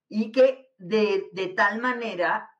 y 0.08 0.32
que 0.32 0.72
de, 0.78 1.28
de 1.32 1.48
tal 1.48 1.82
manera 1.82 2.50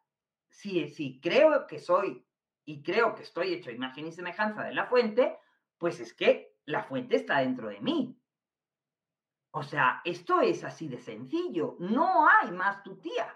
si, 0.51 1.21
creo 1.21 1.67
que 1.67 1.79
soy 1.79 2.25
y 2.65 2.83
creo 2.83 3.15
que 3.15 3.23
estoy 3.23 3.55
hecho 3.55 3.71
imagen 3.71 4.07
y 4.07 4.13
semejanza 4.13 4.65
de 4.65 4.75
la 4.75 4.87
fuente, 4.87 5.39
pues 5.79 6.01
es 6.01 6.13
que 6.13 6.57
la 6.65 6.83
fuente 6.85 7.17
está 7.17 7.39
dentro 7.39 7.69
de 7.69 7.81
mí. 7.81 8.21
O 9.51 9.63
sea, 9.63 10.03
esto 10.05 10.41
es 10.41 10.65
así 10.65 10.89
de 10.89 10.99
sencillo, 10.99 11.77
no 11.79 12.29
hay 12.29 12.51
más 12.51 12.83
tu 12.83 12.97
tía. 12.99 13.35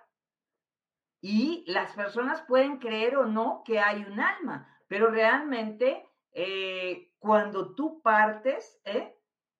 Y 1.20 1.64
las 1.68 1.92
personas 1.94 2.42
pueden 2.42 2.78
creer 2.78 3.16
o 3.16 3.26
no 3.26 3.62
que 3.64 3.78
hay 3.78 4.04
un 4.04 4.20
alma, 4.20 4.68
pero 4.88 5.08
realmente 5.08 6.06
eh, 6.32 7.12
cuando 7.18 7.74
tú 7.74 8.02
partes, 8.02 8.80
¿eh? 8.84 9.16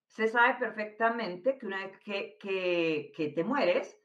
se 0.06 0.28
sabe 0.28 0.54
perfectamente 0.58 1.56
que 1.56 1.66
una 1.66 1.86
vez 1.86 1.98
que, 2.00 2.36
que, 2.38 3.12
que 3.16 3.28
te 3.28 3.44
mueres, 3.44 3.98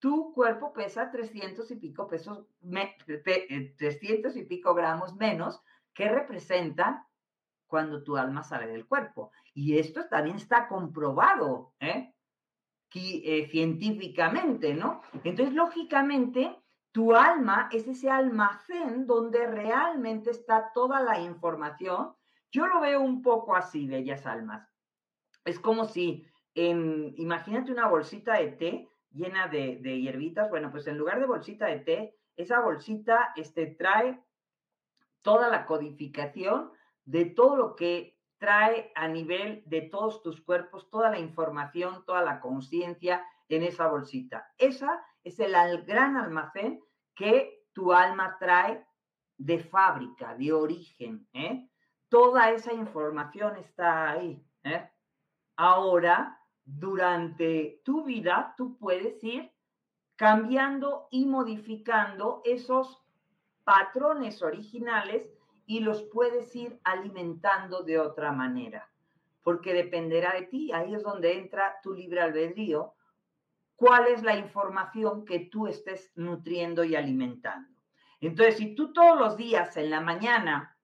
tu 0.00 0.32
cuerpo 0.32 0.72
pesa 0.72 1.10
300 1.10 1.70
y 1.70 1.76
pico 1.76 2.08
pesos, 2.08 2.46
300 3.76 4.36
eh, 4.36 4.38
y 4.38 4.44
pico 4.44 4.74
gramos 4.74 5.14
menos, 5.14 5.62
que 5.94 6.08
representan 6.08 7.04
cuando 7.66 8.02
tu 8.02 8.16
alma 8.16 8.42
sale 8.42 8.66
del 8.66 8.86
cuerpo. 8.86 9.30
Y 9.54 9.78
esto 9.78 10.06
también 10.08 10.36
está 10.36 10.66
comprobado, 10.68 11.74
¿eh? 11.78 12.14
eh 12.92 13.48
científicamente, 13.50 14.74
¿no? 14.74 15.02
Entonces, 15.22 15.54
lógicamente, 15.54 16.56
tu 16.92 17.14
alma 17.14 17.68
es 17.70 17.86
ese 17.86 18.10
almacén 18.10 19.06
donde 19.06 19.46
realmente 19.46 20.30
está 20.30 20.72
toda 20.72 21.00
la 21.02 21.20
información. 21.20 22.14
Yo 22.50 22.66
lo 22.66 22.80
veo 22.80 23.00
un 23.00 23.22
poco 23.22 23.54
así, 23.54 23.86
bellas 23.86 24.26
almas. 24.26 24.66
Es 25.44 25.60
como 25.60 25.84
si, 25.84 26.26
en, 26.54 27.14
imagínate 27.16 27.70
una 27.70 27.86
bolsita 27.86 28.34
de 28.34 28.48
té 28.48 28.88
llena 29.12 29.48
de, 29.48 29.80
hierbitas. 30.00 30.48
Bueno, 30.50 30.70
pues 30.70 30.86
en 30.86 30.98
lugar 30.98 31.20
de 31.20 31.26
bolsita 31.26 31.66
de 31.66 31.80
té, 31.80 32.16
esa 32.36 32.60
bolsita 32.60 33.32
este, 33.36 33.66
trae 33.66 34.22
toda 35.22 35.48
la 35.48 35.66
codificación 35.66 36.70
de 37.04 37.26
todo 37.26 37.56
lo 37.56 37.76
que 37.76 38.18
trae 38.38 38.90
a 38.94 39.06
nivel 39.08 39.62
de 39.66 39.82
todos 39.82 40.22
tus 40.22 40.40
cuerpos, 40.40 40.88
toda 40.90 41.10
la 41.10 41.18
información, 41.18 42.04
toda 42.06 42.22
la 42.22 42.40
conciencia 42.40 43.24
en 43.48 43.62
esa 43.62 43.88
bolsita. 43.88 44.50
Esa 44.56 45.04
es 45.22 45.38
el 45.40 45.52
gran 45.84 46.16
almacén 46.16 46.80
que 47.14 47.66
tu 47.72 47.92
alma 47.92 48.36
trae 48.38 48.86
de 49.36 49.58
fábrica, 49.58 50.34
de 50.36 50.52
origen. 50.52 51.28
¿eh? 51.32 51.68
Toda 52.08 52.50
esa 52.50 52.72
información 52.72 53.56
está 53.56 54.10
ahí. 54.10 54.42
¿eh? 54.64 54.90
Ahora, 55.56 56.39
durante 56.78 57.80
tu 57.84 58.04
vida, 58.04 58.54
tú 58.56 58.76
puedes 58.78 59.22
ir 59.24 59.50
cambiando 60.16 61.08
y 61.10 61.26
modificando 61.26 62.42
esos 62.44 63.02
patrones 63.64 64.42
originales 64.42 65.30
y 65.66 65.80
los 65.80 66.02
puedes 66.02 66.54
ir 66.56 66.80
alimentando 66.84 67.82
de 67.82 67.98
otra 67.98 68.32
manera, 68.32 68.90
porque 69.42 69.72
dependerá 69.72 70.32
de 70.32 70.42
ti. 70.42 70.72
Ahí 70.72 70.94
es 70.94 71.02
donde 71.02 71.38
entra 71.38 71.80
tu 71.82 71.94
libre 71.94 72.20
albedrío, 72.20 72.94
cuál 73.76 74.08
es 74.08 74.22
la 74.22 74.36
información 74.36 75.24
que 75.24 75.40
tú 75.40 75.66
estés 75.66 76.12
nutriendo 76.16 76.84
y 76.84 76.96
alimentando. 76.96 77.70
Entonces, 78.20 78.56
si 78.56 78.74
tú 78.74 78.92
todos 78.92 79.18
los 79.18 79.36
días 79.36 79.76
en 79.76 79.90
la 79.90 80.00
mañana, 80.00 80.76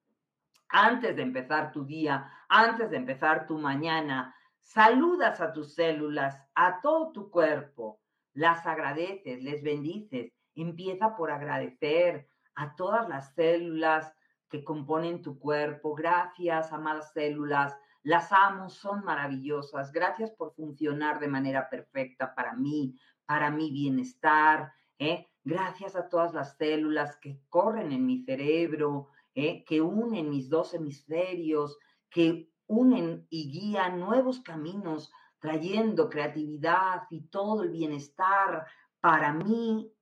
antes 0.69 1.15
de 1.15 1.23
empezar 1.23 1.73
tu 1.73 1.85
día, 1.85 2.33
antes 2.49 2.91
de 2.91 2.97
empezar 2.97 3.47
tu 3.47 3.59
mañana, 3.59 4.36
saludas 4.67 5.41
a 5.41 5.53
tus 5.53 5.75
células, 5.75 6.37
a 6.55 6.81
todo 6.81 7.13
tu 7.13 7.31
cuerpo, 7.31 8.01
las 8.35 8.67
agradeces, 8.67 9.41
les 9.43 9.63
bendices, 9.63 10.33
empieza 10.57 11.15
por 11.17 11.31
agradecer 11.31 12.29
a 12.57 12.75
todas 12.75 13.09
las 13.09 13.33
células 13.35 14.13
que 14.51 14.65
componen 14.65 15.23
tu 15.23 15.39
cuerpo. 15.39 15.95
Gracias, 15.95 16.73
amadas 16.73 17.13
células, 17.13 17.79
las 18.03 18.33
amo, 18.33 18.69
son 18.69 19.05
maravillosas. 19.05 19.93
Gracias 19.93 20.33
por 20.33 20.53
funcionar 20.55 21.21
de 21.21 21.29
manera 21.29 21.71
perfecta 21.71 22.35
para 22.35 22.55
mí, 22.55 22.99
para 23.25 23.51
mi 23.51 23.71
bienestar. 23.71 24.73
¿eh? 24.99 25.29
Gracias 25.45 25.95
a 25.95 26.09
todas 26.09 26.35
las 26.35 26.57
células 26.57 27.17
que 27.19 27.41
corren 27.49 27.93
en 27.93 28.05
mi 28.05 28.25
cerebro, 28.25 29.09
¿eh? 29.35 29.65
que 29.65 29.81
unen 29.81 30.29
mis 30.29 30.51
dos 30.51 30.75
hemisferios, 30.75 31.79
que 32.11 32.51
unen 32.67 33.27
y 33.31 33.51
guían 33.51 34.01
nuevos 34.01 34.41
caminos, 34.41 35.13
trayendo 35.39 36.09
creatividad 36.09 37.03
y 37.11 37.23
todo 37.29 37.63
el 37.63 37.71
bienestar 37.71 38.67
para 39.01 39.33
mí 39.33 39.93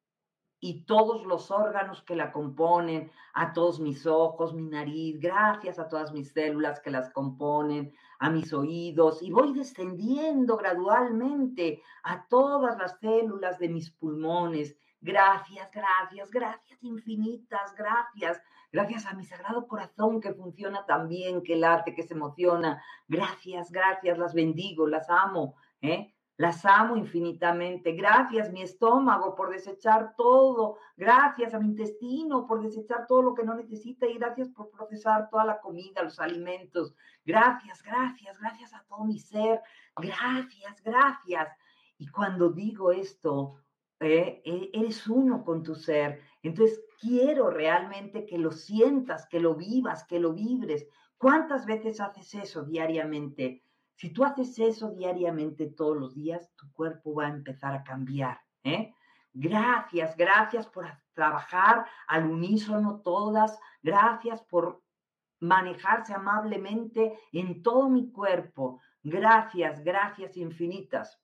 y 0.60 0.86
todos 0.86 1.26
los 1.26 1.50
órganos 1.50 2.02
que 2.02 2.16
la 2.16 2.32
componen, 2.32 3.10
a 3.34 3.52
todos 3.52 3.80
mis 3.80 4.06
ojos, 4.06 4.54
mi 4.54 4.62
nariz, 4.62 5.20
gracias 5.20 5.78
a 5.78 5.90
todas 5.90 6.10
mis 6.12 6.32
células 6.32 6.80
que 6.80 6.90
las 6.90 7.10
componen, 7.10 7.92
a 8.18 8.30
mis 8.30 8.50
oídos, 8.54 9.22
y 9.22 9.30
voy 9.30 9.52
descendiendo 9.52 10.56
gradualmente 10.56 11.82
a 12.02 12.26
todas 12.28 12.78
las 12.78 12.98
células 12.98 13.58
de 13.58 13.68
mis 13.68 13.90
pulmones. 13.90 14.78
Gracias, 15.04 15.70
gracias, 15.70 16.30
gracias 16.30 16.82
infinitas, 16.82 17.74
gracias. 17.74 18.40
Gracias 18.72 19.04
a 19.04 19.12
mi 19.12 19.22
sagrado 19.22 19.68
corazón 19.68 20.18
que 20.18 20.32
funciona 20.32 20.86
tan 20.86 21.08
bien, 21.08 21.42
que 21.42 21.56
late, 21.56 21.94
que 21.94 22.02
se 22.02 22.14
emociona. 22.14 22.82
Gracias, 23.06 23.70
gracias, 23.70 24.16
las 24.16 24.32
bendigo, 24.32 24.86
las 24.86 25.10
amo. 25.10 25.56
¿eh? 25.82 26.14
Las 26.38 26.64
amo 26.64 26.96
infinitamente. 26.96 27.92
Gracias, 27.92 28.50
mi 28.50 28.62
estómago, 28.62 29.34
por 29.34 29.50
desechar 29.50 30.14
todo. 30.16 30.78
Gracias 30.96 31.52
a 31.52 31.58
mi 31.58 31.66
intestino 31.66 32.46
por 32.46 32.62
desechar 32.62 33.06
todo 33.06 33.20
lo 33.20 33.34
que 33.34 33.44
no 33.44 33.54
necesita 33.54 34.06
y 34.06 34.14
gracias 34.14 34.48
por 34.48 34.70
procesar 34.70 35.28
toda 35.28 35.44
la 35.44 35.60
comida, 35.60 36.02
los 36.02 36.18
alimentos. 36.18 36.94
Gracias, 37.26 37.82
gracias, 37.82 38.38
gracias 38.38 38.72
a 38.72 38.82
todo 38.88 39.04
mi 39.04 39.18
ser. 39.18 39.60
Gracias, 39.96 40.82
gracias. 40.82 41.48
Y 41.98 42.08
cuando 42.08 42.48
digo 42.48 42.90
esto, 42.90 43.60
eh, 44.04 44.42
eh, 44.44 44.70
eres 44.72 45.06
uno 45.06 45.44
con 45.44 45.62
tu 45.62 45.74
ser. 45.74 46.20
Entonces, 46.42 46.82
quiero 47.00 47.50
realmente 47.50 48.26
que 48.26 48.38
lo 48.38 48.52
sientas, 48.52 49.26
que 49.26 49.40
lo 49.40 49.54
vivas, 49.54 50.04
que 50.04 50.18
lo 50.18 50.32
vibres. 50.32 50.86
¿Cuántas 51.16 51.66
veces 51.66 52.00
haces 52.00 52.34
eso 52.34 52.64
diariamente? 52.64 53.62
Si 53.94 54.10
tú 54.12 54.24
haces 54.24 54.58
eso 54.58 54.90
diariamente 54.90 55.66
todos 55.66 55.96
los 55.96 56.14
días, 56.14 56.52
tu 56.56 56.70
cuerpo 56.72 57.14
va 57.14 57.26
a 57.26 57.30
empezar 57.30 57.74
a 57.74 57.84
cambiar. 57.84 58.40
¿eh? 58.64 58.92
Gracias, 59.32 60.16
gracias 60.16 60.66
por 60.66 60.86
trabajar 61.12 61.86
al 62.08 62.26
unísono 62.26 63.00
todas. 63.02 63.58
Gracias 63.82 64.42
por 64.42 64.82
manejarse 65.40 66.14
amablemente 66.14 67.18
en 67.32 67.62
todo 67.62 67.88
mi 67.88 68.10
cuerpo. 68.10 68.80
Gracias, 69.02 69.84
gracias 69.84 70.36
infinitas. 70.36 71.20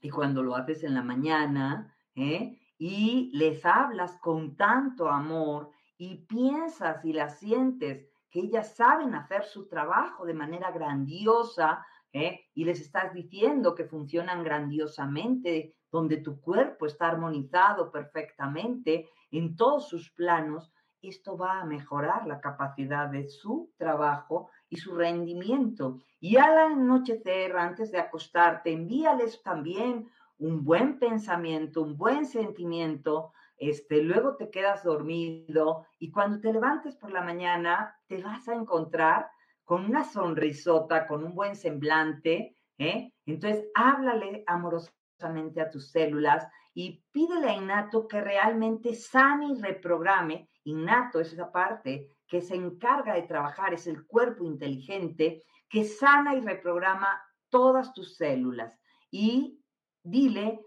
Y 0.00 0.10
cuando 0.10 0.42
lo 0.42 0.54
haces 0.54 0.84
en 0.84 0.94
la 0.94 1.02
mañana 1.02 1.95
¿eh? 2.16 2.58
y 2.78 3.30
les 3.34 3.64
hablas 3.64 4.18
con 4.18 4.56
tanto 4.56 5.08
amor 5.08 5.70
y 5.96 6.26
piensas 6.26 7.04
y 7.04 7.12
las 7.12 7.38
sientes 7.38 8.06
que 8.30 8.40
ellas 8.40 8.74
saben 8.74 9.14
hacer 9.14 9.44
su 9.44 9.68
trabajo 9.68 10.26
de 10.26 10.34
manera 10.34 10.70
grandiosa 10.70 11.86
¿eh? 12.12 12.40
y 12.54 12.64
les 12.64 12.80
estás 12.80 13.12
diciendo 13.14 13.74
que 13.74 13.84
funcionan 13.84 14.42
grandiosamente, 14.42 15.74
donde 15.90 16.18
tu 16.18 16.40
cuerpo 16.40 16.86
está 16.86 17.08
armonizado 17.08 17.90
perfectamente 17.90 19.08
en 19.30 19.56
todos 19.56 19.88
sus 19.88 20.10
planos, 20.10 20.72
esto 21.00 21.36
va 21.36 21.60
a 21.60 21.64
mejorar 21.64 22.26
la 22.26 22.40
capacidad 22.40 23.08
de 23.08 23.28
su 23.28 23.72
trabajo 23.76 24.50
y 24.68 24.76
su 24.76 24.94
rendimiento. 24.94 26.00
Y 26.20 26.36
al 26.36 26.58
anochecer, 26.58 27.56
antes 27.56 27.92
de 27.92 27.98
acostarte, 27.98 28.72
envíales 28.72 29.42
también 29.42 30.08
un 30.38 30.64
buen 30.64 30.98
pensamiento, 30.98 31.82
un 31.82 31.96
buen 31.96 32.26
sentimiento 32.26 33.32
este, 33.58 34.02
luego 34.02 34.36
te 34.36 34.50
quedas 34.50 34.84
dormido 34.84 35.86
y 35.98 36.10
cuando 36.10 36.40
te 36.40 36.52
levantes 36.52 36.96
por 36.96 37.10
la 37.10 37.22
mañana 37.22 37.96
te 38.06 38.22
vas 38.22 38.46
a 38.48 38.54
encontrar 38.54 39.30
con 39.64 39.84
una 39.86 40.04
sonrisota, 40.04 41.06
con 41.06 41.24
un 41.24 41.34
buen 41.34 41.56
semblante, 41.56 42.56
¿eh? 42.78 43.12
Entonces, 43.24 43.64
háblale 43.74 44.44
amorosamente 44.46 45.60
a 45.60 45.70
tus 45.70 45.90
células 45.90 46.46
y 46.74 47.02
pídele 47.10 47.48
a 47.48 47.54
Innato 47.54 48.06
que 48.06 48.20
realmente 48.20 48.94
sane 48.94 49.48
y 49.48 49.60
reprograme. 49.60 50.50
Innato 50.64 51.20
es 51.20 51.32
esa 51.32 51.50
parte 51.50 52.10
que 52.28 52.42
se 52.42 52.54
encarga 52.54 53.14
de 53.14 53.22
trabajar, 53.22 53.72
es 53.72 53.86
el 53.86 54.06
cuerpo 54.06 54.44
inteligente 54.44 55.42
que 55.68 55.84
sana 55.84 56.34
y 56.34 56.40
reprograma 56.40 57.20
todas 57.48 57.92
tus 57.94 58.16
células. 58.16 58.78
Y 59.10 59.58
dile 60.06 60.64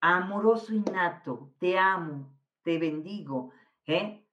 amoroso 0.00 0.74
innato, 0.74 1.54
te 1.58 1.78
amo, 1.78 2.38
te 2.62 2.78
bendigo. 2.78 3.52
¿eh? 3.86 4.24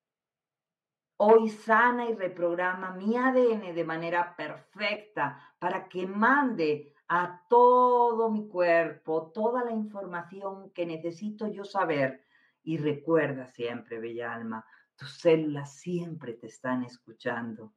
Hoy 1.17 1.49
sana 1.49 2.09
y 2.09 2.13
reprograma 2.13 2.91
mi 2.91 3.15
ADN 3.15 3.73
de 3.73 3.83
manera 3.85 4.35
perfecta 4.35 5.55
para 5.57 5.87
que 5.87 6.05
mande 6.05 6.93
a 7.07 7.45
todo 7.47 8.29
mi 8.29 8.49
cuerpo 8.49 9.31
toda 9.33 9.63
la 9.63 9.71
información 9.71 10.71
que 10.71 10.85
necesito 10.85 11.47
yo 11.47 11.63
saber. 11.63 12.25
Y 12.61 12.77
recuerda 12.77 13.45
siempre, 13.45 13.99
bella 13.99 14.33
alma, 14.33 14.65
tus 14.97 15.19
células 15.19 15.77
siempre 15.77 16.33
te 16.33 16.47
están 16.47 16.83
escuchando. 16.83 17.73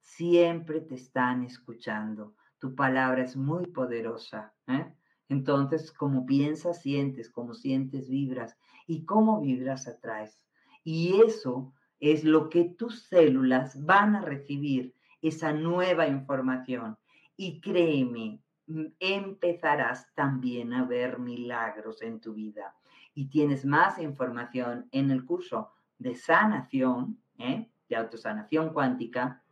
Siempre 0.00 0.80
te 0.80 0.96
están 0.96 1.44
escuchando. 1.44 2.34
Tu 2.58 2.74
palabra 2.74 3.22
es 3.22 3.36
muy 3.36 3.66
poderosa. 3.68 4.52
¿eh? 4.66 4.96
Entonces, 5.32 5.92
como 5.92 6.26
piensas, 6.26 6.82
sientes, 6.82 7.30
como 7.30 7.54
sientes, 7.54 8.10
vibras 8.10 8.58
y 8.86 9.06
cómo 9.06 9.40
vibras, 9.40 9.88
atraes. 9.88 10.44
Y 10.84 11.22
eso 11.22 11.72
es 12.00 12.22
lo 12.22 12.50
que 12.50 12.64
tus 12.64 13.04
células 13.04 13.82
van 13.82 14.14
a 14.14 14.20
recibir, 14.20 14.94
esa 15.22 15.52
nueva 15.52 16.06
información. 16.06 16.98
Y 17.34 17.62
créeme, 17.62 18.42
mm, 18.66 18.86
empezarás 19.00 20.12
también 20.14 20.74
a 20.74 20.84
ver 20.84 21.18
milagros 21.18 22.02
en 22.02 22.20
tu 22.20 22.34
vida. 22.34 22.74
Y 23.14 23.30
tienes 23.30 23.64
más 23.64 23.98
información 23.98 24.86
en 24.92 25.10
el 25.10 25.24
curso 25.24 25.70
de 25.98 26.14
sanación, 26.14 27.18
¿eh? 27.38 27.70
de 27.88 27.96
autosanación 27.96 28.74
cuántica, 28.74 29.42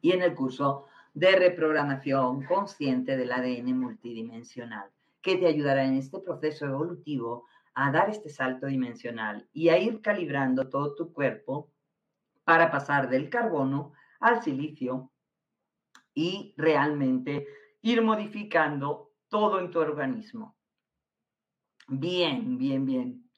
y 0.00 0.10
en 0.10 0.22
el 0.22 0.34
curso 0.34 0.86
de 1.14 1.36
reprogramación 1.36 2.44
consciente 2.46 3.16
del 3.16 3.30
ADN 3.30 3.78
multidimensional, 3.78 4.90
que 5.22 5.36
te 5.36 5.46
ayudará 5.46 5.84
en 5.84 5.96
este 5.96 6.20
proceso 6.20 6.66
evolutivo 6.66 7.46
a 7.74 7.90
dar 7.90 8.10
este 8.10 8.28
salto 8.28 8.66
dimensional 8.66 9.48
y 9.52 9.68
a 9.68 9.78
ir 9.78 10.00
calibrando 10.00 10.68
todo 10.68 10.94
tu 10.94 11.12
cuerpo 11.12 11.72
para 12.44 12.70
pasar 12.70 13.08
del 13.08 13.30
carbono 13.30 13.92
al 14.20 14.42
silicio 14.42 15.12
y 16.14 16.54
realmente 16.56 17.46
ir 17.82 18.02
modificando 18.02 19.12
todo 19.28 19.60
en 19.60 19.70
tu 19.70 19.78
organismo. 19.78 20.56
Bien, 21.88 22.58
bien, 22.58 22.84
bien. 22.84 23.30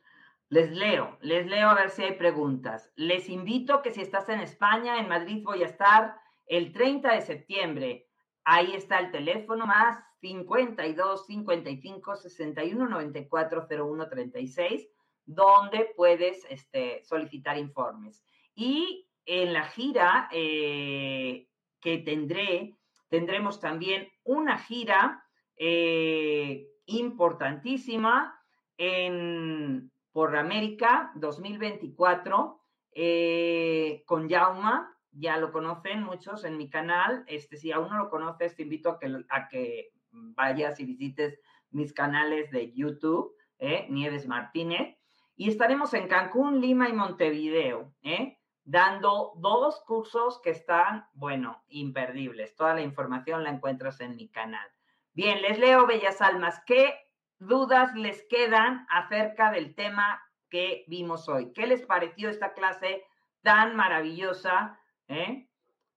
Les 0.49 0.71
leo, 0.71 1.17
les 1.23 1.47
leo 1.47 1.71
a 1.71 1.75
ver 1.75 1.91
si 1.91 2.03
hay 2.03 2.13
preguntas. 2.13 2.93
Les 2.97 3.29
invito 3.29 3.81
que 3.81 3.91
si 3.91 4.03
estás 4.03 4.29
en 4.29 4.41
España, 4.41 4.99
en 4.99 5.09
Madrid 5.09 5.43
voy 5.43 5.63
a 5.63 5.67
estar 5.67 6.17
el 6.47 6.73
30 6.73 7.15
de 7.15 7.23
septiembre. 7.23 8.11
Ahí 8.45 8.75
está 8.75 8.99
el 8.99 9.11
teléfono 9.11 9.67
más 9.67 10.03
52 10.21 11.27
55 11.27 12.17
61 12.17 12.89
94 12.89 13.67
01 13.71 14.09
36, 14.09 14.89
donde 15.25 15.93
puedes 15.97 16.45
este, 16.51 17.03
solicitar 17.05 17.59
informes. 17.59 18.25
Y 18.55 19.09
en 19.25 19.53
la 19.53 19.65
gira 19.65 20.29
eh, 20.33 21.49
que 21.81 21.99
tendré, 21.99 22.77
tendremos 23.09 23.61
también 23.61 24.09
una 24.25 24.59
gira 24.59 25.25
eh, 25.57 26.67
importantísima 26.87 28.41
en, 28.77 29.91
por 30.13 30.37
América 30.37 31.13
2024 31.17 32.61
eh, 32.95 34.03
con 34.07 34.29
Yauma. 34.29 34.92
Ya 35.13 35.37
lo 35.37 35.53
conocen 35.53 36.03
muchos 36.03 36.45
en 36.45 36.57
mi 36.57 36.69
canal. 36.69 37.25
Este, 37.27 37.57
si 37.57 37.71
aún 37.71 37.89
no 37.91 37.99
lo 37.99 38.11
conoces, 38.11 38.57
te 38.57 38.63
invito 38.63 38.91
a 38.91 38.99
que, 38.99 39.25
a 39.29 39.49
que 39.49 39.93
vayas 40.11 40.81
y 40.81 40.85
visites 40.85 41.39
mis 41.71 41.93
canales 41.93 42.51
de 42.51 42.73
YouTube, 42.73 43.35
¿eh? 43.59 43.87
Nieves 43.89 44.27
Martínez. 44.27 44.97
Y 45.37 45.49
estaremos 45.49 45.95
en 45.95 46.09
Cancún, 46.09 46.61
Lima 46.61 46.89
y 46.89 46.93
Montevideo, 46.93 47.93
¿eh? 48.03 48.39
dando 48.65 49.33
dos 49.37 49.83
cursos 49.87 50.41
que 50.43 50.51
están, 50.51 51.07
bueno, 51.15 51.63
imperdibles. 51.69 52.55
Toda 52.55 52.75
la 52.75 52.83
información 52.83 53.43
la 53.43 53.51
encuentras 53.51 54.01
en 54.01 54.17
mi 54.17 54.29
canal. 54.29 54.67
Bien, 55.15 55.43
les 55.43 55.59
leo, 55.59 55.87
Bellas 55.87 56.23
Almas. 56.23 56.63
¿Qué 56.67 56.95
dudas 57.39 57.95
les 57.95 58.25
quedan 58.29 58.87
acerca 58.89 59.51
del 59.51 59.75
tema 59.75 60.23
que 60.49 60.85
vimos 60.87 61.29
hoy? 61.29 61.53
¿Qué 61.53 61.67
les 61.67 61.83
pareció 61.83 62.29
esta 62.31 62.55
clase 62.55 63.05
tan 63.43 63.75
maravillosa? 63.75 64.79
¿Eh? 65.13 65.49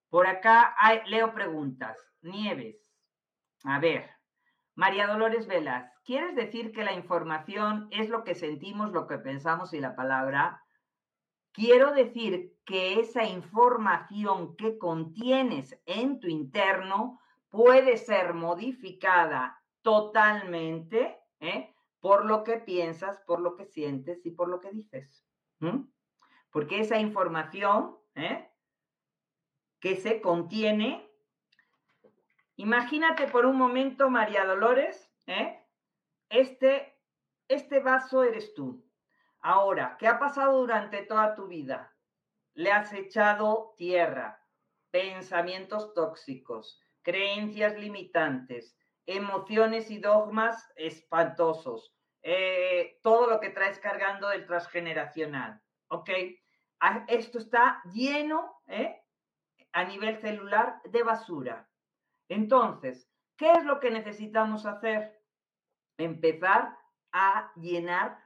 Por 0.10 0.28
acá 0.28 0.76
leo 1.08 1.34
preguntas. 1.34 1.98
Nieves, 2.22 2.92
a 3.64 3.80
ver, 3.80 4.10
María 4.76 5.08
Dolores 5.08 5.48
Velas, 5.48 5.92
¿quieres 6.04 6.36
decir 6.36 6.74
que 6.74 6.84
la 6.84 6.94
información 6.94 7.88
es 7.92 8.10
lo 8.10 8.24
que 8.24 8.36
sentimos, 8.36 8.92
lo 8.92 9.08
que 9.08 9.18
pensamos 9.18 9.74
y 9.74 9.80
la 9.80 9.96
palabra? 9.96 10.64
Quiero 11.54 11.94
decir 11.94 12.58
que 12.66 13.00
esa 13.00 13.24
información 13.24 14.58
que 14.58 14.78
contienes 14.78 15.80
en 15.86 16.20
tu 16.20 16.28
interno 16.28 17.22
puede 17.50 17.96
ser 17.96 18.34
modificada 18.34 19.64
totalmente 19.82 21.18
¿eh? 21.40 21.74
por 22.02 22.26
lo 22.26 22.44
que 22.44 22.58
piensas, 22.58 23.22
por 23.26 23.40
lo 23.40 23.56
que 23.56 23.66
sientes 23.66 24.26
y 24.26 24.32
por 24.32 24.50
lo 24.50 24.60
que 24.60 24.72
dices. 24.72 25.26
Porque 26.52 26.82
esa 26.82 27.00
información 27.00 27.96
¿eh? 28.16 28.50
Que 29.86 29.98
se 29.98 30.20
contiene 30.20 31.08
Imagínate 32.56 33.28
por 33.28 33.46
un 33.46 33.56
momento, 33.56 34.10
María 34.10 34.44
Dolores, 34.44 35.14
¿eh? 35.28 35.64
este, 36.28 36.98
este 37.48 37.82
vaso 37.82 38.24
eres 38.24 38.56
tú. 38.56 38.84
Ahora, 39.42 39.96
¿qué 40.00 40.08
ha 40.08 40.18
pasado 40.18 40.58
durante 40.62 41.04
toda 41.04 41.36
tu 41.36 41.46
vida? 41.46 41.96
Le 42.56 42.72
has 42.72 42.94
echado 42.94 43.76
tierra, 43.78 44.44
pensamientos 44.90 45.94
tóxicos, 45.94 46.82
creencias 47.04 47.78
limitantes, 47.78 48.76
emociones 49.06 49.92
y 49.92 50.00
dogmas 50.00 50.68
espantosos, 50.78 51.94
eh, 52.24 53.00
todo 53.04 53.30
lo 53.30 53.40
que 53.40 53.52
traes 53.52 53.78
cargando 53.78 54.30
del 54.30 54.48
transgeneracional, 54.48 55.62
¿ok? 55.90 56.10
Ah, 56.80 57.06
esto 57.08 57.38
está 57.38 57.84
lleno 57.94 58.64
¿eh? 58.68 59.05
A 59.76 59.84
nivel 59.84 60.18
celular 60.22 60.82
de 60.86 61.04
basura. 61.04 61.70
Entonces, 62.30 63.12
¿qué 63.36 63.52
es 63.52 63.66
lo 63.66 63.82
que 63.82 63.92
necesitamos 63.92 64.66
hacer? 64.66 65.22
Empezar 65.98 66.78
a 67.12 67.52
llenar 67.58 68.18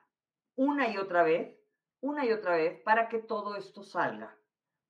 una 0.55 0.89
y 0.89 0.97
otra 0.97 1.23
vez, 1.23 1.59
una 2.01 2.23
y 2.23 2.31
otra 2.31 2.55
vez, 2.55 2.79
para 2.83 3.09
que 3.09 3.17
todo 3.17 3.55
esto 3.55 3.81
salga. 3.81 4.37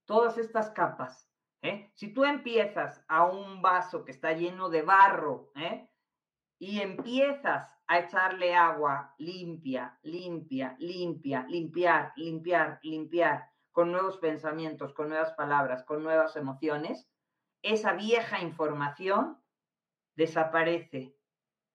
Todas 0.06 0.38
estas 0.38 0.70
capas. 0.72 1.32
¿eh? 1.62 1.92
Si 1.96 2.14
tú 2.14 2.26
empiezas 2.26 3.06
a 3.08 3.24
un 3.24 3.62
vaso 3.62 4.04
que 4.04 4.12
está 4.12 4.34
lleno 4.34 4.70
de 4.70 4.82
barro 4.82 5.54
¿eh? 5.56 5.90
y 6.60 6.82
empiezas 6.82 7.74
a 7.88 8.00
echarle 8.00 8.54
agua 8.54 9.16
limpia, 9.18 9.98
limpia, 10.04 10.76
limpia, 10.78 11.46
limpiar, 11.48 12.12
limpiar, 12.18 12.80
limpiar, 12.84 13.50
con 13.80 13.94
nuevos 13.94 14.18
pensamientos, 14.18 14.94
con 14.94 15.08
nuevas 15.08 15.32
palabras, 15.36 15.86
con 15.86 16.04
nuevas 16.04 16.36
emociones, 16.36 17.10
esa 17.62 17.94
vieja 17.94 18.42
información 18.42 19.42
desaparece. 20.18 21.16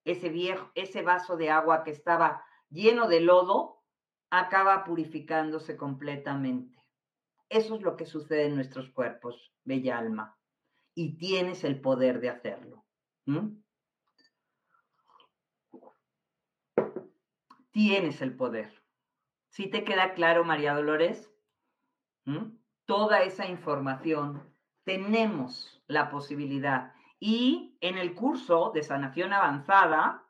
Ese, 0.03 0.29
viejo, 0.29 0.69
ese 0.75 1.01
vaso 1.01 1.35
de 1.35 1.49
agua 1.49 1.83
que 1.83 1.89
estaba 1.89 2.45
lleno 2.69 3.07
de 3.07 3.21
lodo 3.21 3.81
acaba 4.29 4.83
purificándose 4.83 5.77
completamente. 5.77 6.77
Eso 7.49 7.73
es 7.73 7.81
lo 7.81 7.95
que 7.95 8.05
sucede 8.05 8.45
en 8.45 8.53
nuestros 8.53 8.91
cuerpos, 8.91 9.51
bella 9.63 9.97
alma. 9.97 10.37
Y 10.93 11.17
tienes 11.17 11.63
el 11.63 11.81
poder 11.81 12.19
de 12.19 12.29
hacerlo. 12.29 12.85
Tienes 17.71 18.21
el 18.21 18.35
poder. 18.35 18.83
¿Sí 19.49 19.71
te 19.71 19.83
queda 19.83 20.13
claro, 20.13 20.43
María 20.43 20.75
Dolores? 20.75 21.31
Toda 22.85 23.23
esa 23.23 23.47
información 23.47 24.43
tenemos 24.83 25.83
la 25.87 26.09
posibilidad. 26.09 26.93
Y 27.19 27.77
en 27.81 27.97
el 27.97 28.13
curso 28.13 28.71
de 28.73 28.83
sanación 28.83 29.33
avanzada, 29.33 30.23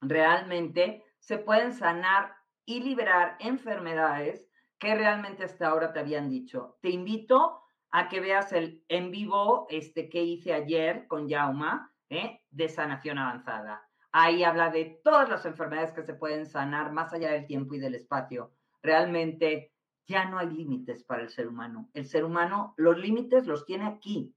realmente 0.00 1.04
se 1.18 1.38
pueden 1.38 1.72
sanar 1.72 2.34
y 2.64 2.80
liberar 2.80 3.36
enfermedades 3.40 4.48
que 4.78 4.94
realmente 4.94 5.44
hasta 5.44 5.68
ahora 5.68 5.92
te 5.92 6.00
habían 6.00 6.28
dicho. 6.28 6.78
Te 6.80 6.90
invito 6.90 7.62
a 7.90 8.08
que 8.08 8.20
veas 8.20 8.52
el 8.52 8.84
en 8.88 9.10
vivo 9.10 9.66
este 9.70 10.08
que 10.08 10.22
hice 10.22 10.52
ayer 10.52 11.06
con 11.08 11.28
Yauma 11.28 11.92
¿eh? 12.10 12.42
de 12.50 12.68
sanación 12.68 13.18
avanzada. 13.18 13.88
Ahí 14.12 14.44
habla 14.44 14.70
de 14.70 15.00
todas 15.02 15.28
las 15.28 15.44
enfermedades 15.46 15.92
que 15.92 16.02
se 16.02 16.14
pueden 16.14 16.46
sanar 16.46 16.92
más 16.92 17.12
allá 17.12 17.32
del 17.32 17.46
tiempo 17.46 17.74
y 17.74 17.78
del 17.78 17.94
espacio. 17.94 18.52
Realmente 18.82 19.72
ya 20.08 20.24
no 20.24 20.38
hay 20.38 20.48
límites 20.48 21.04
para 21.04 21.22
el 21.22 21.28
ser 21.28 21.46
humano. 21.46 21.90
El 21.92 22.06
ser 22.06 22.24
humano 22.24 22.74
los 22.76 22.98
límites 22.98 23.46
los 23.46 23.64
tiene 23.66 23.86
aquí, 23.86 24.34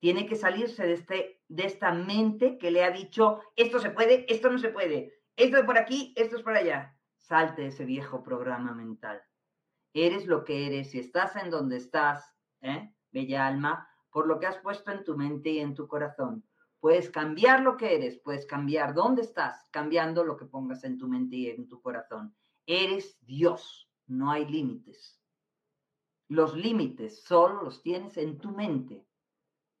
tiene 0.00 0.26
que 0.26 0.36
salirse 0.36 0.86
de, 0.86 0.92
este, 0.94 1.42
de 1.48 1.66
esta 1.66 1.92
mente 1.92 2.58
que 2.58 2.70
le 2.70 2.82
ha 2.82 2.90
dicho, 2.90 3.40
esto 3.54 3.78
se 3.78 3.90
puede, 3.90 4.30
esto 4.32 4.50
no 4.50 4.58
se 4.58 4.70
puede, 4.70 5.20
esto 5.36 5.58
es 5.58 5.64
por 5.64 5.78
aquí, 5.78 6.14
esto 6.16 6.36
es 6.36 6.42
por 6.42 6.54
allá. 6.54 6.98
Salte 7.18 7.66
ese 7.66 7.84
viejo 7.84 8.22
programa 8.22 8.72
mental. 8.72 9.22
Eres 9.92 10.26
lo 10.26 10.44
que 10.44 10.66
eres 10.66 10.94
y 10.94 10.98
estás 10.98 11.36
en 11.36 11.50
donde 11.50 11.76
estás, 11.76 12.34
¿eh? 12.62 12.94
bella 13.10 13.46
alma, 13.46 13.88
por 14.10 14.26
lo 14.26 14.38
que 14.38 14.46
has 14.46 14.58
puesto 14.58 14.90
en 14.92 15.04
tu 15.04 15.16
mente 15.16 15.50
y 15.50 15.58
en 15.58 15.74
tu 15.74 15.86
corazón. 15.86 16.46
Puedes 16.80 17.10
cambiar 17.10 17.60
lo 17.60 17.76
que 17.76 17.94
eres, 17.94 18.18
puedes 18.18 18.46
cambiar 18.46 18.94
dónde 18.94 19.22
estás, 19.22 19.66
cambiando 19.70 20.24
lo 20.24 20.36
que 20.36 20.44
pongas 20.46 20.84
en 20.84 20.98
tu 20.98 21.08
mente 21.08 21.36
y 21.36 21.50
en 21.50 21.68
tu 21.68 21.80
corazón. 21.80 22.34
Eres 22.66 23.18
Dios, 23.22 23.85
no 24.06 24.30
hay 24.30 24.46
límites. 24.46 25.20
Los 26.28 26.56
límites 26.56 27.22
solo 27.22 27.62
los 27.62 27.82
tienes 27.82 28.16
en 28.16 28.38
tu 28.38 28.50
mente 28.50 29.06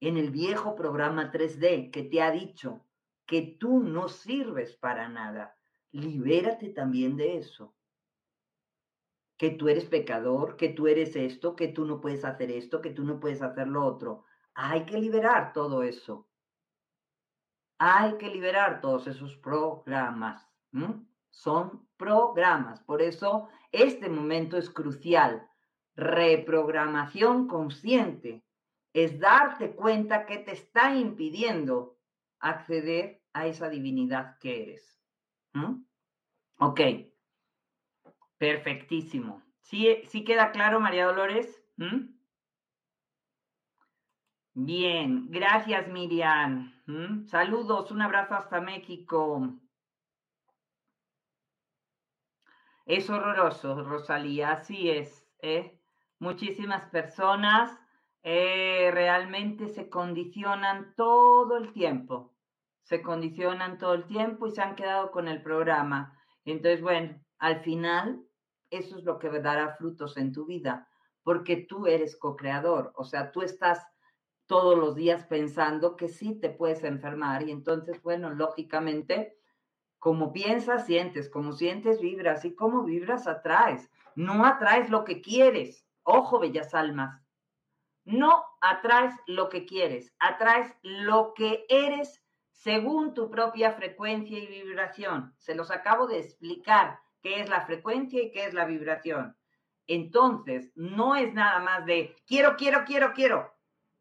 en 0.00 0.16
el 0.16 0.30
viejo 0.30 0.74
programa 0.74 1.32
3D 1.32 1.90
que 1.90 2.02
te 2.02 2.22
ha 2.22 2.30
dicho 2.30 2.84
que 3.24 3.56
tú 3.58 3.80
no 3.80 4.08
sirves 4.08 4.76
para 4.76 5.08
nada. 5.08 5.56
Libérate 5.90 6.68
también 6.70 7.16
de 7.16 7.38
eso. 7.38 7.74
Que 9.36 9.50
tú 9.50 9.68
eres 9.68 9.86
pecador, 9.86 10.56
que 10.56 10.68
tú 10.68 10.86
eres 10.86 11.16
esto, 11.16 11.56
que 11.56 11.68
tú 11.68 11.84
no 11.84 12.00
puedes 12.00 12.24
hacer 12.24 12.50
esto, 12.50 12.80
que 12.80 12.90
tú 12.90 13.04
no 13.04 13.18
puedes 13.18 13.42
hacer 13.42 13.68
lo 13.68 13.84
otro. 13.84 14.24
Hay 14.54 14.86
que 14.86 14.98
liberar 14.98 15.52
todo 15.52 15.82
eso. 15.82 16.28
hay 17.78 18.16
que 18.18 18.28
liberar 18.28 18.80
todos 18.80 19.06
esos 19.06 19.36
programas. 19.36 20.48
Son 21.30 21.86
programas. 21.96 22.80
Por 22.80 23.02
eso 23.02 23.48
este 23.82 24.08
momento 24.08 24.56
es 24.56 24.70
crucial. 24.70 25.48
Reprogramación 25.94 27.48
consciente 27.48 28.44
es 28.92 29.18
darte 29.18 29.72
cuenta 29.72 30.26
que 30.26 30.38
te 30.38 30.52
está 30.52 30.94
impidiendo 30.94 31.98
acceder 32.38 33.22
a 33.32 33.46
esa 33.46 33.68
divinidad 33.68 34.38
que 34.38 34.62
eres. 34.62 35.00
Ok, 36.58 36.80
perfectísimo. 38.38 39.42
¿Sí, 39.60 40.02
¿Sí, 40.08 40.24
queda 40.24 40.52
claro, 40.52 40.80
María 40.80 41.06
Dolores? 41.06 41.62
Bien, 44.54 45.30
gracias 45.30 45.88
Miriam. 45.88 46.72
Saludos, 47.26 47.90
un 47.90 48.00
abrazo 48.00 48.34
hasta 48.34 48.60
México. 48.60 49.58
Es 52.86 53.10
horroroso, 53.10 53.82
Rosalía, 53.82 54.52
así 54.52 54.88
es. 54.90 55.26
¿eh? 55.42 55.76
Muchísimas 56.20 56.88
personas 56.88 57.76
eh, 58.22 58.90
realmente 58.92 59.68
se 59.68 59.90
condicionan 59.90 60.94
todo 60.96 61.56
el 61.56 61.72
tiempo, 61.72 62.36
se 62.82 63.02
condicionan 63.02 63.78
todo 63.78 63.94
el 63.94 64.06
tiempo 64.06 64.46
y 64.46 64.52
se 64.52 64.62
han 64.62 64.76
quedado 64.76 65.10
con 65.10 65.26
el 65.26 65.42
programa. 65.42 66.16
Entonces, 66.44 66.80
bueno, 66.80 67.20
al 67.40 67.60
final, 67.62 68.24
eso 68.70 68.98
es 68.98 69.02
lo 69.02 69.18
que 69.18 69.30
dará 69.30 69.74
frutos 69.74 70.16
en 70.16 70.32
tu 70.32 70.46
vida, 70.46 70.88
porque 71.24 71.56
tú 71.56 71.88
eres 71.88 72.16
co-creador, 72.16 72.92
o 72.94 73.02
sea, 73.02 73.32
tú 73.32 73.42
estás 73.42 73.84
todos 74.46 74.78
los 74.78 74.94
días 74.94 75.24
pensando 75.24 75.96
que 75.96 76.06
sí 76.06 76.38
te 76.38 76.50
puedes 76.50 76.84
enfermar 76.84 77.42
y 77.48 77.50
entonces, 77.50 78.00
bueno, 78.00 78.30
lógicamente, 78.30 79.35
como 79.98 80.32
piensas, 80.32 80.86
sientes, 80.86 81.28
como 81.28 81.52
sientes, 81.52 82.00
vibras 82.00 82.44
y 82.44 82.54
como 82.54 82.84
vibras, 82.84 83.26
atraes. 83.26 83.90
No 84.14 84.44
atraes 84.44 84.90
lo 84.90 85.04
que 85.04 85.20
quieres. 85.20 85.86
Ojo, 86.02 86.38
bellas 86.38 86.74
almas. 86.74 87.26
No 88.04 88.44
atraes 88.60 89.12
lo 89.26 89.48
que 89.48 89.66
quieres, 89.66 90.14
atraes 90.20 90.72
lo 90.82 91.34
que 91.34 91.66
eres 91.68 92.22
según 92.52 93.14
tu 93.14 93.30
propia 93.30 93.72
frecuencia 93.72 94.38
y 94.38 94.46
vibración. 94.46 95.34
Se 95.38 95.56
los 95.56 95.72
acabo 95.72 96.06
de 96.06 96.20
explicar 96.20 97.00
qué 97.20 97.40
es 97.40 97.48
la 97.48 97.66
frecuencia 97.66 98.22
y 98.22 98.30
qué 98.30 98.44
es 98.44 98.54
la 98.54 98.64
vibración. 98.64 99.36
Entonces, 99.88 100.70
no 100.76 101.16
es 101.16 101.34
nada 101.34 101.58
más 101.58 101.84
de 101.84 102.14
quiero, 102.26 102.56
quiero, 102.56 102.84
quiero, 102.84 103.12
quiero. 103.12 103.52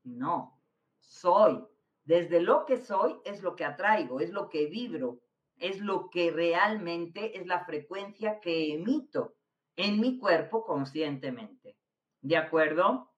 No, 0.03 0.61
soy. 0.99 1.65
Desde 2.03 2.39
lo 2.39 2.65
que 2.67 2.77
soy 2.77 3.19
es 3.25 3.41
lo 3.41 3.55
que 3.55 3.65
atraigo, 3.65 4.19
es 4.19 4.29
lo 4.29 4.49
que 4.49 4.67
vibro, 4.67 5.19
es 5.57 5.79
lo 5.79 6.09
que 6.09 6.31
realmente 6.31 7.37
es 7.37 7.45
la 7.45 7.65
frecuencia 7.65 8.39
que 8.39 8.73
emito 8.73 9.35
en 9.75 9.99
mi 9.99 10.17
cuerpo 10.19 10.65
conscientemente. 10.65 11.77
¿De 12.21 12.37
acuerdo? 12.37 13.13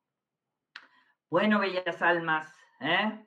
Bueno, 1.29 1.59
bellas 1.59 2.01
almas, 2.01 2.53
¿eh? 2.79 3.25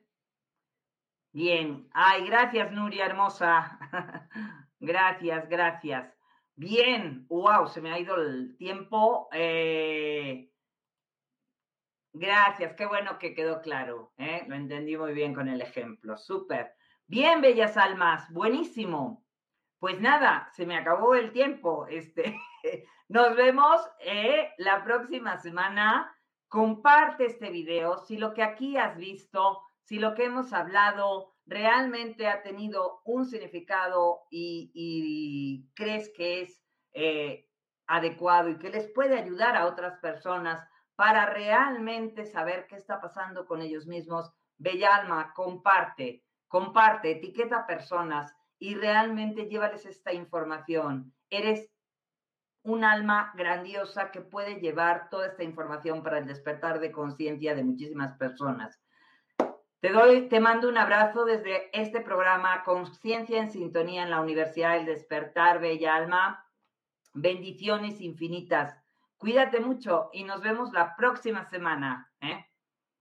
Bien. 1.31 1.87
Ay, 1.93 2.25
gracias, 2.25 2.71
Nuria 2.71 3.05
hermosa. 3.05 3.79
gracias, 4.79 5.47
gracias. 5.49 6.13
Bien. 6.55 7.25
Wow, 7.27 7.67
se 7.67 7.81
me 7.81 7.91
ha 7.91 7.99
ido 7.99 8.15
el 8.15 8.57
tiempo. 8.57 9.29
Eh, 9.31 10.51
Gracias, 12.13 12.73
qué 12.75 12.85
bueno 12.85 13.17
que 13.17 13.33
quedó 13.33 13.61
claro. 13.61 14.11
¿eh? 14.17 14.43
Lo 14.47 14.55
entendí 14.55 14.97
muy 14.97 15.13
bien 15.13 15.33
con 15.33 15.47
el 15.47 15.61
ejemplo. 15.61 16.17
Súper. 16.17 16.73
Bien, 17.11 17.41
bellas 17.41 17.75
almas, 17.75 18.31
buenísimo. 18.31 19.25
Pues 19.79 19.99
nada, 19.99 20.49
se 20.55 20.65
me 20.65 20.77
acabó 20.77 21.13
el 21.13 21.33
tiempo. 21.33 21.85
Este, 21.87 22.39
nos 23.09 23.35
vemos 23.35 23.81
eh, 23.99 24.53
la 24.57 24.81
próxima 24.85 25.35
semana. 25.35 26.17
Comparte 26.47 27.25
este 27.25 27.49
video. 27.49 27.97
Si 27.97 28.15
lo 28.15 28.33
que 28.33 28.43
aquí 28.43 28.77
has 28.77 28.95
visto, 28.95 29.61
si 29.81 29.99
lo 29.99 30.15
que 30.15 30.23
hemos 30.23 30.53
hablado 30.53 31.35
realmente 31.45 32.29
ha 32.29 32.43
tenido 32.43 33.01
un 33.03 33.25
significado 33.25 34.21
y, 34.29 35.67
crees 35.75 36.13
que 36.15 36.43
es 36.43 36.63
eh, 36.93 37.45
adecuado 37.87 38.47
y 38.47 38.57
que 38.57 38.69
les 38.69 38.89
puede 38.89 39.19
ayudar 39.19 39.57
a 39.57 39.65
otras 39.65 39.99
personas 39.99 40.65
para 40.95 41.25
realmente 41.25 42.25
saber 42.25 42.67
qué 42.67 42.77
está 42.77 43.01
pasando 43.01 43.45
con 43.47 43.61
ellos 43.61 43.85
mismos. 43.85 44.31
Bella 44.57 44.95
alma, 44.95 45.33
comparte, 45.35 46.23
comparte, 46.51 47.11
etiqueta 47.11 47.65
personas 47.65 48.35
y 48.59 48.75
realmente 48.75 49.47
llévales 49.47 49.85
esta 49.85 50.11
información. 50.11 51.13
Eres 51.29 51.71
un 52.63 52.83
alma 52.83 53.31
grandiosa 53.35 54.11
que 54.11 54.19
puede 54.19 54.59
llevar 54.59 55.09
toda 55.09 55.27
esta 55.27 55.43
información 55.43 56.03
para 56.03 56.19
el 56.19 56.27
despertar 56.27 56.81
de 56.81 56.91
conciencia 56.91 57.55
de 57.55 57.63
muchísimas 57.63 58.17
personas. 58.17 58.79
Te 59.79 59.89
doy, 59.91 60.27
te 60.27 60.41
mando 60.41 60.67
un 60.67 60.77
abrazo 60.77 61.23
desde 61.23 61.69
este 61.71 62.01
programa 62.01 62.63
Conciencia 62.63 63.39
en 63.39 63.49
Sintonía 63.49 64.03
en 64.03 64.11
la 64.11 64.21
Universidad 64.21 64.73
del 64.73 64.85
Despertar, 64.85 65.59
Bella 65.59 65.95
Alma. 65.95 66.45
Bendiciones 67.13 68.01
infinitas. 68.01 68.77
Cuídate 69.17 69.61
mucho 69.61 70.09
y 70.11 70.25
nos 70.25 70.41
vemos 70.41 70.73
la 70.73 70.97
próxima 70.97 71.49
semana. 71.49 72.11
¿eh? 72.19 72.45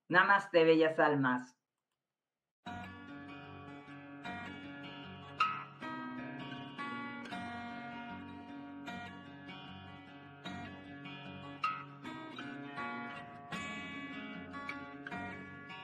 Namaste, 0.09 0.65
bellas 0.65 0.99
almas. 1.01 1.60